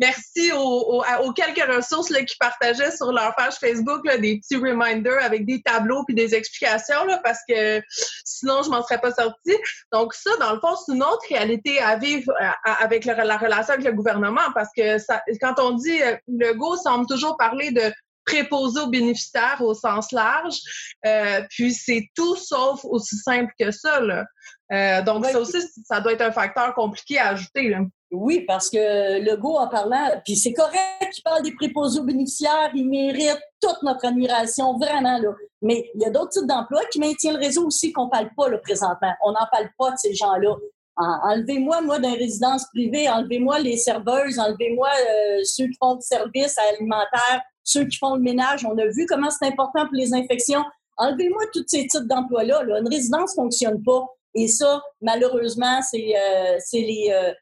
merci 0.00 0.50
aux, 0.52 1.02
aux, 1.22 1.32
quelques 1.32 1.64
ressources 1.72 2.10
là, 2.10 2.24
qui 2.24 2.36
partageaient 2.36 2.96
sur 2.96 3.12
leur 3.12 3.34
page 3.36 3.54
Facebook 3.54 4.04
là, 4.04 4.18
des 4.18 4.38
petits 4.38 4.55
reminder 4.56 5.18
avec 5.20 5.46
des 5.46 5.62
tableaux 5.62 6.04
puis 6.04 6.14
des 6.14 6.34
explications 6.34 7.04
là, 7.04 7.20
parce 7.22 7.40
que 7.48 7.82
sinon 8.24 8.62
je 8.62 8.70
m'en 8.70 8.82
serais 8.82 9.00
pas 9.00 9.12
sortie. 9.12 9.56
Donc 9.92 10.14
ça, 10.14 10.30
dans 10.40 10.52
le 10.52 10.60
fond, 10.60 10.76
c'est 10.76 10.92
une 10.92 11.02
autre 11.02 11.24
réalité 11.28 11.80
à 11.80 11.96
vivre 11.96 12.32
avec 12.64 13.04
la 13.04 13.36
relation 13.36 13.74
avec 13.74 13.86
le 13.86 13.92
gouvernement 13.92 14.52
parce 14.54 14.70
que 14.76 14.98
ça, 14.98 15.22
quand 15.40 15.58
on 15.58 15.72
dit 15.72 16.02
euh, 16.02 16.16
le 16.28 16.52
go 16.54 16.76
semble 16.76 17.06
toujours 17.06 17.36
parler 17.36 17.70
de 17.70 17.92
préposé 18.26 18.80
aux 18.80 18.88
bénéficiaires 18.88 19.60
au 19.60 19.72
sens 19.72 20.12
large, 20.12 20.58
euh, 21.06 21.42
puis 21.48 21.72
c'est 21.72 22.10
tout 22.14 22.36
sauf 22.36 22.84
aussi 22.84 23.16
simple 23.16 23.52
que 23.58 23.70
ça. 23.70 24.00
Là. 24.00 24.24
Euh, 24.72 25.02
donc 25.02 25.24
ça 25.24 25.38
aussi, 25.38 25.58
ça 25.84 26.00
doit 26.00 26.12
être 26.12 26.22
un 26.22 26.32
facteur 26.32 26.74
compliqué 26.74 27.18
à 27.18 27.28
ajouter. 27.28 27.68
Là. 27.68 27.78
Oui, 28.12 28.44
parce 28.46 28.70
que 28.70 29.20
Legault, 29.20 29.56
en 29.56 29.68
parlant, 29.68 30.10
puis 30.24 30.36
c'est 30.36 30.52
correct 30.52 31.10
qu'il 31.12 31.24
parle 31.24 31.42
des 31.42 31.52
préposés 31.52 31.98
aux 31.98 32.04
bénéficiaires, 32.04 32.70
il 32.74 32.88
mérite 32.88 33.40
toute 33.60 33.82
notre 33.82 34.06
admiration, 34.06 34.78
vraiment, 34.78 35.18
là. 35.18 35.30
Mais 35.60 35.90
il 35.94 36.02
y 36.02 36.04
a 36.04 36.10
d'autres 36.10 36.30
types 36.30 36.46
d'emplois 36.46 36.84
qui 36.92 37.00
maintiennent 37.00 37.34
le 37.34 37.40
réseau 37.40 37.66
aussi 37.66 37.92
qu'on 37.92 38.04
ne 38.04 38.10
parle 38.10 38.30
pas, 38.36 38.48
là, 38.48 38.58
présentement. 38.58 39.12
On 39.24 39.32
n'en 39.32 39.46
parle 39.50 39.68
pas 39.76 39.90
de 39.90 39.96
ces 39.96 40.14
gens-là. 40.14 40.54
Enlevez-moi, 40.96 41.82
moi, 41.82 41.98
d'une 41.98 42.14
résidence 42.14 42.66
privée, 42.68 43.08
enlevez-moi 43.08 43.58
les 43.58 43.76
serveuses, 43.76 44.38
enlevez-moi 44.38 44.88
euh, 44.88 45.40
ceux 45.44 45.66
qui 45.66 45.76
font 45.78 45.96
du 45.96 46.06
service 46.06 46.56
alimentaire, 46.72 47.42
ceux 47.64 47.84
qui 47.86 47.98
font 47.98 48.14
le 48.14 48.22
ménage. 48.22 48.64
On 48.64 48.78
a 48.78 48.86
vu 48.86 49.04
comment 49.06 49.28
c'est 49.30 49.46
important 49.46 49.84
pour 49.84 49.94
les 49.94 50.14
infections. 50.14 50.64
Enlevez-moi 50.96 51.42
tous 51.52 51.64
ces 51.66 51.86
types 51.86 52.06
d'emplois-là. 52.06 52.62
Là. 52.62 52.78
Une 52.78 52.88
résidence 52.88 53.36
ne 53.36 53.42
fonctionne 53.42 53.82
pas. 53.82 54.06
Et 54.34 54.48
ça, 54.48 54.80
malheureusement, 55.02 55.80
c'est 55.82 56.14
euh, 56.16 56.58
les, 56.72 57.10
euh, 57.12 57.32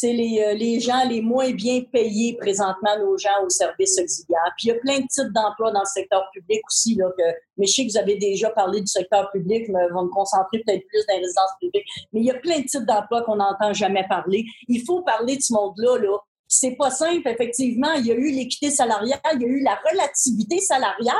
c'est 0.00 0.12
les, 0.12 0.40
euh, 0.40 0.54
les, 0.54 0.78
gens 0.78 1.02
les 1.08 1.20
moins 1.20 1.50
bien 1.50 1.82
payés 1.92 2.36
présentement, 2.36 2.96
nos 3.00 3.18
gens 3.18 3.44
au 3.44 3.48
service 3.48 3.98
auxiliaire. 3.98 4.54
Puis 4.56 4.68
il 4.68 4.68
y 4.68 4.70
a 4.70 4.78
plein 4.78 5.00
de 5.00 5.06
types 5.08 5.32
d'emplois 5.34 5.72
dans 5.72 5.80
le 5.80 5.86
secteur 5.92 6.24
public 6.32 6.60
aussi. 6.68 6.94
Là, 6.94 7.10
que, 7.18 7.24
mais 7.56 7.66
je 7.66 7.72
sais 7.72 7.86
que 7.86 7.90
vous 7.90 7.98
avez 7.98 8.16
déjà 8.16 8.50
parlé 8.50 8.80
du 8.80 8.86
secteur 8.86 9.28
public, 9.32 9.68
mais 9.68 9.80
on 9.90 9.94
va 9.96 10.02
me 10.02 10.08
concentrer 10.10 10.62
peut-être 10.64 10.86
plus 10.86 11.04
dans 11.08 11.14
les 11.14 11.20
résidences 11.20 11.50
publiques. 11.60 11.86
Mais 12.12 12.20
il 12.20 12.26
y 12.26 12.30
a 12.30 12.38
plein 12.38 12.60
de 12.60 12.66
types 12.66 12.84
d'emplois 12.84 13.22
qu'on 13.22 13.36
n'entend 13.36 13.72
jamais 13.72 14.06
parler. 14.08 14.44
Il 14.68 14.84
faut 14.84 15.02
parler 15.02 15.36
de 15.36 15.42
ce 15.42 15.52
monde-là. 15.52 15.98
Là. 15.98 16.16
C'est 16.46 16.76
pas 16.76 16.90
simple, 16.90 17.26
effectivement. 17.26 17.92
Il 17.94 18.06
y 18.06 18.12
a 18.12 18.14
eu 18.14 18.30
l'équité 18.30 18.70
salariale, 18.70 19.20
il 19.34 19.42
y 19.42 19.44
a 19.44 19.48
eu 19.48 19.62
la 19.64 19.80
relativité 19.90 20.60
salariale, 20.60 21.16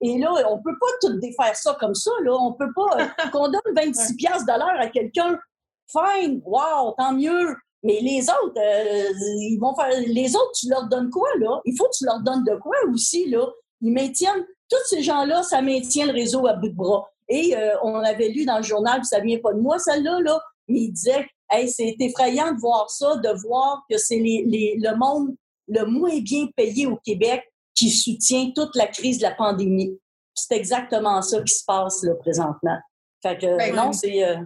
et 0.00 0.18
là, 0.18 0.32
on 0.50 0.60
peut 0.62 0.76
pas 0.80 0.86
tout 1.02 1.20
défaire 1.20 1.54
ça 1.54 1.76
comme 1.78 1.94
ça. 1.94 2.10
Là. 2.22 2.32
On 2.32 2.54
peut 2.54 2.72
pas. 2.74 2.96
Euh, 2.98 3.06
qu'on 3.30 3.48
donne 3.48 3.60
26 3.76 4.16
piastres 4.16 4.46
de 4.46 4.58
l'heure 4.58 4.80
à 4.80 4.88
quelqu'un, 4.88 5.38
fine, 5.86 6.40
wow, 6.46 6.94
tant 6.96 7.12
mieux. 7.12 7.54
Mais 7.82 7.98
les 8.00 8.22
autres, 8.22 8.58
euh, 8.58 9.12
ils 9.40 9.58
vont 9.58 9.74
faire. 9.74 9.90
Les 10.06 10.36
autres, 10.36 10.52
tu 10.54 10.68
leur 10.68 10.86
donnes 10.88 11.10
quoi, 11.10 11.28
là? 11.38 11.60
Il 11.64 11.76
faut 11.76 11.86
que 11.86 11.96
tu 11.96 12.04
leur 12.04 12.20
donnes 12.20 12.44
de 12.44 12.54
quoi 12.56 12.76
aussi, 12.92 13.28
là? 13.28 13.46
Ils 13.80 13.92
maintiennent. 13.92 14.46
Tous 14.68 14.78
ces 14.86 15.02
gens-là, 15.02 15.42
ça 15.42 15.60
maintient 15.60 16.06
le 16.06 16.12
réseau 16.12 16.46
à 16.46 16.54
bout 16.54 16.68
de 16.68 16.74
bras. 16.74 17.06
Et 17.28 17.56
euh, 17.56 17.74
on 17.82 17.96
avait 17.96 18.28
lu 18.28 18.44
dans 18.44 18.58
le 18.58 18.62
journal, 18.62 19.00
puis 19.00 19.06
ça 19.06 19.20
vient 19.20 19.38
pas 19.38 19.52
de 19.52 19.60
moi, 19.60 19.78
celle-là, 19.78 20.20
là, 20.20 20.40
mais 20.68 20.80
il 20.80 20.92
disait 20.92 21.26
Hey, 21.50 21.68
c'est 21.68 21.96
effrayant 22.00 22.52
de 22.52 22.60
voir 22.60 22.88
ça, 22.88 23.16
de 23.16 23.28
voir 23.42 23.82
que 23.90 23.98
c'est 23.98 24.16
les, 24.16 24.44
les, 24.46 24.78
le 24.78 24.96
monde 24.96 25.34
le 25.68 25.84
moins 25.84 26.18
bien 26.20 26.46
payé 26.56 26.86
au 26.86 26.96
Québec 26.96 27.42
qui 27.74 27.90
soutient 27.90 28.50
toute 28.54 28.74
la 28.76 28.86
crise 28.86 29.18
de 29.18 29.24
la 29.24 29.34
pandémie. 29.34 29.98
C'est 30.34 30.56
exactement 30.56 31.20
ça 31.22 31.42
qui 31.42 31.54
se 31.54 31.64
passe 31.64 32.02
là, 32.02 32.14
présentement. 32.14 32.78
Fait 33.22 33.38
que 33.38 33.56
ben 33.56 33.74
non, 33.74 33.92
c'est. 33.92 34.24
Euh, 34.24 34.36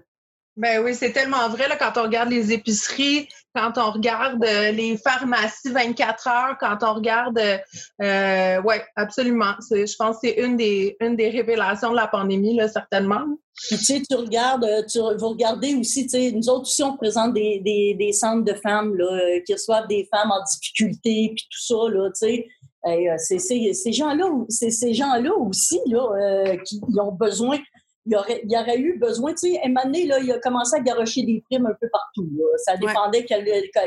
ben 0.57 0.83
oui, 0.83 0.95
c'est 0.95 1.13
tellement 1.13 1.49
vrai 1.51 1.69
là, 1.69 1.77
quand 1.77 2.01
on 2.01 2.05
regarde 2.05 2.31
les 2.31 2.51
épiceries, 2.51 3.29
quand 3.55 3.77
on 3.77 3.91
regarde 3.91 4.43
euh, 4.43 4.71
les 4.71 4.97
pharmacies 4.97 5.71
24 5.71 6.29
heures, 6.29 6.57
quand 6.59 6.79
on 6.83 6.95
regarde, 6.95 7.39
euh, 7.39 8.63
ouais, 8.63 8.83
absolument. 8.97 9.53
Je 9.71 9.97
pense 9.97 10.17
que 10.17 10.29
c'est 10.29 10.43
une 10.43 10.57
des 10.57 10.97
une 11.01 11.15
des 11.15 11.29
révélations 11.29 11.91
de 11.91 11.97
la 11.97 12.07
pandémie 12.07 12.59
certainement. 12.73 13.25
Puis 13.69 13.77
tu 13.77 13.85
sais, 13.85 14.03
tu 14.09 14.17
regardes, 14.17 14.65
euh, 14.65 14.83
tu 14.91 14.99
vous 14.99 15.29
regardez 15.29 15.75
aussi, 15.75 16.05
tu 16.05 16.11
sais, 16.11 16.33
nous 16.33 16.49
autres 16.49 16.63
aussi 16.63 16.83
on 16.83 16.97
présente 16.97 17.35
des, 17.35 17.61
des, 17.61 17.95
des 17.99 18.13
centres 18.13 18.45
de 18.45 18.55
femmes 18.55 18.97
là, 18.97 19.41
qui 19.47 19.53
reçoivent 19.53 19.89
des 19.89 20.09
femmes 20.11 20.31
en 20.31 20.43
difficulté 20.43 21.33
puis 21.35 21.47
tout 21.51 21.63
ça 21.67 21.91
là, 21.91 22.09
tu 22.09 22.27
sais. 22.27 22.47
Euh, 22.87 23.15
c'est 23.19 23.39
ces 23.39 23.93
gens-là, 23.93 24.31
c'est 24.49 24.71
ces 24.71 24.95
gens-là 24.95 25.35
aussi 25.35 25.81
là, 25.87 26.57
qui 26.65 26.81
ont 26.99 27.13
besoin. 27.13 27.59
Il 28.07 28.13
y 28.13 28.17
aurait, 28.17 28.41
il 28.45 28.53
y 28.53 28.57
aurait 28.57 28.79
eu 28.79 28.99
besoin, 28.99 29.33
tu 29.33 29.53
sais, 29.53 29.61
Emmanuel, 29.63 30.09
là, 30.09 30.19
il 30.21 30.31
a 30.33 30.39
commencé 30.39 30.77
à 30.77 30.81
garocher 30.81 31.23
des 31.23 31.43
primes 31.51 31.67
un 31.67 31.75
peu 31.81 31.89
partout. 31.91 32.31
Ça 32.65 32.77
dépendait 32.77 33.25
quel, 33.25 33.45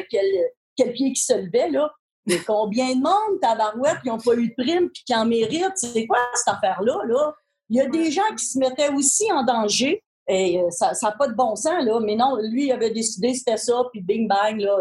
quel, 0.10 0.28
quel, 0.76 0.94
pied 0.94 1.14
qui 1.14 1.22
se 1.22 1.34
levait, 1.34 1.70
là. 1.70 1.92
Mais 2.26 2.38
combien 2.46 2.96
de 2.96 3.02
monde, 3.02 3.40
tabarouette, 3.42 4.02
qui 4.02 4.10
n'ont 4.10 4.18
pas 4.18 4.36
eu 4.36 4.50
de 4.50 4.54
prime 4.62 4.90
puis 4.90 5.04
qui 5.06 5.16
en 5.16 5.26
méritent? 5.26 5.78
C'est 5.78 6.06
quoi 6.06 6.20
cette 6.34 6.54
affaire-là, 6.54 7.02
là? 7.08 7.34
Il 7.70 7.78
y 7.78 7.82
a 7.82 7.88
des 7.88 8.12
gens 8.12 8.36
qui 8.38 8.46
se 8.46 8.60
mettaient 8.60 8.90
aussi 8.90 9.32
en 9.32 9.44
danger. 9.44 10.04
Et 10.28 10.60
euh, 10.60 10.70
ça 10.70 10.92
n'a 11.02 11.12
pas 11.12 11.28
de 11.28 11.34
bon 11.34 11.56
sens, 11.56 11.84
là. 11.84 12.00
Mais 12.02 12.16
non, 12.16 12.36
lui, 12.42 12.66
il 12.66 12.72
avait 12.72 12.92
décidé, 12.92 13.34
c'était 13.34 13.58
ça, 13.58 13.84
puis 13.92 14.02
bing 14.02 14.28
bang, 14.28 14.60
là 14.60 14.78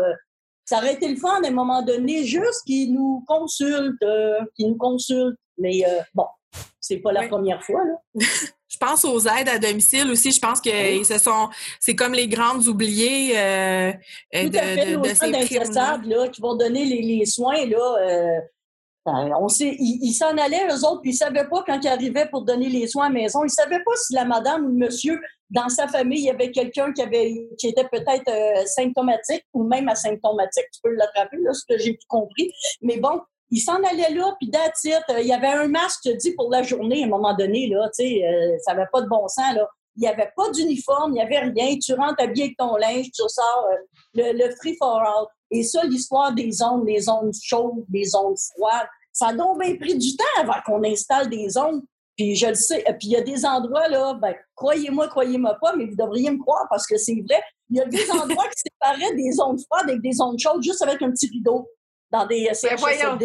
ça 0.68 0.76
aurait 0.76 0.92
été 0.92 1.08
le 1.08 1.16
fun 1.16 1.42
à 1.42 1.48
un 1.48 1.50
moment 1.50 1.80
donné, 1.80 2.24
juste 2.24 2.62
qu'ils 2.66 2.92
nous 2.92 3.24
consultent, 3.26 4.02
euh, 4.02 4.38
qu'ils 4.54 4.68
nous 4.68 4.76
consultent. 4.76 5.38
Mais 5.56 5.82
euh, 5.88 6.02
bon, 6.12 6.26
c'est 6.78 6.98
pas 6.98 7.10
la 7.10 7.26
première 7.26 7.64
fois. 7.64 7.80
Là. 7.84 7.94
je 8.68 8.76
pense 8.76 9.04
aux 9.04 9.20
aides 9.20 9.48
à 9.48 9.58
domicile 9.58 10.10
aussi. 10.10 10.30
Je 10.30 10.40
pense 10.40 10.60
que 10.60 11.04
ce 11.04 11.18
sont, 11.18 11.48
c'est 11.80 11.96
comme 11.96 12.12
les 12.12 12.28
grandes 12.28 12.66
oubliées 12.68 13.38
euh, 13.38 13.92
Tout 14.32 14.48
de, 14.50 14.58
à 14.58 14.62
fait, 14.62 14.92
de, 14.92 15.00
de 15.00 15.08
ces 15.14 16.08
là, 16.08 16.28
qui 16.28 16.40
vont 16.40 16.54
donner 16.54 16.84
les, 16.84 17.02
les 17.02 17.26
soins 17.26 17.64
là. 17.66 17.96
Euh, 18.00 18.40
on 19.06 19.48
sait, 19.48 19.74
ils 19.78 20.12
s'en 20.12 20.36
allaient, 20.36 20.66
eux 20.68 20.84
autres, 20.84 21.00
puis 21.00 21.12
ils 21.12 21.14
ne 21.14 21.18
savaient 21.18 21.48
pas 21.48 21.64
quand 21.66 21.80
ils 21.82 21.88
arrivaient 21.88 22.28
pour 22.28 22.42
donner 22.42 22.68
les 22.68 22.86
soins 22.86 23.06
à 23.06 23.08
la 23.08 23.14
maison. 23.14 23.40
Ils 23.40 23.46
ne 23.46 23.50
savaient 23.50 23.82
pas 23.82 23.96
si 23.96 24.12
la 24.12 24.26
madame 24.26 24.66
ou 24.66 24.68
le 24.68 24.74
monsieur 24.74 25.18
dans 25.50 25.68
sa 25.68 25.88
famille, 25.88 26.18
il 26.20 26.24
y 26.24 26.30
avait 26.30 26.50
quelqu'un 26.50 26.92
qui 26.92 27.00
avait 27.00 27.48
qui 27.58 27.68
était 27.68 27.88
peut-être 27.90 28.28
euh, 28.28 28.66
symptomatique 28.66 29.44
ou 29.54 29.64
même 29.64 29.88
asymptomatique. 29.88 30.66
Tu 30.72 30.80
peux 30.82 30.90
l'attraper, 30.90 31.38
là, 31.38 31.52
ce 31.54 31.64
que 31.66 31.78
j'ai 31.78 31.98
compris. 32.06 32.52
Mais 32.82 32.98
bon, 32.98 33.20
il 33.50 33.60
s'en 33.60 33.82
allait 33.82 34.14
là, 34.14 34.34
puis 34.38 34.50
that's 34.50 34.84
euh, 34.86 35.20
il 35.20 35.26
y 35.26 35.32
avait 35.32 35.48
un 35.48 35.68
masque, 35.68 36.00
je 36.04 36.12
dis, 36.12 36.32
pour 36.32 36.50
la 36.50 36.62
journée 36.62 37.02
à 37.02 37.06
un 37.06 37.08
moment 37.08 37.34
donné, 37.34 37.68
là, 37.68 37.88
tu 37.88 38.04
sais, 38.04 38.24
euh, 38.24 38.56
ça 38.64 38.74
n'avait 38.74 38.88
pas 38.92 39.00
de 39.02 39.08
bon 39.08 39.26
sens, 39.28 39.54
là. 39.54 39.68
Il 39.96 40.02
n'y 40.02 40.08
avait 40.08 40.30
pas 40.36 40.48
d'uniforme, 40.50 41.10
il 41.10 41.14
n'y 41.14 41.22
avait 41.22 41.40
rien. 41.40 41.76
Tu 41.76 41.92
rentres 41.92 42.22
habillé 42.22 42.44
avec 42.44 42.56
ton 42.56 42.76
linge, 42.76 43.06
tu 43.06 43.22
sors 43.26 43.66
le, 44.14 44.32
le, 44.32 44.54
free 44.54 44.76
for 44.78 45.00
all. 45.00 45.26
Et 45.50 45.64
ça, 45.64 45.82
l'histoire 45.82 46.32
des 46.32 46.52
zones, 46.52 46.86
les 46.86 47.00
zones 47.00 47.32
chaudes, 47.42 47.84
des 47.88 48.04
zones 48.04 48.36
froides, 48.36 48.86
ça 49.12 49.28
a 49.28 49.32
donc 49.32 49.60
bien 49.60 49.76
pris 49.76 49.98
du 49.98 50.16
temps 50.16 50.24
avant 50.40 50.60
qu'on 50.64 50.84
installe 50.84 51.28
des 51.28 51.48
zones 51.48 51.82
puis 52.18 52.34
je 52.34 52.48
le 52.48 52.54
sais. 52.56 52.84
Puis 52.98 53.08
il 53.08 53.10
y 53.12 53.16
a 53.16 53.22
des 53.22 53.46
endroits, 53.46 53.88
là, 53.88 54.14
ben, 54.20 54.34
croyez-moi, 54.56 55.08
croyez-moi 55.08 55.56
pas, 55.60 55.76
mais 55.76 55.86
vous 55.86 55.94
devriez 55.94 56.32
me 56.32 56.38
croire 56.38 56.66
parce 56.68 56.84
que 56.84 56.98
c'est 56.98 57.22
vrai. 57.26 57.40
Il 57.70 57.76
y 57.76 57.80
a 57.80 57.86
des 57.86 58.10
endroits 58.10 58.48
qui 58.48 58.62
séparaient 58.72 59.14
des 59.14 59.30
zones 59.30 59.58
froides 59.60 59.88
avec 59.88 60.02
des 60.02 60.12
zones 60.12 60.38
chaudes 60.38 60.62
juste 60.62 60.82
avec 60.82 61.00
un 61.00 61.12
petit 61.12 61.28
rideau 61.28 61.68
dans 62.10 62.26
des 62.26 62.50
ben 62.62 63.18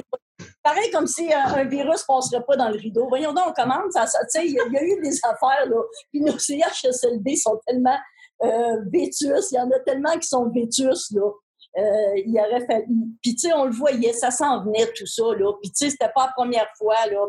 Pareil 0.61 0.89
comme 0.91 1.07
si 1.07 1.31
euh, 1.31 1.37
un, 1.37 1.65
virus 1.65 2.01
ne 2.01 2.07
passerait 2.07 2.43
pas 2.45 2.55
dans 2.55 2.69
le 2.69 2.77
rideau. 2.77 3.07
Voyons 3.07 3.33
donc, 3.33 3.47
on 3.49 3.53
commence. 3.53 3.93
Ça, 3.93 4.43
il 4.43 4.51
y, 4.51 4.59
a 4.59 4.83
eu 4.83 5.01
des 5.01 5.19
affaires, 5.23 5.65
là. 5.69 5.81
Puis 6.11 6.21
nos 6.21 6.37
CHSLD 6.37 7.35
sont 7.35 7.59
tellement 7.67 7.97
euh, 8.43 8.77
vétus. 8.91 9.51
Il 9.51 9.55
y 9.55 9.59
en 9.59 9.69
a 9.71 9.79
tellement 9.79 10.17
qui 10.17 10.27
sont 10.27 10.49
vétus, 10.49 11.11
là. 11.11 11.29
Euh, 11.77 12.21
il 12.25 12.37
aurait 12.39 12.65
fallu. 12.65 12.87
Puis, 13.21 13.35
tu 13.35 13.47
sais, 13.47 13.53
on 13.53 13.65
le 13.65 13.71
voyait, 13.71 14.13
ça 14.13 14.31
s'en 14.31 14.63
venait, 14.63 14.87
tout 14.95 15.07
ça, 15.07 15.23
là. 15.37 15.53
Puis, 15.61 15.71
tu 15.71 15.85
sais, 15.85 15.89
c'était 15.89 16.11
pas 16.13 16.27
la 16.27 16.33
première 16.33 16.69
fois, 16.77 16.95
là. 17.11 17.25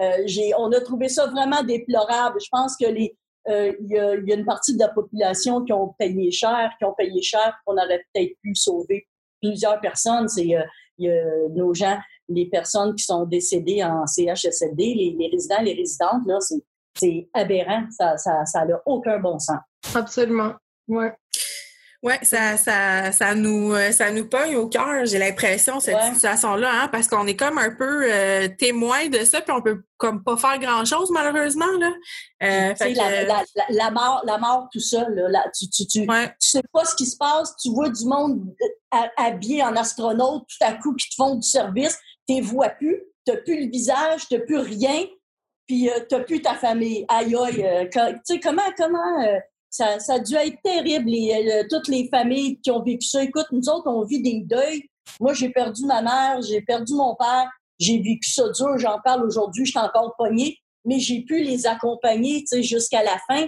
Euh, 0.00 0.26
on 0.58 0.72
a 0.72 0.80
trouvé 0.80 1.08
ça 1.08 1.26
vraiment 1.26 1.62
déplorable. 1.62 2.40
Je 2.40 2.48
pense 2.50 2.76
que 2.76 2.86
les, 2.86 3.16
euh, 3.48 3.72
il 3.80 3.88
y, 3.88 3.98
a, 3.98 4.16
y, 4.16 4.32
a, 4.32 4.34
une 4.34 4.44
partie 4.44 4.74
de 4.74 4.80
la 4.80 4.88
population 4.88 5.62
qui 5.62 5.72
ont 5.72 5.94
payé 5.98 6.30
cher, 6.30 6.72
qui 6.78 6.84
ont 6.84 6.94
payé 6.94 7.22
cher, 7.22 7.56
qu'on 7.64 7.74
aurait 7.74 8.04
peut-être 8.12 8.32
pu 8.42 8.54
sauver 8.54 9.06
plusieurs 9.40 9.80
personnes. 9.80 10.28
C'est 10.28 10.56
euh, 10.56 10.62
nos 10.98 11.74
gens, 11.74 11.98
les 12.28 12.46
personnes 12.46 12.94
qui 12.94 13.04
sont 13.04 13.24
décédées 13.24 13.82
en 13.82 14.06
CHSLD, 14.06 15.14
les, 15.18 15.28
résidents, 15.30 15.62
les 15.62 15.74
résidentes, 15.74 16.26
là, 16.26 16.38
c'est 16.94 17.28
aberrant. 17.32 17.86
Ça, 17.90 18.16
ça, 18.16 18.44
ça 18.44 18.64
n'a 18.64 18.80
aucun 18.86 19.18
bon 19.18 19.38
sens. 19.38 19.58
Absolument. 19.94 20.52
Ouais. 20.88 21.12
Oui, 22.04 22.12
ça, 22.20 22.58
ça, 22.58 23.12
ça 23.12 23.34
nous 23.34 23.72
euh, 23.72 23.90
ça 23.90 24.10
nous 24.10 24.28
pogne 24.28 24.56
au 24.56 24.68
cœur, 24.68 25.06
j'ai 25.06 25.18
l'impression, 25.18 25.80
cette 25.80 26.02
situation-là, 26.12 26.82
hein, 26.82 26.88
parce 26.88 27.08
qu'on 27.08 27.26
est 27.26 27.34
comme 27.34 27.56
un 27.56 27.70
peu 27.70 28.04
euh, 28.04 28.46
témoin 28.58 29.08
de 29.08 29.24
ça, 29.24 29.40
puis 29.40 29.52
on 29.52 29.62
peut 29.62 29.84
comme 29.96 30.22
pas 30.22 30.36
faire 30.36 30.58
grand-chose, 30.58 31.10
malheureusement. 31.10 31.72
Là. 31.80 31.92
Euh, 32.42 32.74
la, 32.78 33.24
la, 33.24 33.44
la, 33.70 33.90
mort, 33.90 34.20
la 34.26 34.36
mort 34.36 34.68
tout 34.70 34.80
seul, 34.80 35.14
là, 35.14 35.46
tu, 35.58 35.66
tu, 35.70 35.86
tu, 35.86 36.06
sais 36.38 36.62
pas 36.70 36.84
ce 36.84 36.94
qui 36.94 37.06
se 37.06 37.16
passe, 37.16 37.56
tu 37.56 37.70
vois 37.70 37.88
du 37.88 38.04
monde 38.04 38.54
habillé 39.16 39.62
en 39.62 39.74
astronaute 39.74 40.42
tout 40.46 40.66
à 40.66 40.74
coup 40.74 40.94
qui 40.96 41.08
te 41.08 41.14
font 41.14 41.36
du 41.36 41.48
service, 41.48 41.98
tu 42.28 42.38
vois 42.42 42.68
plus, 42.68 43.02
tu 43.26 43.34
plus 43.44 43.64
le 43.64 43.70
visage, 43.70 44.28
tu 44.28 44.44
plus 44.44 44.58
rien, 44.58 45.06
puis 45.66 45.88
tu 46.10 46.22
plus 46.24 46.42
ta 46.42 46.52
famille. 46.52 47.06
Aïe 47.08 47.34
aïe, 47.34 47.88
tu 47.90 47.98
sais, 48.24 48.40
comment, 48.40 48.60
comment 48.76 49.24
ça, 49.74 49.98
ça 49.98 50.14
a 50.14 50.18
dû 50.20 50.36
être 50.36 50.56
terrible, 50.62 51.10
les, 51.10 51.66
toutes 51.68 51.88
les 51.88 52.08
familles 52.08 52.60
qui 52.60 52.70
ont 52.70 52.80
vécu 52.80 53.08
ça. 53.08 53.24
Écoute, 53.24 53.46
nous 53.50 53.68
autres, 53.68 53.88
on 53.90 54.04
vit 54.04 54.22
des 54.22 54.40
deuils. 54.44 54.84
Moi, 55.18 55.34
j'ai 55.34 55.48
perdu 55.48 55.84
ma 55.84 56.00
mère, 56.00 56.40
j'ai 56.42 56.62
perdu 56.62 56.94
mon 56.94 57.16
père, 57.16 57.50
j'ai 57.80 57.98
vécu 57.98 58.30
ça 58.30 58.48
dur, 58.50 58.78
j'en 58.78 59.00
parle 59.04 59.24
aujourd'hui, 59.24 59.64
je 59.64 59.72
suis 59.72 59.80
encore 59.80 60.14
poignée, 60.16 60.56
mais 60.84 61.00
j'ai 61.00 61.22
pu 61.22 61.42
les 61.42 61.66
accompagner 61.66 62.44
jusqu'à 62.62 63.02
la 63.02 63.18
fin. 63.28 63.46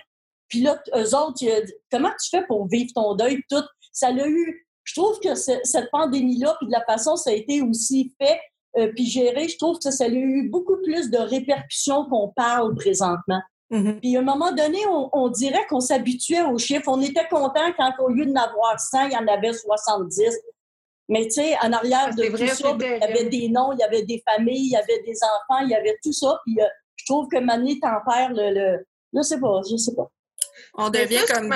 Puis 0.48 0.62
là, 0.62 0.82
eux 0.96 1.14
autres, 1.14 1.44
comment 1.92 2.10
tu 2.20 2.28
fais 2.30 2.44
pour 2.46 2.66
vivre 2.66 2.90
ton 2.92 3.14
deuil? 3.14 3.40
Tout, 3.48 3.62
ça 3.92 4.10
l'a 4.10 4.26
eu. 4.26 4.66
Je 4.82 5.00
trouve 5.00 5.20
que 5.20 5.36
cette 5.36 5.90
pandémie-là, 5.92 6.56
puis 6.58 6.66
de 6.66 6.72
la 6.72 6.84
façon 6.84 7.14
ça 7.14 7.30
a 7.30 7.34
été 7.34 7.62
aussi 7.62 8.12
fait, 8.20 8.40
euh, 8.78 8.90
puis 8.94 9.06
géré, 9.06 9.46
je 9.48 9.56
trouve 9.58 9.78
que 9.78 9.92
ça 9.92 10.04
a 10.04 10.08
eu 10.08 10.48
beaucoup 10.50 10.76
plus 10.82 11.08
de 11.08 11.18
répercussions 11.18 12.04
qu'on 12.06 12.32
parle 12.34 12.74
présentement. 12.74 13.40
Mm-hmm. 13.70 14.00
Puis 14.00 14.16
à 14.16 14.20
un 14.20 14.22
moment 14.22 14.52
donné, 14.52 14.78
on, 15.12 15.28
dirait 15.28 15.66
qu'on 15.68 15.80
s'habituait 15.80 16.42
aux 16.42 16.58
chiffres. 16.58 16.88
On 16.88 17.00
était 17.00 17.26
content 17.28 17.72
quand 17.76 17.92
au 17.98 18.08
lieu 18.08 18.26
d'en 18.26 18.40
avoir 18.40 18.78
100, 18.78 19.06
il 19.06 19.12
y 19.12 19.16
en 19.16 19.26
avait 19.26 19.52
70. 19.52 20.22
Mais 21.08 21.24
tu 21.24 21.32
sais, 21.32 21.56
en 21.62 21.72
arrière 21.72 22.14
de 22.14 22.26
tout 22.28 22.36
ça, 22.36 22.76
il 22.78 22.80
y 22.80 23.04
avait 23.04 23.28
des 23.28 23.48
noms, 23.48 23.72
il 23.72 23.78
y 23.78 23.82
avait 23.82 24.02
des 24.02 24.22
familles, 24.28 24.66
il 24.66 24.72
y 24.72 24.76
avait 24.76 25.02
des 25.02 25.16
enfants, 25.22 25.62
il 25.64 25.70
y 25.70 25.74
avait 25.74 25.96
tout 26.02 26.12
ça. 26.12 26.40
Puis 26.44 26.60
euh, 26.60 26.66
je 26.96 27.04
trouve 27.06 27.28
que 27.28 27.38
Mané 27.38 27.78
t'en 27.80 28.00
perds 28.04 28.32
le, 28.32 28.54
le... 28.54 28.86
Je 29.14 29.22
sais 29.22 29.40
pas, 29.40 29.60
je 29.68 29.76
sais 29.76 29.94
pas. 29.94 30.10
On 30.74 30.90
devient 30.90 31.20
comme... 31.32 31.52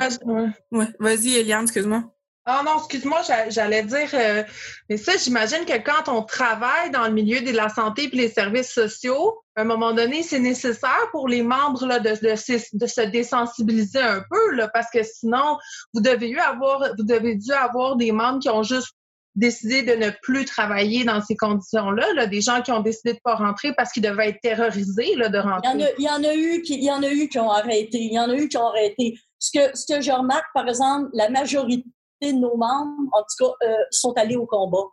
Ouais. 0.71 0.87
Vas-y, 0.99 1.37
Eliane, 1.37 1.63
excuse-moi. 1.63 2.05
Ah 2.53 2.63
non, 2.65 2.79
excuse-moi, 2.79 3.21
j'allais 3.49 3.85
dire, 3.85 4.09
euh, 4.13 4.43
mais 4.89 4.97
ça, 4.97 5.13
j'imagine 5.17 5.65
que 5.65 5.79
quand 5.79 6.13
on 6.13 6.25
travaille 6.25 6.91
dans 6.91 7.07
le 7.07 7.13
milieu 7.13 7.41
de 7.43 7.53
la 7.53 7.69
santé 7.69 8.11
et 8.13 8.17
les 8.17 8.29
services 8.29 8.73
sociaux, 8.73 9.41
à 9.55 9.61
un 9.61 9.65
moment 9.65 9.93
donné, 9.93 10.25
c'est 10.25 10.41
nécessaire 10.41 11.11
pour 11.13 11.29
les 11.29 11.43
membres 11.43 11.87
là, 11.87 12.01
de, 12.01 12.11
de, 12.11 12.87
se 12.87 13.01
désensibiliser 13.03 14.01
un 14.01 14.25
peu, 14.29 14.51
là, 14.57 14.67
parce 14.67 14.91
que 14.91 15.05
sinon, 15.05 15.59
vous 15.95 16.01
devez, 16.01 16.29
eu 16.29 16.41
avoir, 16.41 16.93
vous 16.99 17.05
devez 17.05 17.37
dû 17.37 17.53
avoir 17.53 17.95
des 17.95 18.11
membres 18.11 18.41
qui 18.41 18.49
ont 18.49 18.65
juste 18.65 18.97
décidé 19.37 19.85
de 19.85 19.93
ne 19.93 20.11
plus 20.21 20.45
travailler 20.45 21.05
dans 21.05 21.21
ces 21.21 21.37
conditions-là, 21.37 22.15
là, 22.15 22.27
des 22.27 22.41
gens 22.41 22.63
qui 22.63 22.73
ont 22.73 22.81
décidé 22.81 23.13
de 23.13 23.19
ne 23.19 23.21
pas 23.23 23.37
rentrer 23.37 23.73
parce 23.77 23.93
qu'ils 23.93 24.03
devaient 24.03 24.31
être 24.31 24.41
terrorisés 24.43 25.15
là, 25.15 25.29
de 25.29 25.39
rentrer. 25.39 25.95
Il 25.99 26.05
y, 26.05 26.11
en 26.11 26.25
a, 26.25 26.35
eu 26.35 26.63
qui, 26.63 26.75
il 26.75 26.85
y 26.85 26.91
en 26.91 27.05
a 27.05 27.13
eu 27.13 27.29
qui 27.29 27.39
ont 27.39 27.53
arrêté. 27.53 27.99
Il 27.99 28.13
y 28.13 28.19
en 28.19 28.29
a 28.29 28.35
eu 28.35 28.49
qui 28.49 28.57
ont 28.57 28.67
arrêté. 28.67 29.17
Ce 29.39 29.57
que, 29.57 29.77
ce 29.77 29.87
que 29.87 30.01
je 30.01 30.11
remarque, 30.11 30.49
par 30.53 30.69
exemple, 30.69 31.11
la 31.13 31.31
majorité 31.31 31.85
de 32.29 32.39
nos 32.39 32.57
membres, 32.57 33.09
en 33.12 33.23
tout 33.23 33.47
cas, 33.47 33.66
euh, 33.66 33.77
sont 33.91 34.12
allés 34.14 34.37
au 34.37 34.47
combat. 34.47 34.85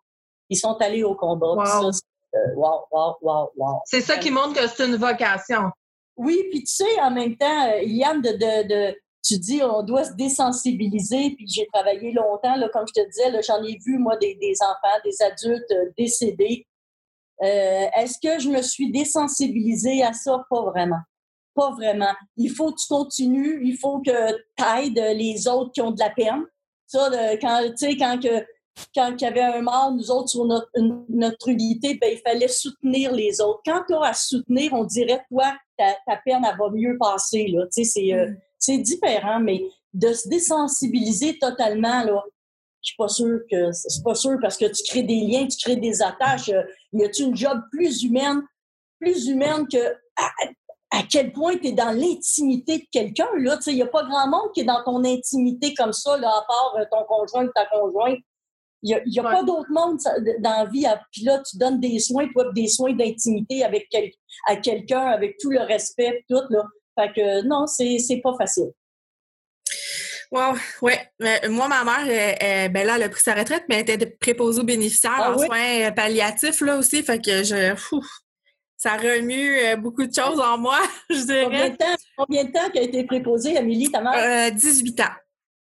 Ils 0.49 0.57
sont 0.57 0.75
allés 0.79 1.03
au 1.03 1.15
combat. 1.15 1.53
Wow. 1.53 1.91
Euh, 2.35 3.71
c'est 3.85 4.01
ça 4.01 4.17
qui 4.17 4.31
montre 4.31 4.53
que 4.53 4.67
c'est 4.67 4.85
une 4.85 4.95
vocation. 4.95 5.71
Oui, 6.15 6.43
puis 6.49 6.63
tu 6.63 6.75
sais, 6.75 7.01
en 7.01 7.11
même 7.11 7.37
temps, 7.37 7.71
Yann, 7.81 8.21
de, 8.21 8.31
de, 8.31 8.67
de 8.67 8.97
tu 9.23 9.37
dis 9.37 9.61
on 9.61 9.83
doit 9.83 10.05
se 10.05 10.13
désensibiliser, 10.13 11.35
puis 11.35 11.45
j'ai 11.47 11.67
travaillé 11.73 12.11
longtemps, 12.11 12.55
là, 12.55 12.69
comme 12.69 12.85
je 12.87 13.01
te 13.01 13.07
disais, 13.07 13.41
j'en 13.43 13.61
ai 13.63 13.77
vu, 13.85 13.97
moi, 13.97 14.15
des, 14.17 14.35
des 14.35 14.53
enfants, 14.61 14.97
des 15.03 15.21
adultes 15.21 15.71
euh, 15.71 15.91
décédés. 15.97 16.65
Euh, 17.43 17.85
est-ce 17.95 18.17
que 18.21 18.39
je 18.39 18.49
me 18.49 18.61
suis 18.61 18.91
désensibilisée 18.91 20.03
à 20.03 20.13
ça? 20.13 20.43
Pas 20.49 20.61
vraiment. 20.63 21.01
Pas 21.53 21.71
vraiment. 21.71 22.13
Il 22.35 22.51
faut 22.51 22.71
que 22.71 22.79
tu 22.79 22.87
continues, 22.87 23.61
il 23.63 23.77
faut 23.77 23.99
que 23.99 24.31
tu 24.31 24.63
aides 24.63 25.17
les 25.17 25.47
autres 25.47 25.71
qui 25.71 25.81
ont 25.81 25.91
de 25.91 25.99
la 25.99 26.09
peine. 26.09 26.45
Ça, 26.87 27.09
quand, 27.41 27.61
tu 27.69 27.77
sais, 27.77 27.97
quand 27.97 28.19
que, 28.21 28.45
quand 28.95 29.13
il 29.17 29.21
y 29.21 29.25
avait 29.25 29.41
un 29.41 29.61
mort, 29.61 29.91
nous 29.91 30.09
autres, 30.09 30.29
sur 30.29 30.45
notre, 30.45 30.69
notre 31.09 31.49
unité, 31.49 31.95
ben, 31.95 32.09
il 32.13 32.19
fallait 32.19 32.47
soutenir 32.47 33.11
les 33.11 33.41
autres. 33.41 33.61
Quand 33.65 33.83
tu 33.87 33.93
as 33.93 34.09
à 34.09 34.13
soutenir, 34.13 34.73
on 34.73 34.85
dirait, 34.85 35.23
toi, 35.29 35.53
ta, 35.77 35.93
ta 36.05 36.17
peine, 36.25 36.45
elle 36.49 36.57
va 36.57 36.69
mieux 36.71 36.97
passer. 36.97 37.47
Là. 37.47 37.65
Tu 37.65 37.83
sais, 37.83 37.91
c'est, 37.91 38.13
euh, 38.13 38.27
mm 38.27 38.37
c'est 38.59 38.77
différent, 38.77 39.39
mais 39.39 39.61
de 39.93 40.13
se 40.13 40.27
désensibiliser 40.27 41.37
totalement, 41.39 42.03
là, 42.03 42.23
je 42.81 42.89
suis 42.89 42.97
pas 42.97 43.07
sûre 43.07 43.39
que 43.49 43.71
c'est 43.71 44.03
pas 44.03 44.15
sûr 44.15 44.37
parce 44.41 44.57
que 44.57 44.65
tu 44.65 44.83
crées 44.83 45.03
des 45.03 45.21
liens, 45.21 45.47
tu 45.47 45.57
crées 45.57 45.75
des 45.75 46.01
attaches. 46.01 46.49
Euh, 46.49 46.63
y 46.93 47.03
a-tu 47.03 47.23
une 47.23 47.35
job 47.35 47.59
plus 47.71 48.03
humaine, 48.03 48.41
plus 48.99 49.27
humaine 49.27 49.67
que 49.67 49.77
à, 50.91 51.03
quel 51.09 51.31
point 51.31 51.57
tu 51.57 51.67
es 51.67 51.71
dans 51.73 51.91
l'intimité 51.91 52.79
de 52.79 52.85
quelqu'un 52.91 53.27
là, 53.37 53.57
il 53.67 53.75
y 53.75 53.81
a 53.81 53.87
pas 53.87 54.03
grand 54.03 54.27
monde 54.27 54.51
qui 54.53 54.61
est 54.61 54.65
dans 54.65 54.83
ton 54.83 55.03
intimité 55.03 55.73
comme 55.73 55.93
ça 55.93 56.17
là 56.17 56.29
à 56.29 56.45
part 56.47 56.75
euh, 56.79 56.85
ton 56.91 57.03
conjoint 57.05 57.45
ou 57.45 57.51
ta 57.53 57.65
conjointe. 57.65 58.19
Il 58.83 59.01
n'y 59.07 59.19
a, 59.19 59.23
pas 59.23 59.43
d'autre 59.43 59.71
monde 59.71 59.97
dans 60.39 60.63
la 60.63 60.65
vie. 60.65 60.85
Puis 61.11 61.23
là, 61.23 61.39
tu 61.39 61.57
donnes 61.57 61.79
des 61.79 61.97
soins, 61.97 62.27
toi, 62.31 62.45
des 62.53 62.67
soins 62.67 62.93
d'intimité 62.93 63.63
avec 63.63 63.87
à 64.47 64.55
quelqu'un, 64.55 65.07
avec 65.07 65.37
tout 65.39 65.49
le 65.49 65.61
respect, 65.61 66.23
tout, 66.29 66.43
là. 66.51 66.63
Fait 66.97 67.11
que 67.11 67.47
non, 67.47 67.65
c'est 67.65 68.21
pas 68.23 68.35
facile. 68.37 68.71
Wow, 70.31 70.55
ouais. 70.81 70.99
moi, 71.49 71.67
ma 71.67 71.83
mère, 71.83 72.69
ben 72.69 72.85
là, 72.85 72.97
elle 72.97 73.03
a 73.03 73.09
pris 73.09 73.21
sa 73.21 73.33
retraite, 73.33 73.63
mais 73.69 73.79
elle 73.79 73.89
était 73.89 74.05
préposée 74.05 74.61
aux 74.61 74.65
bénéficiaires 74.65 75.13
ah 75.17 75.33
en 75.33 75.37
soins 75.37 75.87
euh, 75.87 75.91
palliatifs 75.91 76.61
là 76.61 76.77
aussi. 76.77 77.01
Fait 77.03 77.21
que 77.21 77.43
je. 77.43 77.75
Ça 78.77 78.95
remue 78.95 79.57
euh, 79.57 79.75
beaucoup 79.75 80.05
de 80.05 80.13
choses 80.13 80.39
en 80.39 80.57
moi, 80.57 80.79
je 81.09 81.23
dirais. 81.25 81.43
Combien 81.45 81.69
de 81.69 81.75
temps, 81.75 81.95
combien 82.15 82.43
de 82.43 82.51
temps 82.51 82.69
a 82.75 82.81
été 82.81 83.03
préposée, 83.03 83.57
Amélie, 83.57 83.91
ta 83.91 84.01
mère? 84.01 84.49
Euh, 84.49 84.51
18 84.51 84.99
ans. 85.01 85.03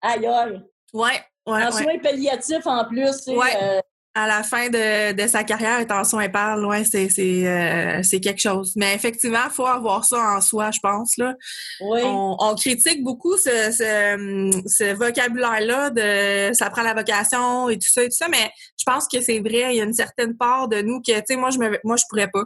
Aïe, 0.01 0.25
aïe. 0.27 0.61
Ouais, 0.93 1.19
ouais. 1.47 1.63
En 1.65 1.71
soins 1.71 1.97
palliatifs 2.01 2.65
en 2.65 2.85
plus. 2.85 3.27
Ouais. 3.27 3.57
Euh, 3.61 3.81
à 4.13 4.25
la 4.25 4.41
fin 4.41 4.67
de, 4.69 5.13
de 5.13 5.27
sa 5.27 5.43
carrière, 5.43 5.79
être 5.79 5.91
en 5.91 6.03
soins 6.03 6.27
parle, 6.27 6.65
ouais, 6.65 6.83
c'est 6.83 7.07
euh, 7.19 8.01
quelque 8.01 8.41
chose. 8.41 8.73
Mais 8.75 8.95
effectivement, 8.95 9.45
il 9.45 9.51
faut 9.51 9.67
avoir 9.67 10.05
ça 10.05 10.17
en 10.35 10.41
soi, 10.41 10.71
je 10.71 10.79
pense 10.79 11.17
là. 11.17 11.35
Oui. 11.81 12.01
On, 12.03 12.35
on 12.39 12.55
critique 12.55 13.03
beaucoup 13.03 13.37
ce, 13.37 13.71
ce, 13.71 14.61
ce 14.65 14.95
vocabulaire-là 14.95 15.91
de 15.91 16.53
ça 16.55 16.71
prend 16.71 16.81
la 16.81 16.95
vocation 16.95 17.69
et 17.69 17.77
tout 17.77 17.87
ça 17.87 18.03
et 18.03 18.09
tout 18.09 18.15
ça, 18.17 18.27
mais 18.27 18.51
je 18.79 18.85
pense 18.85 19.07
que 19.07 19.21
c'est 19.21 19.39
vrai. 19.39 19.75
Il 19.75 19.77
y 19.77 19.81
a 19.81 19.83
une 19.83 19.93
certaine 19.93 20.35
part 20.35 20.67
de 20.67 20.81
nous 20.81 20.99
que, 20.99 21.13
tu 21.13 21.23
sais, 21.27 21.35
moi 21.35 21.51
je 21.51 21.59
me, 21.59 21.77
moi 21.83 21.95
je 21.95 22.03
pourrais 22.09 22.29
pas 22.29 22.43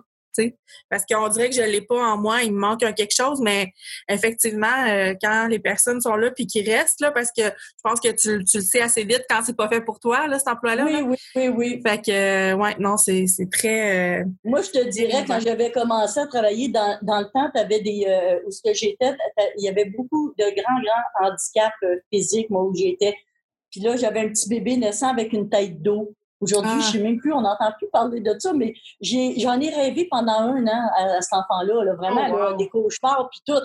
parce 0.90 1.06
qu'on 1.06 1.28
dirait 1.28 1.50
que 1.50 1.56
je 1.56 1.62
l'ai 1.62 1.82
pas 1.82 2.14
en 2.14 2.18
moi, 2.18 2.44
il 2.44 2.54
me 2.54 2.60
manque 2.60 2.80
quelque 2.80 3.16
chose, 3.16 3.42
mais 3.42 3.72
effectivement, 4.10 4.86
euh, 4.88 5.14
quand 5.22 5.48
les 5.48 5.60
personnes 5.60 6.02
sont 6.02 6.16
là 6.16 6.32
puis 6.32 6.48
qui 6.48 6.62
restent 6.62 7.02
là, 7.02 7.12
parce 7.12 7.30
que 7.36 7.44
je 7.44 7.82
pense 7.84 8.00
que 8.00 8.10
tu, 8.10 8.38
le 8.38 8.62
sais 8.62 8.82
assez 8.82 9.04
vite 9.04 9.26
quand 9.30 9.42
c'est 9.44 9.56
pas 9.56 9.68
fait 9.68 9.82
pour 9.82 10.00
toi, 10.00 10.28
là, 10.28 10.40
cet 10.40 10.48
emploi-là. 10.48 10.86
Oui, 10.86 11.02
oui, 11.02 11.18
oui, 11.36 11.48
oui. 11.50 11.82
Fait 11.86 12.02
que, 12.02 12.12
euh, 12.12 12.56
ouais, 12.56 12.76
non, 12.80 12.98
c'est, 12.98 13.26
très. 13.52 14.22
Euh, 14.22 14.26
moi, 14.44 14.62
je 14.62 14.72
te 14.72 14.88
dirais, 14.90 15.24
quand 15.28 15.40
j'avais 15.40 15.72
commencé 15.72 16.20
à 16.20 16.28
travailler 16.28 16.70
dans, 16.70 16.98
le 17.02 17.32
temps, 17.32 17.50
tu 17.54 17.60
avais 17.60 17.82
des. 17.82 18.06
où 18.46 18.52
ce 18.52 18.62
que 18.62 18.74
j'étais, 18.74 19.14
il 19.58 19.66
y 19.66 19.70
avait 19.70 19.86
beaucoup 19.86 20.34
de 20.38 20.44
grands, 20.44 20.82
grands 20.82 21.28
handicaps 21.28 22.04
physiques, 22.12 22.50
moi, 22.50 22.64
où 22.64 22.76
j'étais. 22.76 23.16
Puis 23.72 23.80
là, 23.80 23.96
j'avais 23.96 24.20
un 24.20 24.30
petit 24.30 24.50
bébé 24.50 24.76
naissant 24.76 25.08
avec 25.08 25.32
une 25.34 25.50
tête 25.50 25.82
d'eau. 25.82 26.14
Aujourd'hui, 26.42 26.72
je 26.72 26.78
ne 26.78 26.82
ah. 26.82 26.92
sais 26.92 27.00
même 27.00 27.18
plus, 27.18 27.32
on 27.34 27.42
n'entend 27.42 27.72
plus 27.78 27.88
parler 27.90 28.20
de 28.20 28.36
ça, 28.40 28.52
mais 28.54 28.74
j'en 29.00 29.60
ai, 29.60 29.70
rêvé 29.70 30.08
pendant 30.10 30.34
un 30.34 30.66
an 30.66 30.90
à, 30.98 31.22
cet 31.22 31.34
enfant-là, 31.34 31.94
vraiment, 31.94 32.28
oh, 32.34 32.56
des 32.58 32.68
cauchemars, 32.68 33.30
puis 33.30 33.42
tout, 33.46 33.62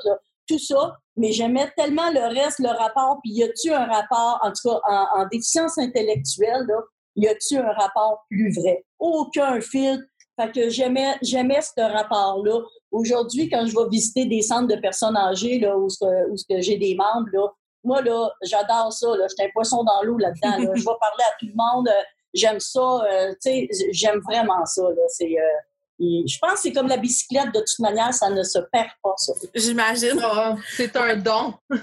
tout 0.46 0.58
ça. 0.58 0.98
Mais 1.16 1.32
j'aimais 1.32 1.70
tellement 1.76 2.10
le 2.10 2.34
reste, 2.38 2.58
le 2.58 2.68
rapport, 2.68 3.18
puis 3.22 3.32
y 3.32 3.42
a-tu 3.42 3.72
un 3.72 3.86
rapport, 3.86 4.38
en 4.42 4.52
tout 4.52 4.68
cas, 4.68 4.80
en, 5.14 5.26
déficience 5.26 5.78
intellectuelle, 5.78 6.66
là, 6.68 6.80
y 7.16 7.26
a-tu 7.26 7.56
un 7.56 7.72
rapport 7.72 8.26
plus 8.28 8.54
vrai? 8.54 8.84
Aucun 8.98 9.60
filtre. 9.60 10.04
Fait 10.38 10.52
que 10.52 10.68
j'aimais, 10.68 11.16
j'aimais 11.22 11.62
ce 11.62 11.80
rapport-là. 11.80 12.60
Aujourd'hui, 12.90 13.48
quand 13.48 13.66
je 13.66 13.74
vais 13.74 13.88
visiter 13.90 14.26
des 14.26 14.42
centres 14.42 14.68
de 14.68 14.78
personnes 14.78 15.16
âgées, 15.16 15.58
là, 15.58 15.78
où, 15.78 15.86
où 15.86 16.36
j'ai 16.58 16.76
des 16.76 16.94
membres, 16.94 17.28
là, 17.32 17.48
moi, 17.82 18.02
là, 18.02 18.30
j'adore 18.42 18.92
ça. 18.92 19.16
Là. 19.16 19.26
J'étais 19.28 19.44
un 19.44 19.52
poisson 19.54 19.82
dans 19.82 20.02
l'eau 20.02 20.18
là-dedans. 20.18 20.58
je 20.74 20.80
vais 20.80 20.98
parler 21.00 21.24
à 21.24 21.38
tout 21.38 21.46
le 21.46 21.54
monde 21.54 21.88
j'aime 22.36 22.60
ça, 22.60 22.80
euh, 22.80 23.32
tu 23.42 23.50
sais, 23.50 23.68
j'aime 23.92 24.20
vraiment 24.20 24.64
ça. 24.64 24.82
C'est, 25.08 25.24
euh, 25.24 26.22
je 26.26 26.38
pense 26.40 26.54
que 26.54 26.58
c'est 26.60 26.72
comme 26.72 26.88
la 26.88 26.98
bicyclette, 26.98 27.52
de 27.52 27.60
toute 27.60 27.78
manière, 27.78 28.12
ça 28.12 28.30
ne 28.30 28.42
se 28.42 28.58
perd 28.70 28.90
pas, 29.02 29.14
ça. 29.16 29.32
J'imagine. 29.54 30.20
Ah, 30.22 30.56
c'est 30.76 30.94
un 30.96 31.16
don. 31.16 31.54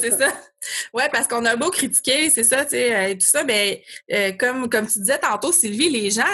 c'est 0.00 0.10
ça. 0.10 0.28
Ouais, 0.92 1.08
parce 1.12 1.28
qu'on 1.28 1.44
a 1.44 1.56
beau 1.56 1.70
critiquer, 1.70 2.28
c'est 2.30 2.44
ça, 2.44 2.64
tu 2.64 2.70
sais, 2.70 2.94
euh, 2.94 3.08
et 3.08 3.18
tout 3.18 3.26
ça, 3.26 3.44
mais 3.44 3.82
comme, 4.38 4.68
comme 4.68 4.86
tu 4.86 4.98
disais 4.98 5.18
tantôt, 5.18 5.52
Sylvie, 5.52 5.90
les 5.90 6.10
gens, 6.10 6.24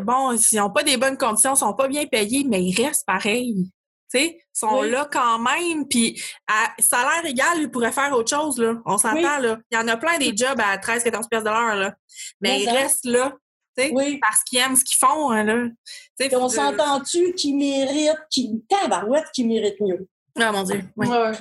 bon, 0.00 0.36
s'ils 0.36 0.58
n'ont 0.58 0.70
pas 0.70 0.82
des 0.82 0.96
bonnes 0.96 1.16
conditions, 1.16 1.54
ils 1.54 1.58
sont 1.58 1.74
pas 1.74 1.88
bien 1.88 2.06
payés, 2.06 2.44
mais 2.48 2.62
ils 2.62 2.74
restent 2.74 3.06
pareils 3.06 3.70
sais, 4.08 4.38
sont 4.52 4.82
là 4.82 5.08
quand 5.10 5.38
même, 5.38 5.86
puis 5.88 6.20
à 6.46 6.72
salaire 6.78 7.24
égal, 7.24 7.58
ils 7.58 7.70
pourraient 7.70 7.92
faire 7.92 8.12
autre 8.12 8.30
chose, 8.30 8.58
là. 8.58 8.74
On 8.84 8.98
s'entend, 8.98 9.38
là. 9.38 9.58
Il 9.70 9.76
y 9.76 9.78
en 9.78 9.88
a 9.88 9.96
plein 9.96 10.18
des 10.18 10.36
jobs 10.36 10.60
à 10.60 10.76
13-14 10.76 11.28
pièces 11.28 11.44
de 11.44 11.50
l'heure, 11.50 11.76
là. 11.76 11.94
Mais, 12.40 12.62
ils 12.62 12.68
restent 12.68 13.04
là, 13.04 13.32
tu 13.76 13.84
sais, 13.84 14.18
parce 14.20 14.42
qu'ils 14.44 14.58
aiment 14.58 14.76
ce 14.76 14.84
qu'ils 14.84 14.98
font, 14.98 15.30
hein, 15.30 15.44
là. 15.44 15.66
on 16.32 16.48
s'entend-tu 16.48 17.34
qu'ils 17.34 17.56
méritent, 17.56 18.26
qu'ils... 18.30 18.62
Tabarouette, 18.68 19.30
qu'ils 19.32 19.48
méritent 19.48 19.80
mieux? 19.80 20.06
Ah, 20.38 20.52
mon 20.52 20.62
Dieu, 20.62 20.82
ouais. 20.96 21.32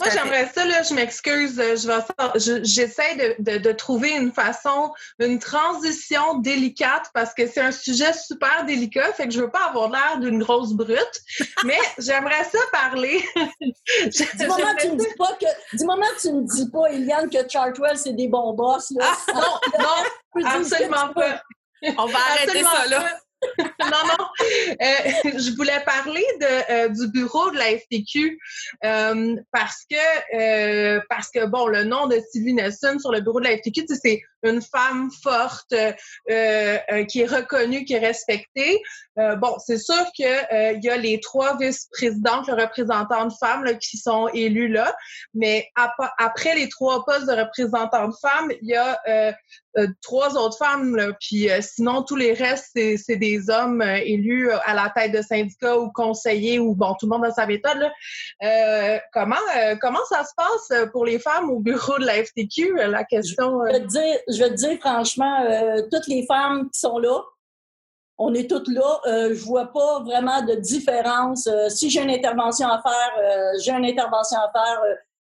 Moi, 0.00 0.10
j'aimerais 0.10 0.50
ça, 0.54 0.64
là, 0.64 0.82
je 0.82 0.94
m'excuse, 0.94 1.58
euh, 1.58 1.76
je 1.76 1.88
vais 1.88 2.62
j'essaie 2.64 3.36
de, 3.38 3.58
de, 3.58 3.72
trouver 3.72 4.10
une 4.10 4.32
façon, 4.32 4.92
une 5.18 5.38
transition 5.38 6.38
délicate 6.38 7.10
parce 7.14 7.34
que 7.34 7.46
c'est 7.46 7.60
un 7.60 7.72
sujet 7.72 8.12
super 8.12 8.64
délicat, 8.64 9.12
fait 9.12 9.26
que 9.26 9.32
je 9.32 9.40
veux 9.40 9.50
pas 9.50 9.66
avoir 9.68 9.90
l'air 9.90 10.18
d'une 10.20 10.42
grosse 10.42 10.72
brute, 10.72 11.20
mais 11.64 11.78
j'aimerais 11.98 12.44
ça 12.44 12.58
parler. 12.72 13.24
du 13.60 14.46
moment 14.46 14.74
que 14.76 14.82
tu 14.82 14.92
me 14.92 14.98
dis 14.98 15.14
pas 15.16 15.32
que, 15.40 15.76
du 15.76 15.84
moment 15.84 16.06
que 16.16 16.20
tu 16.20 16.32
me 16.32 16.42
dis 16.42 16.70
pas, 16.70 16.90
Eliane, 16.90 17.30
que 17.30 17.48
Chartwell, 17.48 17.96
c'est 17.96 18.14
des 18.14 18.28
bons 18.28 18.54
boss, 18.54 18.90
là. 18.96 19.12
Ah, 19.28 19.32
non, 19.34 19.84
non, 19.84 20.46
absolument 20.46 21.12
pas. 21.14 21.42
On 21.98 22.06
va 22.06 22.18
arrêter 22.30 22.62
ça, 22.62 22.86
là. 22.86 23.20
non, 23.58 24.02
non. 24.18 24.26
Euh, 24.82 25.30
je 25.38 25.56
voulais 25.56 25.80
parler 25.84 26.24
de, 26.40 26.72
euh, 26.72 26.88
du 26.88 27.10
bureau 27.10 27.50
de 27.50 27.56
la 27.56 27.78
FTQ 27.78 28.38
euh, 28.84 29.36
parce 29.52 29.84
que 29.90 31.06
parce 31.08 31.30
que 31.30 31.46
bon, 31.46 31.66
le 31.66 31.84
nom 31.84 32.06
de 32.06 32.18
Sylvie 32.30 32.54
Nelson 32.54 32.98
sur 32.98 33.12
le 33.12 33.20
bureau 33.20 33.40
de 33.40 33.46
la 33.46 33.56
FTQ, 33.56 33.86
c'est 33.88 34.22
une 34.42 34.60
femme 34.60 35.10
forte 35.22 35.74
qui 36.28 37.20
est 37.20 37.26
reconnue, 37.26 37.84
qui 37.84 37.94
est 37.94 37.98
respectée. 37.98 38.82
Bon, 39.16 39.56
c'est 39.64 39.78
sûr 39.78 40.04
que 40.18 40.74
il 40.74 40.84
y 40.84 40.90
a 40.90 40.96
les 40.96 41.20
trois 41.20 41.56
vice-présidentes, 41.56 42.48
le 42.48 42.54
représentant 42.54 43.26
de 43.26 43.32
femmes 43.32 43.64
qui 43.78 43.96
sont 43.96 44.28
élus 44.28 44.68
là, 44.68 44.94
mais 45.34 45.68
après 45.74 46.54
les 46.54 46.68
trois 46.68 47.04
postes 47.04 47.26
de 47.26 47.32
représentants 47.32 48.08
de 48.08 48.14
femmes, 48.20 48.50
il 48.62 48.68
y 48.68 48.76
a 48.76 48.98
euh, 49.76 49.88
trois 50.02 50.36
autres 50.36 50.56
femmes, 50.56 50.94
là, 50.94 51.08
puis 51.18 51.50
euh, 51.50 51.58
sinon, 51.60 52.04
tous 52.04 52.14
les 52.14 52.32
restes, 52.32 52.70
c'est 52.74 53.16
des 53.16 53.50
hommes 53.50 53.82
euh, 53.82 53.96
élus 54.04 54.52
à 54.52 54.72
la 54.72 54.92
tête 54.94 55.10
de 55.10 55.20
syndicats 55.20 55.76
ou 55.76 55.90
conseillers 55.90 56.60
ou, 56.60 56.76
bon, 56.76 56.94
tout 56.94 57.06
le 57.06 57.16
monde 57.16 57.24
a 57.24 57.32
sa 57.32 57.46
méthode. 57.46 57.78
Là. 58.40 59.00
comment, 59.12 59.34
comment 59.80 60.04
ça 60.08 60.22
se 60.22 60.30
passe 60.36 60.90
pour 60.92 61.04
les 61.04 61.18
femmes 61.18 61.50
au 61.50 61.58
bureau 61.58 61.98
de 61.98 62.04
la 62.04 62.24
FTQ, 62.24 62.76
la 62.86 63.04
question? 63.04 63.60
Je 63.66 63.72
vais 63.72 63.80
te 63.80 63.86
dire, 63.86 64.16
je 64.28 64.38
vais 64.38 64.50
te 64.50 64.54
dire 64.54 64.78
franchement, 64.80 65.44
toutes 65.90 66.06
les 66.06 66.24
femmes 66.26 66.70
qui 66.70 66.78
sont 66.78 66.98
là, 66.98 67.20
on 68.18 68.34
est 68.34 68.48
toutes 68.48 68.68
là. 68.68 69.00
Euh, 69.06 69.34
je 69.34 69.44
vois 69.44 69.72
pas 69.72 70.00
vraiment 70.00 70.42
de 70.42 70.54
différence. 70.54 71.48
si 71.68 71.90
j'ai 71.90 72.02
une 72.02 72.10
intervention 72.10 72.68
à 72.68 72.80
faire, 72.82 73.58
j'ai 73.60 73.72
une 73.72 73.84
intervention 73.84 74.38
à 74.38 74.50
faire. 74.52 74.80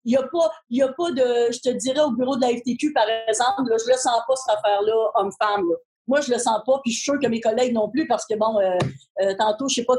Il 0.05 0.11
n'y 0.11 0.17
a, 0.17 0.23
pas, 0.23 0.51
y 0.69 0.81
a 0.81 0.87
pas 0.87 1.11
de, 1.11 1.51
je 1.51 1.59
te 1.59 1.69
dirais, 1.69 1.99
au 1.99 2.11
bureau 2.11 2.37
de 2.37 2.41
la 2.41 2.55
FTQ, 2.55 2.93
par 2.93 3.03
exemple, 3.27 3.69
là, 3.69 3.75
je 3.77 3.91
le 3.91 3.97
sens 3.97 4.21
pas, 4.25 4.35
cette 4.37 4.57
affaire-là, 4.57 5.11
homme-femme. 5.15 5.65
Moi, 6.07 6.21
je 6.21 6.31
le 6.31 6.37
sens 6.39 6.61
pas, 6.65 6.79
puis 6.83 6.93
je 6.93 7.01
suis 7.01 7.11
sûre 7.11 7.19
que 7.21 7.27
mes 7.27 7.41
collègues 7.41 7.73
non 7.73 7.89
plus, 7.89 8.07
parce 8.07 8.25
que, 8.25 8.35
bon, 8.35 8.57
euh, 8.59 8.77
euh, 9.21 9.33
tantôt, 9.37 9.67
je 9.67 9.75
sais 9.75 9.83
pas, 9.83 9.95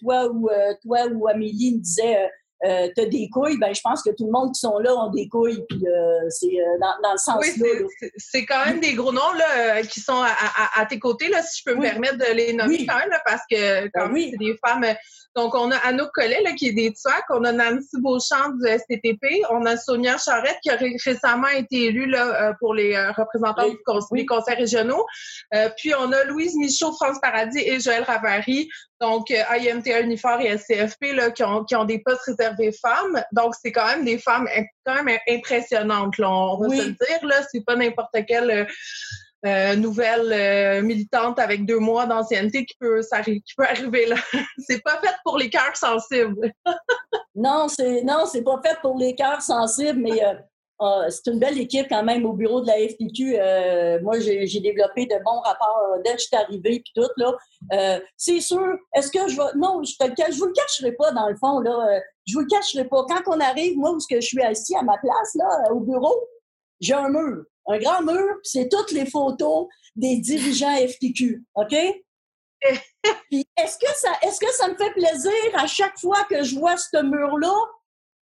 toi 0.00 0.28
ou, 0.28 0.48
euh, 0.48 0.72
toi 0.82 1.06
ou 1.08 1.28
Amélie 1.28 1.74
me 1.74 1.80
disait 1.80 2.30
euh, 2.64 2.88
tu 2.96 3.02
as 3.02 3.06
des 3.06 3.28
couilles, 3.30 3.58
ben, 3.58 3.74
je 3.74 3.80
pense 3.80 4.02
que 4.02 4.10
tout 4.10 4.26
le 4.26 4.32
monde 4.32 4.52
qui 4.54 4.60
sont 4.60 4.78
là 4.78 4.94
ont 4.94 5.10
des 5.10 5.28
couilles, 5.28 5.64
puis 5.68 5.84
c'est 6.30 6.56
dans, 6.80 6.94
dans, 7.02 7.12
le 7.12 7.18
sens 7.18 7.38
oui, 7.40 7.52
là. 7.58 8.08
C'est 8.16 8.46
quand 8.46 8.64
même 8.64 8.80
des 8.80 8.94
gros 8.94 9.12
noms 9.12 9.32
là, 9.36 9.82
qui 9.82 10.00
sont 10.00 10.22
à, 10.22 10.80
à, 10.80 10.86
tes 10.86 10.98
côtés, 10.98 11.28
là, 11.28 11.42
si 11.42 11.60
je 11.60 11.70
peux 11.70 11.76
me 11.76 11.82
permettre 11.82 12.18
de 12.18 12.32
les 12.34 12.52
nommer 12.52 12.86
quand 12.86 12.98
même, 12.98 13.10
là, 13.10 13.20
parce 13.24 13.42
que 13.50 13.88
quand 13.88 14.08
ben 14.08 14.30
c'est 14.30 14.38
des 14.38 14.56
femmes 14.64 14.84
donc, 15.36 15.54
on 15.56 15.70
a 15.72 15.76
Anouk 15.78 16.10
Collet, 16.14 16.42
là, 16.44 16.52
qui 16.52 16.68
est 16.68 16.72
des 16.72 16.92
TUAC, 16.92 17.24
on 17.30 17.42
a 17.44 17.50
Nancy 17.50 18.00
Beauchamp 18.00 18.50
du 18.60 18.68
STTP, 18.68 19.44
on 19.50 19.66
a 19.66 19.76
Sonia 19.76 20.16
Charette, 20.16 20.58
qui 20.62 20.70
a 20.70 20.76
récemment 20.76 21.48
été 21.48 21.86
élue 21.86 22.06
là, 22.06 22.50
euh, 22.50 22.52
pour 22.60 22.72
les 22.72 22.94
euh, 22.94 23.10
représentants 23.10 23.68
du 23.68 23.76
des 24.12 24.26
conseils 24.26 24.54
régionaux. 24.54 25.04
Euh, 25.54 25.68
puis, 25.76 25.92
on 25.94 26.12
a 26.12 26.24
Louise 26.24 26.54
Michaud, 26.56 26.92
France 26.92 27.18
Paradis 27.20 27.58
et 27.58 27.80
Joël 27.80 28.04
Ravary, 28.04 28.68
donc 29.00 29.30
IMTA 29.30 30.00
Unifor 30.00 30.40
et 30.40 30.56
SCFP, 30.56 31.12
là, 31.14 31.30
qui, 31.32 31.42
ont, 31.42 31.64
qui 31.64 31.74
ont 31.74 31.84
des 31.84 31.98
postes 31.98 32.22
réservés 32.26 32.70
femmes. 32.72 33.20
Donc, 33.32 33.54
c'est 33.60 33.72
quand 33.72 33.86
même 33.86 34.04
des 34.04 34.18
femmes 34.18 34.48
quand 34.84 35.02
même 35.02 35.18
impressionnantes, 35.28 36.18
là, 36.18 36.30
on 36.30 36.58
va 36.58 36.68
se 36.68 36.82
le 36.82 36.92
dire. 36.92 37.18
Là, 37.22 37.36
c'est 37.50 37.64
pas 37.64 37.76
n'importe 37.76 38.16
quel 38.26 38.50
euh, 38.50 38.64
nouvelle 39.76 40.32
euh, 40.32 40.82
militante 40.82 41.38
avec 41.38 41.66
deux 41.66 41.78
mois 41.78 42.06
d'ancienneté 42.06 42.64
qui 42.64 42.76
peut, 42.78 43.00
qui 43.24 43.54
peut 43.56 43.64
arriver 43.64 44.06
là. 44.06 44.16
c'est 44.58 44.82
pas 44.82 44.98
fait 45.00 45.14
pour 45.24 45.36
les 45.36 45.50
cœurs 45.50 45.76
sensibles. 45.76 46.52
non, 47.34 47.68
c'est 47.68 48.02
non, 48.02 48.24
c'est 48.26 48.42
pas 48.42 48.60
fait 48.64 48.78
pour 48.80 48.96
les 48.98 49.14
cœurs 49.14 49.42
sensibles, 49.42 50.00
mais 50.00 50.24
euh, 50.24 50.34
ah, 50.80 51.04
c'est 51.10 51.30
une 51.30 51.38
belle 51.38 51.58
équipe 51.58 51.88
quand 51.88 52.02
même 52.02 52.24
au 52.24 52.32
bureau 52.32 52.60
de 52.62 52.66
la 52.66 52.76
FTQ. 52.88 54.02
moi, 54.02 54.18
j'ai 54.18 54.60
développé 54.60 55.06
de 55.06 55.22
bons 55.22 55.40
rapports 55.40 55.98
dès 56.04 56.14
que 56.14 56.20
je 56.20 56.26
suis 56.26 56.36
arrivée 56.36 56.82
puis 56.82 56.92
tout 56.96 57.10
là. 57.18 58.00
c'est 58.16 58.40
sûr. 58.40 58.76
Est-ce 58.94 59.10
que 59.10 59.28
je 59.28 59.36
vais 59.36 59.56
Non, 59.56 59.82
je 59.84 59.94
te 59.96 60.32
je 60.32 60.38
vous 60.38 60.46
le 60.46 60.52
cacherai 60.52 60.92
pas 60.92 61.12
dans 61.12 61.28
le 61.28 61.36
fond 61.36 61.60
là. 61.60 62.00
je 62.26 62.34
vous 62.34 62.40
le 62.40 62.46
cacherai 62.46 62.84
pas. 62.86 63.04
Quand 63.08 63.22
on 63.26 63.40
arrive, 63.40 63.76
moi 63.76 63.92
où 63.92 63.98
je 64.00 64.20
suis 64.20 64.42
assis 64.42 64.74
à 64.74 64.82
ma 64.82 64.98
place 64.98 65.34
là 65.34 65.70
au 65.70 65.80
bureau, 65.80 66.28
j'ai 66.80 66.94
un 66.94 67.08
mur 67.08 67.44
un 67.66 67.78
grand 67.78 68.02
mur, 68.02 68.36
c'est 68.42 68.68
toutes 68.68 68.92
les 68.92 69.06
photos 69.06 69.68
des 69.96 70.18
dirigeants 70.18 70.76
FTQ, 70.76 71.44
OK? 71.54 71.74
Puis 73.30 73.46
est-ce 73.56 73.78
que 73.78 73.92
ça 73.94 74.10
est-ce 74.22 74.40
que 74.40 74.52
ça 74.52 74.68
me 74.68 74.76
fait 74.76 74.92
plaisir 74.92 75.32
à 75.54 75.66
chaque 75.66 75.98
fois 75.98 76.24
que 76.24 76.42
je 76.42 76.58
vois 76.58 76.76
ce 76.76 77.02
mur-là? 77.02 77.54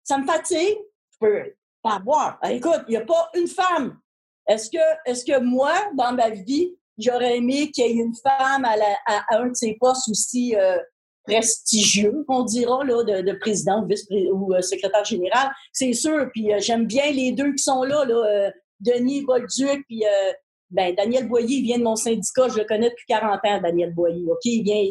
Ça 0.04 0.18
me 0.18 0.26
fatigue? 0.26 0.78
Je 1.12 1.18
peux 1.20 1.56
pas 1.82 2.00
voir. 2.04 2.38
Ah, 2.42 2.52
écoute, 2.52 2.84
il 2.88 2.92
n'y 2.92 2.98
a 2.98 3.06
pas 3.06 3.30
une 3.36 3.48
femme. 3.48 4.00
Est-ce 4.48 4.70
que, 4.70 4.78
est-ce 5.06 5.26
que 5.26 5.40
moi, 5.40 5.74
dans 5.96 6.14
ma 6.14 6.30
vie, 6.30 6.76
j'aurais 6.98 7.38
aimé 7.38 7.72
qu'il 7.72 7.86
y 7.86 7.90
ait 7.90 8.04
une 8.04 8.16
femme 8.16 8.66
à, 8.66 9.36
un 9.36 9.48
de 9.48 9.56
ces 9.56 9.76
postes 9.80 10.10
aussi 10.10 10.56
euh, 10.56 10.78
prestigieux, 11.24 12.24
on 12.30 12.44
dira, 12.44 12.84
là, 12.86 13.04
de, 13.04 13.34
président 13.34 13.84
ou, 13.84 13.88
vice 13.88 14.08
ou 14.32 14.54
euh, 14.54 14.62
secrétaire 14.62 15.04
général? 15.04 15.52
C'est 15.74 15.94
sûr. 15.94 16.30
Puis 16.34 16.54
euh, 16.54 16.60
j'aime 16.60 16.86
bien 16.86 17.12
les 17.12 17.34
deux 17.34 17.54
qui 17.54 17.64
sont 17.64 17.84
là, 17.84 18.06
là 18.06 18.52
Denis 18.80 19.24
Bolduc, 19.26 19.86
puis 19.88 20.06
euh, 20.06 20.34
ben, 20.70 20.94
Daniel 20.96 21.28
Boyer, 21.28 21.58
il 21.58 21.64
vient 21.64 21.78
de 21.78 21.84
mon 21.84 21.96
syndicat, 21.96 22.50
je 22.50 22.58
le 22.58 22.66
connais 22.66 22.90
depuis 22.90 23.06
40 23.08 23.40
ans, 23.44 23.62
Daniel 23.62 23.94
Boyer. 23.94 24.26
OK, 24.30 24.44
il 24.46 24.64
vient, 24.64 24.84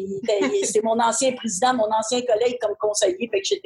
c'est 0.63 0.83
mon 0.83 0.99
ancien 0.99 1.33
président, 1.33 1.73
mon 1.73 1.91
ancien 1.91 2.21
collègue 2.21 2.57
comme 2.59 2.75
conseiller, 2.79 3.29
etc. 3.33 3.61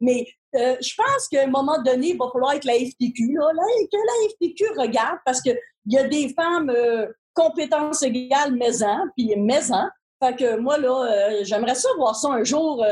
Mais 0.00 0.26
euh, 0.56 0.76
je 0.80 0.94
pense 0.96 1.28
qu'à 1.28 1.44
un 1.44 1.48
moment 1.48 1.80
donné, 1.82 2.10
il 2.10 2.18
va 2.18 2.28
falloir 2.32 2.58
que 2.58 2.66
la 2.66 2.74
FTQ, 2.74 3.34
là, 3.34 3.50
que 3.90 3.96
la 3.96 4.30
FTQ 4.30 4.64
regarde, 4.78 5.18
parce 5.24 5.40
qu'il 5.40 5.58
y 5.86 5.98
a 5.98 6.08
des 6.08 6.32
femmes 6.34 6.70
euh, 6.70 7.06
compétences 7.34 8.02
égales 8.02 8.54
maison, 8.54 8.96
puis 9.16 9.34
maison. 9.36 9.84
Fait 10.22 10.36
que 10.36 10.56
moi, 10.56 10.78
là, 10.78 11.42
j'aimerais 11.42 11.74
ça 11.74 11.88
voir 11.96 12.14
ça 12.14 12.28
un 12.28 12.44
jour, 12.44 12.84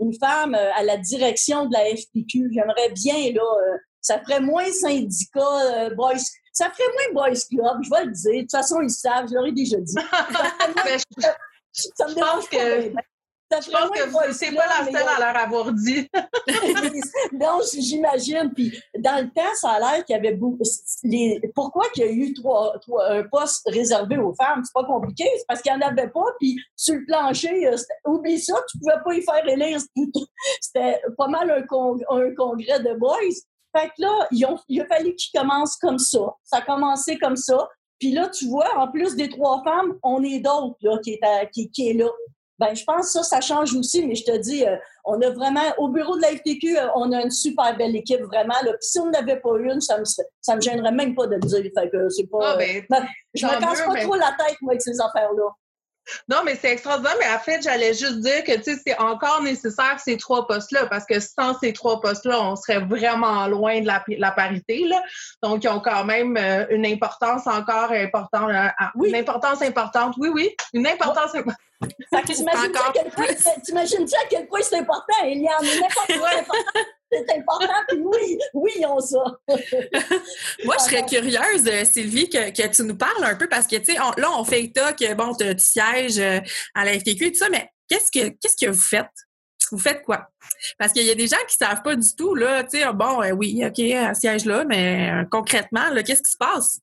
une 0.00 0.12
femme 0.18 0.54
à 0.54 0.82
la 0.82 0.98
direction 0.98 1.64
de 1.64 1.72
la 1.72 1.96
FTQ. 1.96 2.50
J'aimerais 2.52 2.90
bien, 2.90 3.32
là, 3.32 3.78
ça 4.08 4.18
ferait 4.20 4.40
moins 4.40 4.72
syndicat, 4.72 5.40
euh, 5.40 5.94
boys. 5.94 6.14
Ça 6.52 6.70
ferait 6.70 7.12
moins 7.12 7.26
boys 7.26 7.38
club, 7.50 7.82
je 7.82 7.90
vais 7.90 8.04
le 8.06 8.12
dire. 8.12 8.32
De 8.32 8.40
toute 8.40 8.50
façon, 8.50 8.80
ils 8.80 8.90
savent, 8.90 9.28
je 9.28 9.34
leur 9.34 9.44
ai 9.46 9.52
déjà 9.52 9.76
dit. 9.76 9.92
ça, 9.92 10.00
me 12.08 12.14
dérange 12.14 12.48
que... 12.48 12.56
je 12.58 12.90
pense 13.70 13.90
que 13.90 14.32
c'est 14.32 14.52
pas 14.52 14.66
la 14.66 14.86
seule 14.86 14.96
à 14.96 15.18
leur 15.32 15.42
avoir 15.42 15.70
dit. 15.74 16.08
non, 17.32 17.60
j'imagine. 17.70 18.50
Puis 18.54 18.80
dans 18.98 19.22
le 19.22 19.30
temps, 19.30 19.54
ça 19.56 19.72
a 19.72 19.78
l'air 19.78 20.02
qu'il 20.06 20.16
y 20.16 20.18
avait 20.18 20.34
beaucoup. 20.34 20.62
Les... 21.04 21.38
Pourquoi 21.54 21.90
qu'il 21.90 22.06
y 22.06 22.08
a 22.08 22.10
eu 22.10 22.32
trois, 22.32 22.80
un 23.10 23.24
poste 23.24 23.68
réservé 23.68 24.16
aux 24.16 24.32
femmes? 24.34 24.62
C'est 24.64 24.72
pas 24.72 24.84
compliqué. 24.84 25.28
C'est 25.36 25.44
parce 25.46 25.60
qu'il 25.60 25.76
n'y 25.76 25.84
en 25.84 25.86
avait 25.86 26.08
pas. 26.08 26.24
Puis 26.40 26.58
sur 26.76 26.94
le 26.94 27.04
plancher, 27.04 27.68
euh, 27.68 27.76
oublie 28.06 28.40
ça, 28.40 28.54
tu 28.70 28.78
pouvais 28.78 29.02
pas 29.04 29.12
y 29.14 29.22
faire 29.22 29.46
élire. 29.46 29.80
C'était 30.62 31.02
pas 31.18 31.28
mal 31.28 31.50
un, 31.50 31.60
un 31.60 32.34
congrès 32.34 32.80
de 32.80 32.98
boys. 32.98 33.36
Fait 33.78 33.88
que 33.88 34.02
là, 34.02 34.28
il 34.68 34.80
a 34.80 34.86
fallu 34.86 35.14
qu'il 35.14 35.38
commence 35.38 35.76
comme 35.76 35.98
ça. 35.98 36.20
Ça 36.42 36.58
a 36.58 36.62
commencé 36.62 37.18
comme 37.18 37.36
ça. 37.36 37.68
Puis 37.98 38.12
là, 38.12 38.28
tu 38.28 38.46
vois, 38.48 38.68
en 38.78 38.88
plus 38.88 39.16
des 39.16 39.28
trois 39.28 39.62
femmes, 39.64 39.94
on 40.02 40.22
est 40.22 40.40
d'autres 40.40 40.76
là, 40.82 40.98
qui, 41.02 41.12
est 41.14 41.50
qui, 41.52 41.70
qui 41.70 41.90
est 41.90 41.94
là. 41.94 42.08
Ben, 42.58 42.74
je 42.74 42.82
pense 42.82 43.06
que 43.06 43.12
ça, 43.12 43.22
ça 43.22 43.40
change 43.40 43.74
aussi, 43.76 44.04
mais 44.04 44.16
je 44.16 44.24
te 44.24 44.36
dis, 44.36 44.66
euh, 44.66 44.76
on 45.04 45.20
a 45.22 45.30
vraiment, 45.30 45.62
au 45.78 45.88
bureau 45.88 46.16
de 46.16 46.22
la 46.22 46.28
FTQ, 46.28 46.76
euh, 46.76 46.88
on 46.96 47.12
a 47.12 47.22
une 47.22 47.30
super 47.30 47.76
belle 47.76 47.94
équipe, 47.94 48.22
vraiment. 48.22 48.54
Là. 48.64 48.72
Puis 48.72 48.78
si 48.80 48.98
on 48.98 49.10
n'avait 49.10 49.38
pas 49.38 49.56
une, 49.60 49.80
ça 49.80 49.96
me, 49.98 50.04
ça 50.04 50.56
me 50.56 50.60
gênerait 50.60 50.90
même 50.90 51.14
pas 51.14 51.28
de 51.28 51.34
le 51.34 51.40
dire. 51.40 51.70
Fait 51.72 51.88
que 51.88 52.08
c'est 52.08 52.26
pas. 52.26 52.54
Ah, 52.54 52.56
ben, 52.56 52.84
euh, 52.92 53.00
je 53.32 53.46
me 53.46 53.60
casse 53.60 53.82
pas 53.82 54.00
trop 54.00 54.16
la 54.16 54.34
tête, 54.38 54.56
moi, 54.60 54.72
avec 54.72 54.82
ces 54.82 55.00
affaires-là. 55.00 55.50
Non, 56.28 56.38
mais 56.44 56.56
c'est 56.60 56.72
extraordinaire. 56.72 57.14
Mais 57.18 57.28
en 57.34 57.38
fait, 57.38 57.62
j'allais 57.62 57.94
juste 57.94 58.20
dire 58.20 58.44
que 58.44 58.52
c'est 58.62 58.98
encore 58.98 59.42
nécessaire 59.42 59.98
ces 59.98 60.16
trois 60.16 60.46
postes-là, 60.46 60.86
parce 60.86 61.04
que 61.04 61.20
sans 61.20 61.58
ces 61.58 61.72
trois 61.72 62.00
postes-là, 62.00 62.40
on 62.42 62.56
serait 62.56 62.80
vraiment 62.80 63.46
loin 63.46 63.80
de 63.80 63.86
la, 63.86 64.30
parité. 64.30 64.84
Là. 64.86 65.02
Donc, 65.42 65.64
ils 65.64 65.68
ont 65.68 65.80
quand 65.80 66.04
même 66.04 66.36
euh, 66.36 66.66
une 66.70 66.86
importance 66.86 67.46
encore 67.46 67.92
importante. 67.92 68.50
Euh, 68.50 68.68
oui. 68.94 69.10
Une 69.10 69.16
importance 69.16 69.62
importante. 69.62 70.14
Oui, 70.18 70.28
oui. 70.32 70.54
Une 70.72 70.86
importance 70.86 71.34
importante. 71.34 71.58
T'imagines-tu 73.64 74.14
à 74.14 74.26
quel 74.28 74.46
point 74.46 74.60
c'est 74.62 74.78
important, 74.78 75.24
Eliane? 75.24 75.54
N'importe 75.62 76.18
quoi 76.18 76.28
important 76.38 76.80
c'est 77.10 77.38
important, 77.38 77.72
puis 77.88 77.98
oui, 78.02 78.38
oui, 78.54 78.70
ils 78.78 78.86
ont 78.86 79.00
ça. 79.00 79.22
Moi, 80.64 80.76
je 80.78 80.84
serais 80.84 81.06
curieuse, 81.06 81.66
euh, 81.66 81.84
Sylvie, 81.84 82.28
que, 82.28 82.50
que, 82.50 82.68
tu 82.68 82.82
nous 82.82 82.96
parles 82.96 83.24
un 83.24 83.34
peu 83.34 83.48
parce 83.48 83.66
que, 83.66 83.76
tu 83.76 83.92
sais, 83.92 83.94
là, 83.94 84.30
on 84.36 84.44
fait 84.44 84.64
état 84.64 84.92
que, 84.92 85.14
bon, 85.14 85.34
tu 85.34 85.46
sièges 85.58 86.18
euh, 86.18 86.40
à 86.74 86.84
la 86.84 86.98
FTQ 86.98 87.26
et 87.26 87.32
tout 87.32 87.38
ça, 87.38 87.48
mais 87.48 87.70
qu'est-ce 87.88 88.10
que, 88.10 88.28
qu'est-ce 88.28 88.62
que 88.62 88.70
vous 88.70 88.80
faites? 88.80 89.06
Vous 89.70 89.78
faites 89.78 90.02
quoi? 90.02 90.28
Parce 90.78 90.92
qu'il 90.92 91.04
y 91.04 91.10
a 91.10 91.14
des 91.14 91.26
gens 91.26 91.36
qui 91.48 91.56
savent 91.56 91.82
pas 91.82 91.96
du 91.96 92.14
tout, 92.14 92.34
là, 92.34 92.62
tu 92.64 92.78
sais, 92.78 92.82
ah, 92.82 92.92
bon, 92.92 93.22
euh, 93.22 93.30
oui, 93.30 93.64
OK, 93.64 93.78
un 93.80 94.14
siège 94.14 94.44
là, 94.44 94.64
mais 94.64 95.10
concrètement, 95.30 95.88
là, 95.90 96.02
qu'est-ce 96.02 96.22
qui 96.22 96.32
se 96.32 96.38
passe? 96.38 96.80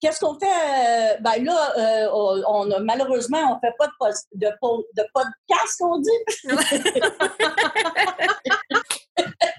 Qu'est-ce 0.00 0.20
qu'on 0.20 0.38
fait? 0.38 1.18
ben 1.22 1.44
là, 1.44 2.10
on, 2.12 2.70
a, 2.70 2.78
malheureusement, 2.80 3.56
on 3.56 3.60
fait 3.60 3.72
pas 3.78 3.86
de, 3.86 3.92
de, 4.34 4.46
de 4.46 5.04
podcast, 5.14 5.80
on 5.80 5.98
dit. 5.98 6.10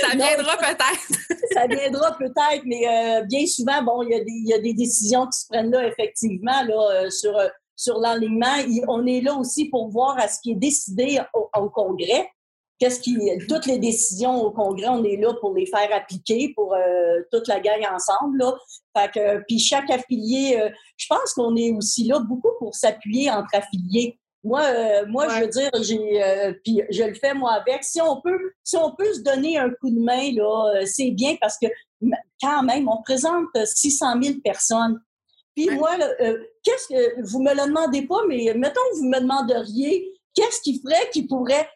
ça 0.00 0.16
viendra 0.16 0.56
peut-être. 0.56 1.44
ça 1.52 1.66
viendra 1.66 2.16
peut-être, 2.16 2.62
mais 2.64 2.88
euh, 2.88 3.22
bien 3.24 3.46
souvent, 3.46 3.82
bon, 3.82 4.02
il 4.02 4.10
y, 4.46 4.52
a 4.52 4.58
des, 4.58 4.74
décisions 4.74 5.26
qui 5.26 5.40
se 5.40 5.46
prennent 5.48 5.70
là, 5.70 5.86
effectivement, 5.86 6.62
là, 6.62 7.04
euh, 7.04 7.10
sur, 7.10 7.36
euh, 7.36 7.48
sur 7.74 7.98
l'enlignement. 7.98 8.54
On 8.88 9.06
est 9.06 9.20
là 9.20 9.34
aussi 9.34 9.68
pour 9.68 9.88
voir 9.90 10.18
à 10.18 10.28
ce 10.28 10.40
qui 10.40 10.52
est 10.52 10.56
décidé 10.56 11.20
au, 11.34 11.68
Congrès. 11.68 12.28
Qu'est-ce 12.78 13.00
qui, 13.00 13.18
toutes 13.48 13.64
les 13.66 13.78
décisions 13.78 14.42
au 14.42 14.50
Congrès, 14.50 14.88
on 14.88 15.02
est 15.02 15.16
là 15.16 15.32
pour 15.40 15.54
les 15.54 15.64
faire 15.64 15.88
appliquer 15.94 16.52
pour 16.54 16.76
toute 17.32 17.48
la 17.48 17.58
gang 17.58 17.80
ensemble. 17.90 18.36
Là. 18.36 18.54
Fait 18.94 19.10
que, 19.12 19.44
puis 19.48 19.58
chaque 19.58 19.90
affilié, 19.90 20.62
je 20.98 21.06
pense 21.08 21.32
qu'on 21.32 21.56
est 21.56 21.72
aussi 21.72 22.04
là 22.04 22.18
beaucoup 22.18 22.50
pour 22.58 22.74
s'appuyer 22.74 23.30
entre 23.30 23.54
affiliés. 23.54 24.18
Moi, 24.46 24.62
euh, 24.62 25.06
moi 25.08 25.26
je 25.28 25.40
veux 25.40 25.48
dire, 25.48 25.70
j'ai, 25.82 26.22
euh, 26.22 26.52
puis 26.62 26.80
je 26.88 27.02
le 27.02 27.14
fais 27.14 27.34
moi 27.34 27.54
avec. 27.54 27.82
Si 27.82 28.00
on 28.00 28.20
peut, 28.20 28.52
si 28.62 28.76
on 28.76 28.94
peut 28.94 29.12
se 29.12 29.20
donner 29.20 29.58
un 29.58 29.70
coup 29.70 29.90
de 29.90 29.98
main 29.98 30.30
là, 30.32 30.72
euh, 30.76 30.86
c'est 30.86 31.10
bien 31.10 31.34
parce 31.40 31.58
que 31.58 31.66
quand 32.40 32.62
même, 32.62 32.88
on 32.88 33.02
présente 33.02 33.48
600 33.64 34.22
000 34.22 34.34
personnes. 34.44 35.00
Puis 35.56 35.68
moi, 35.70 35.90
euh, 36.20 36.38
qu'est-ce 36.62 36.86
que 36.86 37.28
vous 37.28 37.42
me 37.42 37.52
le 37.52 37.66
demandez 37.66 38.02
pas, 38.02 38.20
mais 38.28 38.54
mettons 38.54 38.80
que 38.92 38.98
vous 38.98 39.08
me 39.08 39.18
demanderiez 39.18 40.12
qu'est-ce 40.32 40.60
qui 40.60 40.80
ferait 40.80 41.10
qui 41.12 41.26
pourrait 41.26 41.68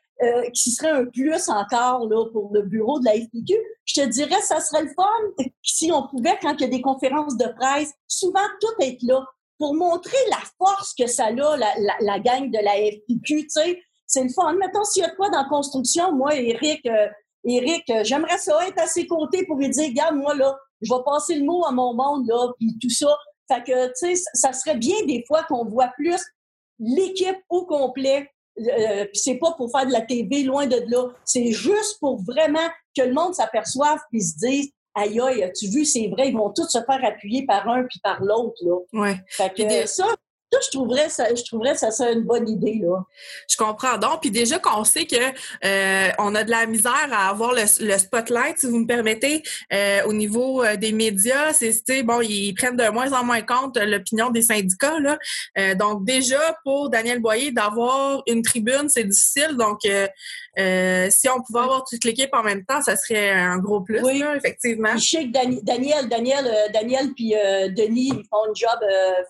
qui 0.52 0.70
serait 0.70 0.90
un 0.90 1.06
plus 1.06 1.48
encore 1.48 2.06
là, 2.06 2.26
pour 2.30 2.50
le 2.52 2.60
bureau 2.60 3.00
de 3.00 3.06
la 3.06 3.12
FPQ, 3.12 3.54
je 3.86 4.02
te 4.02 4.06
dirais 4.06 4.42
ça 4.42 4.60
serait 4.60 4.82
le 4.82 4.90
fun 4.94 5.44
si 5.62 5.90
on 5.90 6.06
pouvait, 6.08 6.38
quand 6.42 6.52
il 6.58 6.60
y 6.60 6.64
a 6.64 6.68
des 6.68 6.82
conférences 6.82 7.38
de 7.38 7.46
presse, 7.58 7.94
souvent 8.06 8.46
tout 8.60 8.84
être 8.84 9.02
là 9.02 9.26
pour 9.60 9.74
montrer 9.74 10.16
la 10.30 10.40
force 10.58 10.94
que 10.94 11.06
ça 11.06 11.26
a, 11.26 11.32
la, 11.32 11.56
la, 11.56 11.96
la 12.00 12.18
gang 12.18 12.50
de 12.50 12.58
la 12.58 12.72
FPQ, 12.72 13.42
tu 13.42 13.48
sais. 13.48 13.80
C'est 14.06 14.24
le 14.24 14.30
fun. 14.30 14.54
Mettons, 14.54 14.82
s'il 14.82 15.02
y 15.02 15.06
a 15.06 15.10
quoi 15.10 15.28
dans 15.28 15.46
construction, 15.48 16.12
moi, 16.12 16.34
Eric, 16.34 16.84
euh, 16.86 17.06
Eric, 17.44 17.88
euh, 17.90 18.02
j'aimerais 18.02 18.38
ça 18.38 18.58
être 18.66 18.80
à 18.80 18.86
ses 18.86 19.06
côtés 19.06 19.44
pour 19.46 19.58
lui 19.58 19.68
dire, 19.68 19.88
regarde, 19.88 20.16
moi, 20.16 20.34
là, 20.34 20.56
je 20.80 20.92
vais 20.92 21.00
passer 21.04 21.34
le 21.34 21.44
mot 21.44 21.64
à 21.66 21.72
mon 21.72 21.94
monde, 21.94 22.26
là, 22.26 22.52
puis 22.58 22.76
tout 22.80 22.90
ça. 22.90 23.14
Fait 23.46 23.62
que, 23.62 23.88
tu 23.88 24.16
sais, 24.16 24.22
ça 24.32 24.52
serait 24.54 24.76
bien 24.76 24.96
des 25.06 25.22
fois 25.28 25.44
qu'on 25.44 25.66
voit 25.66 25.88
plus 25.88 26.20
l'équipe 26.78 27.38
au 27.50 27.66
complet. 27.66 28.30
Euh, 28.58 29.04
puis 29.04 29.20
c'est 29.20 29.38
pas 29.38 29.52
pour 29.52 29.70
faire 29.70 29.86
de 29.86 29.92
la 29.92 30.00
TV, 30.00 30.42
loin 30.42 30.66
de 30.66 30.82
là. 30.88 31.08
C'est 31.24 31.52
juste 31.52 31.98
pour 32.00 32.22
vraiment 32.22 32.68
que 32.96 33.02
le 33.02 33.12
monde 33.12 33.34
s'aperçoive 33.34 34.00
puis 34.10 34.22
se 34.22 34.36
dise 34.38 34.70
aïe 34.94 35.20
aïe, 35.20 35.42
as-tu 35.42 35.68
vu, 35.68 35.84
c'est 35.84 36.08
vrai, 36.08 36.28
ils 36.28 36.36
vont 36.36 36.50
tous 36.50 36.68
se 36.68 36.78
faire 36.78 37.04
appuyer 37.04 37.46
par 37.46 37.68
un 37.68 37.84
puis 37.84 38.00
par 38.02 38.22
l'autre. 38.22 38.56
Là. 38.62 38.76
Ouais. 38.92 39.20
Fait 39.28 39.50
que, 39.50 39.86
ça, 39.86 40.06
ça, 40.52 40.58
je 40.64 40.70
trouverais 40.70 41.08
ça, 41.08 41.32
je 41.32 41.42
trouverais 41.44 41.76
ça 41.76 41.90
serait 41.90 42.12
une 42.12 42.22
bonne 42.24 42.48
idée 42.48 42.80
là. 42.82 43.04
Je 43.48 43.56
comprends 43.56 43.98
donc. 43.98 44.20
Puis 44.20 44.30
déjà 44.30 44.58
qu'on 44.58 44.84
sait 44.84 45.06
que 45.06 45.14
euh, 45.64 46.10
on 46.18 46.34
a 46.34 46.42
de 46.42 46.50
la 46.50 46.66
misère 46.66 47.08
à 47.12 47.28
avoir 47.28 47.52
le, 47.52 47.62
le 47.84 47.98
spotlight, 47.98 48.58
si 48.58 48.66
vous 48.66 48.78
me 48.78 48.86
permettez, 48.86 49.42
euh, 49.72 50.02
au 50.06 50.12
niveau 50.12 50.64
euh, 50.64 50.76
des 50.76 50.92
médias, 50.92 51.52
c'est 51.52 52.02
bon, 52.02 52.20
ils 52.20 52.52
prennent 52.54 52.76
de 52.76 52.88
moins 52.88 53.12
en 53.12 53.24
moins 53.24 53.42
compte 53.42 53.76
l'opinion 53.76 54.30
des 54.30 54.42
syndicats 54.42 54.98
là. 54.98 55.18
Euh, 55.58 55.74
donc 55.74 56.04
déjà 56.04 56.40
pour 56.64 56.90
Daniel 56.90 57.20
Boyer 57.20 57.52
d'avoir 57.52 58.22
une 58.26 58.42
tribune, 58.42 58.88
c'est 58.88 59.04
difficile. 59.04 59.56
Donc 59.56 59.80
euh, 60.58 61.08
si 61.10 61.28
on 61.28 61.40
pouvait 61.42 61.60
avoir 61.60 61.84
toute 61.84 62.04
l'équipe 62.04 62.30
en 62.32 62.42
même 62.42 62.64
temps, 62.64 62.82
ça 62.82 62.96
serait 62.96 63.30
un 63.30 63.58
gros 63.58 63.80
plus, 63.80 64.02
oui. 64.02 64.18
là, 64.18 64.36
effectivement. 64.36 64.96
Je 64.96 65.08
sais 65.08 65.24
que 65.26 65.62
Daniel, 65.62 66.08
Daniel, 66.08 66.46
euh, 66.46 66.72
Daniel 66.72 67.12
puis 67.14 67.34
euh, 67.34 67.68
Denis 67.68 68.08
ils 68.08 68.24
font 68.28 68.44
un 68.48 68.54
job 68.54 68.78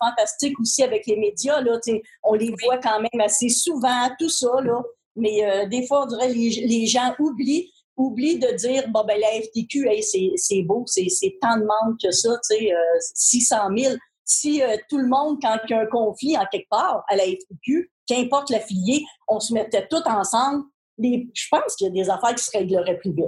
fantastique 0.03 0.59
aussi 0.61 0.83
avec 0.83 1.07
les 1.07 1.17
médias. 1.17 1.61
Là, 1.61 1.79
on 2.23 2.35
les 2.35 2.55
voit 2.63 2.79
quand 2.79 3.01
même 3.01 3.21
assez 3.21 3.51
souvent, 3.51 4.09
tout 4.19 4.31
ça. 4.31 4.51
Là. 4.63 4.83
Mais 5.17 5.67
des 5.69 5.87
fois, 5.87 6.05
on 6.05 6.07
dirait 6.07 6.29
les, 6.29 6.65
les 6.67 6.87
gens 6.87 7.15
oublient 7.19 8.39
de 8.39 8.57
dire 8.57 8.89
bon 8.89 9.05
ben 9.05 9.21
la 9.21 9.43
FTQ, 9.43 9.89
hey, 9.89 10.03
c'est 10.37 10.63
beau, 10.63 10.85
c'est 10.87 11.39
tant 11.41 11.57
de 11.57 11.65
monde 11.65 11.97
que 12.03 12.11
ça, 12.11 12.31
tu 12.49 12.57
sais, 12.57 12.73
600 13.15 13.57
000. 13.77 13.95
Si 14.25 14.63
tout 14.89 14.99
le 14.99 15.09
monde, 15.09 15.39
quand 15.43 15.59
il 15.65 15.71
y 15.71 15.75
a 15.75 15.81
un 15.81 15.87
conflit 15.87 16.39
en 16.39 16.47
quelque 16.51 16.69
part 16.71 17.05
à 17.09 17.17
la 17.17 17.25
FTQ, 17.25 17.91
qu'importe 18.11 18.51
l'affilié, 18.51 19.05
on 19.29 19.39
se 19.39 19.55
mettait 19.55 19.87
tous 19.89 20.03
ensemble, 20.07 20.65
je 21.03 21.47
pense 21.51 21.77
qu'il 21.77 21.89
y 21.89 21.91
a 21.91 22.05
des 22.05 22.11
affaires 22.11 22.35
qui 22.35 22.45
se 22.45 22.57
régleraient 22.57 22.99
plus 22.99 23.13
vite. 23.13 23.27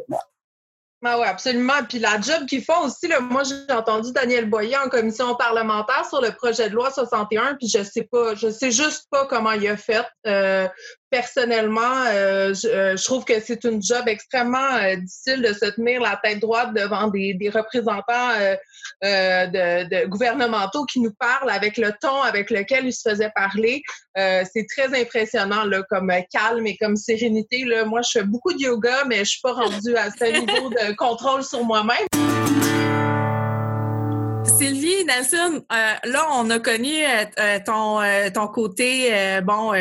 Ben 1.02 1.18
oui, 1.18 1.26
absolument. 1.26 1.82
Puis 1.88 1.98
la 1.98 2.20
job 2.20 2.46
qu'ils 2.46 2.62
font 2.62 2.84
aussi, 2.84 3.08
là, 3.08 3.18
moi 3.18 3.42
j'ai 3.42 3.74
entendu 3.74 4.12
Daniel 4.12 4.48
Boyer 4.48 4.76
en 4.76 4.88
commission 4.88 5.34
parlementaire 5.34 6.06
sur 6.08 6.20
le 6.20 6.30
projet 6.30 6.70
de 6.70 6.74
loi 6.74 6.92
61, 6.92 7.56
puis 7.56 7.66
je 7.68 7.82
sais 7.82 8.08
pas, 8.10 8.36
je 8.36 8.48
sais 8.48 8.70
juste 8.70 9.08
pas 9.10 9.26
comment 9.26 9.50
il 9.50 9.66
a 9.66 9.76
fait. 9.76 10.06
Euh, 10.28 10.68
personnellement, 11.12 12.06
euh, 12.06 12.54
euh, 12.64 12.96
je, 12.96 13.04
trouve 13.04 13.24
que 13.26 13.38
c'est 13.38 13.64
une 13.64 13.82
job 13.82 14.08
extrêmement 14.08 14.78
difficile 14.96 15.42
de 15.42 15.52
se 15.52 15.66
tenir 15.66 16.00
la 16.00 16.18
tête 16.24 16.40
droite 16.40 16.72
devant 16.74 17.08
des, 17.08 17.34
des 17.34 17.50
représentants 17.50 18.32
de, 19.02 19.84
de, 19.84 20.06
gouvernementaux 20.06 20.86
qui 20.86 21.00
nous 21.00 21.12
parlent 21.12 21.50
avec 21.50 21.76
le 21.76 21.92
ton 22.00 22.22
avec 22.22 22.50
lequel 22.50 22.86
ils 22.86 22.94
se 22.94 23.08
faisaient 23.08 23.30
parler. 23.34 23.82
c'est 24.16 24.66
très 24.74 24.98
impressionnant 24.98 25.64
là, 25.64 25.82
comme 25.90 26.10
calme 26.32 26.66
et 26.66 26.76
comme 26.78 26.96
sérénité. 26.96 27.64
Là. 27.64 27.84
Moi, 27.84 28.00
je 28.02 28.18
fais 28.18 28.24
beaucoup 28.24 28.54
de 28.54 28.60
yoga, 28.60 29.04
mais 29.06 29.18
je 29.18 29.30
suis 29.30 29.42
pas 29.42 29.52
rendue 29.52 29.94
à 29.94 30.10
ce 30.10 30.24
niveau 30.40 30.70
de 30.70 30.96
contrôle 30.96 31.44
sur 31.44 31.62
moi-même. 31.62 32.41
Sylvie, 34.62 35.04
Nelson, 35.04 35.64
euh, 35.72 35.94
là, 36.04 36.28
on 36.32 36.48
a 36.50 36.60
connu 36.60 37.04
euh, 37.04 37.24
euh, 37.40 37.58
ton, 37.64 38.00
ton 38.32 38.46
côté, 38.46 39.40
bon, 39.42 39.72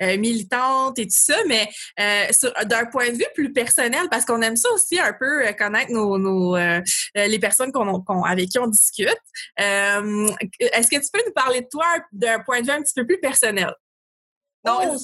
militante 0.00 0.98
et 0.98 1.06
tout 1.06 1.16
ça, 1.16 1.36
mais 1.46 1.68
d'un 1.96 2.86
point 2.86 3.08
de 3.10 3.16
vue 3.16 3.26
plus 3.34 3.52
personnel, 3.52 4.08
parce 4.10 4.24
qu'on 4.24 4.40
aime 4.42 4.56
ça 4.56 4.70
aussi 4.72 4.98
un 5.00 5.12
peu 5.12 5.52
connaître 5.58 5.90
nos, 5.90 6.18
nos 6.18 6.56
les 7.14 7.38
personnes 7.38 7.72
qu'on, 7.72 8.22
avec 8.22 8.48
qui 8.48 8.58
on 8.58 8.68
discute. 8.68 9.18
est-ce 9.56 10.88
que 10.88 10.96
tu 10.96 11.10
peux 11.12 11.22
nous 11.26 11.32
parler 11.32 11.62
de 11.62 11.68
toi 11.68 11.86
d'un 12.12 12.40
point 12.40 12.60
de 12.60 12.66
vue 12.66 12.72
un 12.72 12.82
petit 12.82 12.94
peu 12.94 13.06
plus 13.06 13.20
personnel? 13.20 13.74
Donc, 14.64 14.82
oh, 14.84 14.96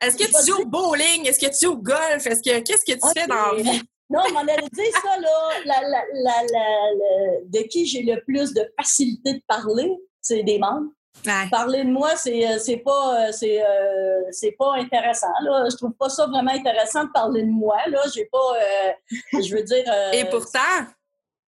est-ce 0.00 0.16
que 0.16 0.24
tu 0.24 0.46
joues 0.46 0.62
au 0.62 0.66
bowling? 0.66 1.26
Est-ce 1.26 1.40
que 1.40 1.46
tu 1.46 1.66
joues 1.66 1.72
au 1.72 1.78
golf? 1.78 2.26
Est-ce 2.26 2.42
que 2.42 2.60
qu'est-ce 2.60 2.84
que 2.84 2.92
tu 2.92 3.20
fais 3.20 3.26
dans 3.26 3.52
la 3.52 3.62
vie? 3.62 3.82
Non, 4.10 4.20
on 4.26 4.32
m'en 4.32 4.40
allait 4.40 4.68
dire 4.72 4.92
ça, 5.02 5.20
là. 5.20 5.28
La, 5.64 5.80
la, 5.82 6.02
la, 6.14 7.40
de 7.44 7.66
qui 7.68 7.86
j'ai 7.86 8.02
le 8.02 8.22
plus 8.22 8.54
de 8.54 8.62
facilité 8.78 9.34
de 9.34 9.42
parler, 9.46 9.90
c'est 10.20 10.42
des 10.42 10.58
membres. 10.58 10.90
Parler 11.50 11.84
de 11.84 11.90
moi, 11.90 12.16
c'est 12.16 12.46
euh, 12.46 12.76
pas 12.84 13.26
euh, 13.26 13.32
c'est 13.32 13.60
euh, 13.60 14.50
pas 14.58 14.74
intéressant 14.76 15.26
là. 15.42 15.66
Je 15.68 15.76
trouve 15.76 15.92
pas 15.92 16.08
ça 16.08 16.26
vraiment 16.26 16.52
intéressant 16.52 17.04
de 17.04 17.10
parler 17.10 17.42
de 17.42 17.50
moi 17.50 17.76
là. 17.88 18.00
J'ai 18.14 18.26
pas, 18.26 18.38
je 19.32 19.54
veux 19.54 19.62
dire. 19.62 19.84
Et 20.12 20.24
pourtant. 20.26 20.58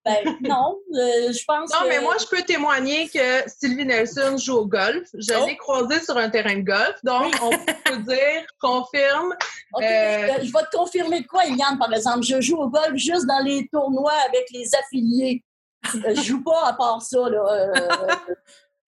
Ben, 0.04 0.36
non, 0.40 0.78
euh, 0.94 1.30
je 1.30 1.44
pense 1.44 1.70
Non, 1.72 1.86
mais 1.86 2.00
moi, 2.00 2.16
je 2.18 2.24
peux 2.24 2.42
témoigner 2.42 3.08
que 3.10 3.48
Sylvie 3.48 3.84
Nelson 3.84 4.38
joue 4.38 4.56
au 4.56 4.66
golf. 4.66 5.06
Je 5.12 5.46
l'ai 5.46 5.52
oh. 5.52 5.56
croisée 5.58 6.00
sur 6.00 6.16
un 6.16 6.30
terrain 6.30 6.56
de 6.56 6.62
golf. 6.62 6.96
Donc, 7.04 7.34
on 7.42 7.50
peut 7.50 7.98
dire, 8.08 8.46
confirme. 8.60 9.34
Euh, 9.76 9.82
euh, 9.82 10.38
je 10.42 10.50
vais 10.50 10.64
te 10.70 10.76
confirmer 10.76 11.20
de 11.20 11.26
quoi, 11.26 11.44
Yann, 11.44 11.78
par 11.78 11.92
exemple. 11.92 12.22
Je 12.22 12.40
joue 12.40 12.56
au 12.56 12.68
golf 12.68 12.96
juste 12.96 13.26
dans 13.26 13.44
les 13.44 13.68
tournois 13.70 14.14
avec 14.28 14.46
les 14.52 14.74
affiliés. 14.74 15.44
je 15.92 16.22
joue 16.22 16.42
pas 16.42 16.68
à 16.68 16.72
part 16.72 17.02
ça, 17.02 17.28
là. 17.28 17.70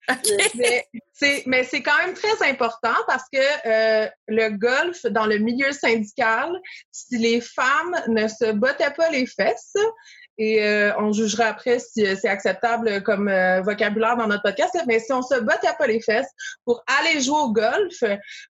mais 1.45 1.63
c'est 1.63 1.81
quand 1.81 1.97
même 1.99 2.13
très 2.13 2.49
important 2.49 2.95
parce 3.07 3.23
que 3.31 4.09
le 4.27 4.49
golf, 4.49 5.05
dans 5.05 5.27
le 5.27 5.37
milieu 5.37 5.71
syndical, 5.71 6.59
si 6.91 7.19
les 7.19 7.39
femmes 7.39 7.95
ne 8.07 8.27
se 8.27 8.51
bottaient 8.51 8.93
pas 8.97 9.09
les 9.11 9.27
fesses, 9.27 9.75
et 10.37 10.63
euh, 10.63 10.91
on 10.97 11.11
jugera 11.11 11.45
après 11.45 11.77
si 11.79 12.05
euh, 12.05 12.15
c'est 12.19 12.27
acceptable 12.27 13.03
comme 13.03 13.27
euh, 13.27 13.61
vocabulaire 13.61 14.17
dans 14.17 14.27
notre 14.27 14.41
podcast. 14.41 14.75
Mais 14.87 14.99
si 14.99 15.13
on 15.13 15.21
se 15.21 15.39
battait 15.39 15.67
pas 15.77 15.85
les 15.85 16.01
fesses 16.01 16.29
pour 16.65 16.83
aller 16.99 17.21
jouer 17.21 17.39
au 17.39 17.51
golf, 17.51 18.03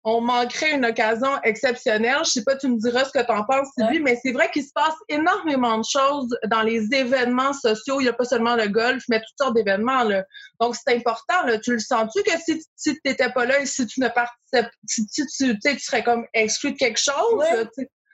on 0.03 0.21
manquerait 0.21 0.75
une 0.75 0.85
occasion 0.85 1.41
exceptionnelle. 1.43 2.19
Je 2.23 2.29
sais 2.29 2.43
pas, 2.43 2.55
tu 2.55 2.69
me 2.69 2.77
diras 2.77 3.03
ce 3.03 3.11
que 3.11 3.23
tu 3.23 3.31
en 3.31 3.43
penses, 3.43 3.67
Sylvie, 3.77 3.99
mais 3.99 4.17
c'est 4.23 4.31
vrai 4.31 4.49
qu'il 4.51 4.63
se 4.63 4.71
passe 4.73 4.95
énormément 5.09 5.77
de 5.77 5.83
choses 5.83 6.37
dans 6.47 6.61
les 6.61 6.93
événements 6.93 7.53
sociaux. 7.53 7.99
Il 7.99 8.03
n'y 8.03 8.09
a 8.09 8.13
pas 8.13 8.25
seulement 8.25 8.55
le 8.55 8.67
golf, 8.67 9.03
mais 9.09 9.19
toutes 9.19 9.37
sortes 9.37 9.55
d'événements. 9.55 10.05
Donc, 10.61 10.75
c'est 10.75 10.95
important. 10.95 11.45
Là. 11.45 11.57
Tu 11.59 11.73
le 11.73 11.79
sens-tu 11.79 12.23
que 12.23 12.31
si, 12.45 12.61
tu 12.81 12.99
n'étais 13.05 13.29
pas 13.31 13.45
là 13.45 13.59
et 13.59 13.65
si 13.65 13.85
tu 13.87 13.99
ne 13.99 14.07
participes, 14.07 14.71
si, 14.87 15.05
tu, 15.07 15.25
tu, 15.59 15.79
serais 15.79 16.03
comme 16.03 16.25
exclu 16.33 16.71
de 16.71 16.77
quelque 16.77 16.99
chose? 16.99 17.43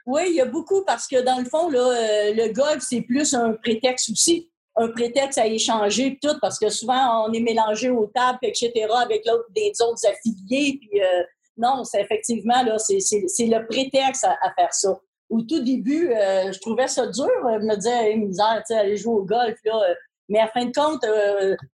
Oui, 0.09 0.23
il 0.29 0.35
y 0.37 0.41
a 0.41 0.45
beaucoup 0.45 0.83
parce 0.85 1.05
que 1.05 1.21
dans 1.21 1.37
le 1.37 1.45
fond, 1.45 1.71
euh, 1.71 2.33
le 2.33 2.51
golf, 2.51 2.79
c'est 2.81 3.01
plus 3.01 3.35
un 3.35 3.53
prétexte 3.53 4.09
aussi. 4.09 4.49
Un 4.75 4.87
prétexte 4.87 5.37
à 5.37 5.45
échanger 5.45 6.17
tout, 6.19 6.33
parce 6.41 6.57
que 6.57 6.69
souvent, 6.69 7.27
on 7.27 7.31
est 7.31 7.41
mélangé 7.41 7.91
aux 7.91 8.07
tables, 8.07 8.39
etc., 8.41 8.71
avec 8.99 9.23
l'autre 9.27 9.45
des 9.55 9.71
autres 9.81 10.01
affiliés. 10.07 10.79
Puis, 10.81 10.99
euh, 10.99 11.21
non, 11.57 11.83
c'est 11.83 12.01
effectivement, 12.01 12.63
là, 12.63 12.79
c'est, 12.79 12.97
le 12.97 13.67
prétexte 13.67 14.23
à, 14.23 14.51
faire 14.57 14.73
ça. 14.73 14.99
Au 15.29 15.43
tout 15.43 15.59
début, 15.59 16.11
euh, 16.11 16.51
je 16.51 16.59
trouvais 16.59 16.87
ça 16.87 17.05
dur. 17.05 17.29
Je 17.43 17.65
me 17.67 17.75
disais, 17.75 18.09
hey, 18.09 18.17
misère, 18.17 18.63
tu 18.67 18.73
sais, 18.73 18.79
aller 18.79 18.97
jouer 18.97 19.13
au 19.13 19.25
golf, 19.25 19.59
là. 19.63 19.79
Mais 20.27 20.39
à 20.39 20.47
fin 20.47 20.65
de 20.65 20.71
compte, 20.71 21.05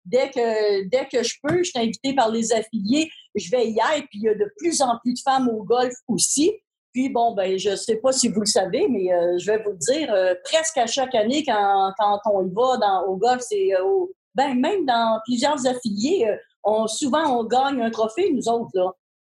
dès 0.06 0.30
que 0.30 0.88
dès 0.88 1.08
que 1.08 1.24
je 1.24 1.36
peux, 1.42 1.64
je 1.64 1.70
suis 1.70 1.80
invitée 1.80 2.14
par 2.14 2.30
les 2.30 2.52
affiliés, 2.54 3.10
je 3.34 3.50
vais 3.50 3.70
y 3.70 3.80
aller. 3.80 4.02
Puis 4.10 4.20
il 4.20 4.24
y 4.24 4.30
a 4.30 4.36
de 4.36 4.52
plus 4.58 4.82
en 4.82 4.98
plus 5.00 5.14
de 5.14 5.20
femmes 5.20 5.50
au 5.50 5.64
golf 5.64 5.94
aussi. 6.08 6.52
Puis, 6.94 7.10
bon, 7.10 7.34
ben, 7.34 7.58
je 7.58 7.72
ne 7.72 7.76
sais 7.76 7.98
pas 7.98 8.12
si 8.12 8.30
vous 8.30 8.42
le 8.42 8.46
savez, 8.46 8.88
mais 8.90 9.14
euh, 9.14 9.38
je 9.38 9.52
vais 9.52 9.62
vous 9.64 9.72
le 9.72 9.78
dire, 9.78 10.12
euh, 10.14 10.34
presque 10.44 10.78
à 10.78 10.88
chaque 10.88 11.14
année, 11.14 11.44
quand, 11.46 11.94
quand 12.00 12.20
on 12.26 12.48
y 12.48 12.54
va 12.54 12.78
dans, 12.78 13.06
au 13.08 13.16
golf, 13.16 13.42
c'est 13.42 13.76
euh, 13.76 14.06
ben, 14.34 14.60
même 14.60 14.86
dans 14.86 15.20
plusieurs 15.26 15.66
affiliés, 15.68 16.28
on, 16.64 16.88
souvent, 16.88 17.40
on 17.40 17.44
gagne 17.44 17.82
un 17.82 17.90
trophée, 17.92 18.32
nous 18.34 18.48
autres, 18.50 18.72
là. 18.74 18.92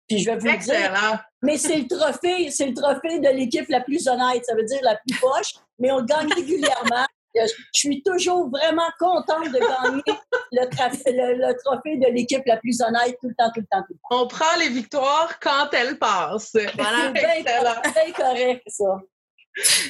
Puis 0.08 0.20
je 0.20 0.32
vais 0.32 0.38
vous 0.38 0.48
le 0.48 0.58
dire. 0.58 1.24
Mais 1.42 1.58
c'est 1.58 1.78
le 1.78 1.88
trophée, 1.88 2.50
c'est 2.52 2.68
le 2.68 2.74
trophée 2.74 3.20
de 3.20 3.30
l'équipe 3.30 3.68
la 3.70 3.82
plus 3.82 4.08
honnête, 4.08 4.44
ça 4.46 4.56
veut 4.56 4.66
dire 4.66 4.82
la 4.84 4.96
plus 4.96 5.18
poche, 5.20 5.54
mais 5.80 5.92
on 5.92 6.00
le 6.00 6.06
gagne 6.06 6.28
régulièrement. 6.36 7.06
Je 7.36 7.48
suis 7.74 8.04
toujours 8.04 8.50
vraiment 8.50 8.90
contente 9.00 9.52
de 9.52 9.60
gagner 9.60 10.04
le, 10.52 11.54
trophée 11.64 11.98
de 11.98 12.12
l'équipe 12.14 12.44
la 12.46 12.58
plus 12.58 12.82
honnête 12.82 13.18
tout 13.22 13.30
le 13.30 13.36
temps, 13.36 13.52
tout 13.54 13.62
le 13.62 13.68
temps, 13.72 13.82
tout 13.82 13.94
le 13.94 14.00
temps. 14.10 14.24
On 14.24 14.28
prend 14.28 14.58
les 14.60 14.70
victoires 14.70 15.40
quand 15.40 15.70
elles 15.74 15.98
passent. 15.98 16.56
Voilà, 16.76 17.12
c'est 17.16 17.92
bien 17.94 18.14
correct, 18.14 18.64
ça. 18.68 19.02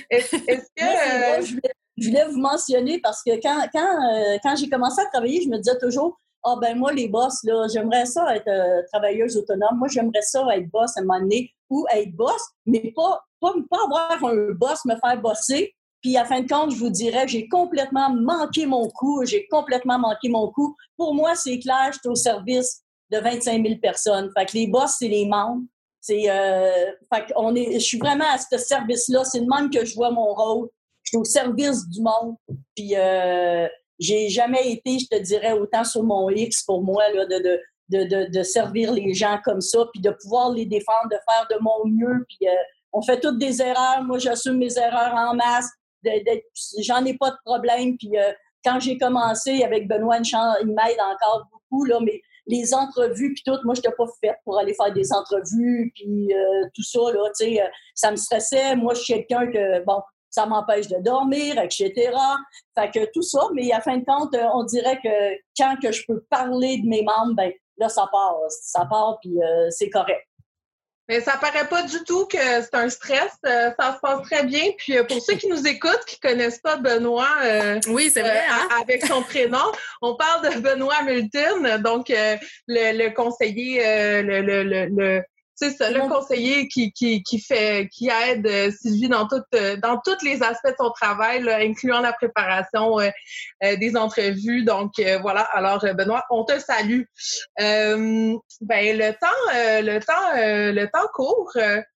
Est-ce 0.10 0.36
que. 0.38 1.40
Euh, 1.40 1.42
je, 1.42 1.56
je 1.98 2.10
voulais 2.10 2.26
vous 2.26 2.40
mentionner 2.40 3.00
parce 3.00 3.22
que 3.24 3.40
quand, 3.42 3.68
quand, 3.74 3.80
euh, 3.80 4.38
quand 4.44 4.56
j'ai 4.56 4.70
commencé 4.70 5.02
à 5.02 5.06
travailler, 5.06 5.42
je 5.42 5.50
me 5.50 5.58
disais 5.58 5.78
toujours, 5.78 6.20
ah 6.44 6.56
ben 6.60 6.78
moi, 6.78 6.92
les 6.92 7.08
boss, 7.08 7.44
là, 7.44 7.68
j'aimerais 7.72 8.06
ça 8.06 8.36
être 8.36 8.48
euh, 8.48 8.82
travailleuse 8.92 9.38
autonome. 9.38 9.78
Moi, 9.78 9.88
j'aimerais 9.90 10.22
ça 10.22 10.46
être 10.56 10.70
boss 10.70 10.98
à 10.98 11.02
un 11.02 11.04
moment 11.04 11.20
donné 11.20 11.54
ou 11.70 11.86
être 11.94 12.12
boss, 12.16 12.42
mais 12.66 12.92
pas, 12.96 13.24
pas, 13.40 13.54
pas 13.70 13.78
avoir 13.86 14.24
un 14.26 14.52
boss 14.52 14.84
me 14.86 14.96
faire 14.96 15.22
bosser. 15.22 15.74
Puis 16.04 16.18
à 16.18 16.26
fin 16.26 16.42
de 16.42 16.48
compte, 16.48 16.72
je 16.72 16.78
vous 16.78 16.90
dirais, 16.90 17.28
j'ai 17.30 17.48
complètement 17.48 18.10
manqué 18.14 18.66
mon 18.66 18.90
coup. 18.90 19.24
J'ai 19.26 19.48
complètement 19.48 19.98
manqué 19.98 20.28
mon 20.28 20.52
coup. 20.52 20.76
Pour 20.98 21.16
moi, 21.16 21.34
c'est 21.34 21.58
clair, 21.60 21.92
je 21.94 22.00
suis 22.00 22.10
au 22.10 22.16
service 22.16 22.82
de 23.10 23.20
25 23.20 23.66
000 23.66 23.80
personnes. 23.80 24.30
Fait 24.38 24.46
que 24.46 24.52
les 24.54 24.68
boss, 24.68 24.98
c'est 25.00 25.08
les 25.08 25.26
membres. 25.26 25.64
C'est, 26.02 26.30
euh, 26.30 26.92
fait 27.12 27.32
on 27.38 27.56
est, 27.56 27.76
je 27.76 27.86
suis 27.86 27.98
vraiment 27.98 28.26
à 28.34 28.38
ce 28.38 28.58
service-là. 28.58 29.24
C'est 29.24 29.40
le 29.40 29.48
même 29.48 29.70
que 29.70 29.86
je 29.86 29.96
vois 29.96 30.12
mon 30.12 30.34
rôle. 30.34 30.68
Je 31.04 31.12
suis 31.12 31.18
au 31.18 31.24
service 31.24 31.88
du 31.88 32.02
monde. 32.02 32.36
Puis 32.76 32.98
euh, 32.98 33.66
j'ai 33.98 34.28
jamais 34.28 34.74
été, 34.74 35.00
je 35.00 35.08
te 35.08 35.22
dirais, 35.22 35.54
autant 35.54 35.86
sur 35.86 36.04
mon 36.04 36.30
X 36.30 36.64
pour 36.64 36.84
moi 36.84 37.04
là, 37.14 37.26
de, 37.26 37.60
de, 37.90 38.04
de, 38.04 38.30
de, 38.30 38.44
servir 38.44 38.92
les 38.92 39.14
gens 39.14 39.40
comme 39.46 39.62
ça, 39.62 39.86
puis 39.94 40.02
de 40.02 40.10
pouvoir 40.10 40.52
les 40.52 40.66
défendre, 40.66 41.08
de 41.10 41.18
faire 41.30 41.48
de 41.50 41.64
mon 41.64 41.88
mieux. 41.88 42.26
Puis 42.28 42.50
euh, 42.50 42.56
on 42.92 43.02
fait 43.02 43.22
toutes 43.22 43.38
des 43.38 43.62
erreurs. 43.62 44.04
Moi, 44.04 44.18
j'assume 44.18 44.58
mes 44.58 44.78
erreurs 44.78 45.14
en 45.14 45.34
masse. 45.34 45.70
J'en 46.82 47.06
ai 47.06 47.18
pas 47.18 47.32
de 47.32 47.38
problème. 47.46 47.98
Puis 47.98 48.18
euh, 48.18 48.32
quand 48.64 48.80
j'ai 48.80 48.98
commencé 48.98 49.64
avec 49.64 49.88
Benoît 49.88 50.18
il 50.18 50.68
m'aide 50.68 51.00
encore 51.00 51.48
beaucoup, 51.52 51.86
là, 51.86 52.00
mais 52.02 52.22
les 52.46 52.74
entrevues 52.74 53.34
puis 53.34 53.44
tout, 53.46 53.58
moi, 53.64 53.74
je 53.74 53.80
n'étais 53.80 53.96
pas 53.96 54.06
faite 54.22 54.38
pour 54.44 54.60
aller 54.60 54.74
faire 54.74 54.92
des 54.94 55.14
entrevues 55.14 55.92
puis 55.96 56.34
euh, 56.34 56.66
tout 56.74 56.84
ça, 56.84 57.00
là, 57.14 57.30
tu 57.38 57.46
sais, 57.46 57.62
ça 57.96 58.12
me 58.12 58.18
stressait. 58.18 58.76
Moi, 58.76 58.94
je 58.94 59.02
suis 59.02 59.14
quelqu'un 59.14 59.48
que, 59.48 59.84
bon, 59.86 60.02
ça 60.34 60.48
m'empêche 60.48 60.88
de 60.88 60.98
dormir, 60.98 61.60
etc. 61.60 61.94
Fait 62.76 62.90
que 62.90 63.12
tout 63.14 63.22
ça, 63.22 63.42
mais 63.54 63.72
à 63.72 63.82
fin 63.82 63.98
de 63.98 64.04
compte, 64.04 64.34
euh, 64.34 64.48
on 64.56 64.64
dirait 64.64 65.00
que 65.04 65.36
quand 65.56 65.76
que 65.82 65.92
je 65.92 66.04
peux 66.08 66.22
parler 66.30 66.80
de 66.80 66.88
mes 66.88 67.04
membres, 67.04 67.36
ben 67.36 67.52
là, 67.78 67.88
ça 67.88 68.08
part, 68.12 68.38
ça 68.50 68.86
part, 68.86 69.20
puis 69.22 69.32
euh, 69.42 69.70
c'est 69.70 69.92
correct. 69.92 70.28
Mais 71.10 71.20
ça 71.22 71.38
paraît 71.38 71.68
pas 71.68 71.84
du 71.84 72.04
tout 72.06 72.26
que 72.28 72.38
c'est 72.38 72.76
un 72.76 72.90
stress. 72.90 73.32
Euh, 73.46 73.72
ça 73.78 73.96
se 73.96 74.00
passe 74.00 74.22
très 74.24 74.44
bien. 74.44 74.72
Puis 74.78 74.96
pour 75.08 75.22
ceux 75.22 75.36
qui 75.36 75.48
nous 75.48 75.68
écoutent, 75.68 76.06
qui 76.06 76.20
connaissent 76.20 76.60
pas 76.60 76.78
Benoît, 76.78 77.28
oui, 77.88 78.10
c'est 78.14 78.22
vrai, 78.22 78.44
hein? 78.50 78.68
avec 78.82 79.06
son 79.06 79.22
prénom, 79.22 79.72
on 80.02 80.16
parle 80.16 80.54
de 80.54 80.60
Benoît 80.60 81.04
Multon, 81.04 81.80
donc 81.80 82.10
le, 82.10 82.38
le, 82.68 83.10
conseiller, 83.14 84.22
le, 84.22 84.42
le, 84.42 84.64
le 84.64 85.24
c'est 85.56 85.72
ça, 85.72 85.92
le 85.92 86.02
conseiller 86.10 86.68
qui, 86.68 86.92
qui, 86.92 87.22
qui 87.22 87.40
fait, 87.40 87.88
qui 87.94 88.10
aide 88.10 88.48
euh, 88.48 88.72
Sylvie 88.72 89.08
dans 89.08 89.28
tout, 89.28 89.42
euh, 89.54 89.78
dans 89.78 90.00
tous 90.04 90.24
les 90.24 90.42
aspects 90.42 90.70
de 90.70 90.76
son 90.80 90.90
travail, 90.92 91.48
incluant 91.48 92.00
la 92.00 92.12
préparation 92.12 93.00
euh, 93.00 93.10
des 93.62 93.96
entrevues. 93.96 94.64
Donc 94.64 94.94
voilà. 95.22 95.42
Alors 95.54 95.86
Benoît, 95.96 96.24
on 96.30 96.44
te 96.44 96.58
salue. 96.60 97.04
ben 97.58 98.98
le 98.98 99.12
temps, 99.12 99.28
le 99.54 100.00
temps, 100.00 100.14
le 100.36 100.86
temps 100.86 101.08
court. 101.14 101.52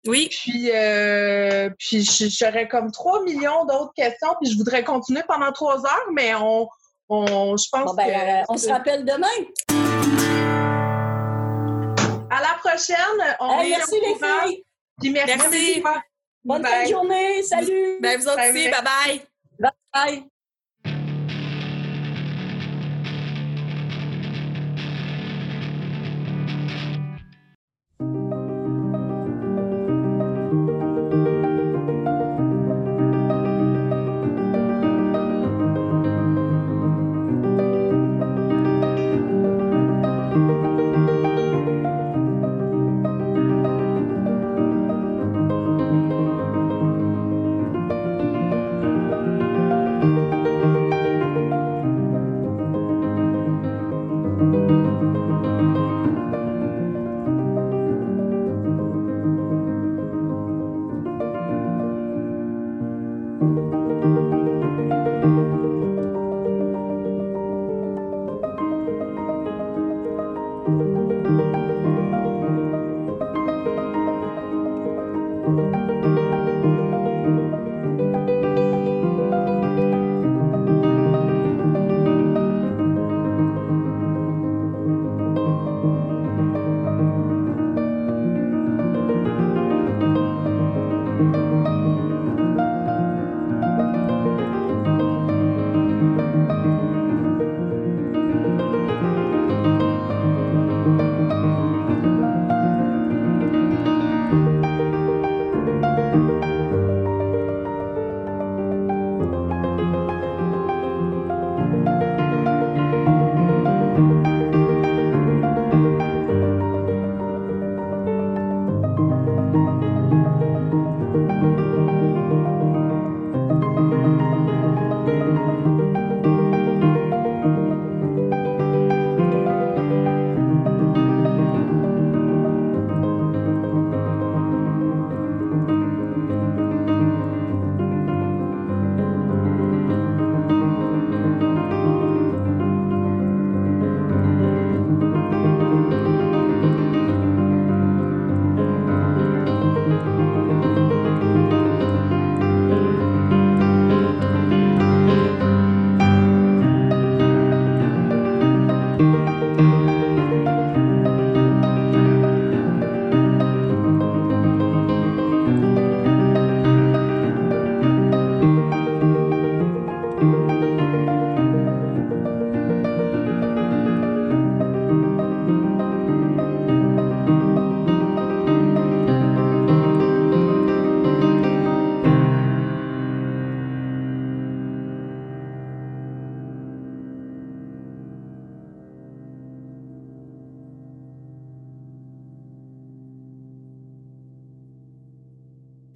oui. 0.06 0.28
Puis 0.30 0.70
puis 1.78 2.30
j'aurais 2.38 2.68
comme 2.68 2.90
3 2.90 3.22
millions 3.24 3.64
d'autres 3.64 3.92
questions. 3.94 4.34
Puis 4.40 4.50
je 4.52 4.56
voudrais 4.56 4.84
continuer 4.84 5.22
pendant 5.26 5.52
trois 5.52 5.78
heures, 5.78 6.10
mais 6.12 6.34
on, 6.34 6.68
on 7.08 7.56
je 7.56 7.68
pense 7.70 7.94
ben, 7.96 8.06
que 8.06 8.52
on 8.52 8.56
se 8.56 8.68
rappelle 8.68 9.04
demain. 9.04 9.85
Prochaine. 12.76 13.36
On 13.40 13.56
merci 13.62 14.00
les 14.00 14.14
filles. 14.14 14.64
Puis 15.00 15.10
merci. 15.10 15.36
merci. 15.36 15.82
Bonne 16.44 16.64
fin 16.64 16.84
de 16.84 16.88
journée. 16.88 17.42
Salut. 17.42 17.98
Ben, 18.00 18.20
vous 18.20 18.28
aussi. 18.28 18.68
Bye 18.70 19.72
bye. 19.92 20.26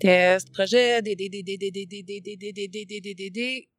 Bye 0.02 0.16
bye. 0.16 0.38
Test, 0.38 0.52
projet, 0.54 1.02
D, 1.04 1.16
D, 1.16 1.28
D, 1.30 1.42
D, 1.42 1.58
D, 1.58 1.70
D, 1.72 1.86
D, 1.86 2.02
D, 2.04 2.20
D, 2.20 2.52
D, 2.52 2.52
D, 2.68 2.86
D, 2.86 3.00
D, 3.00 3.14
D, 3.14 3.30
D, 3.30 3.70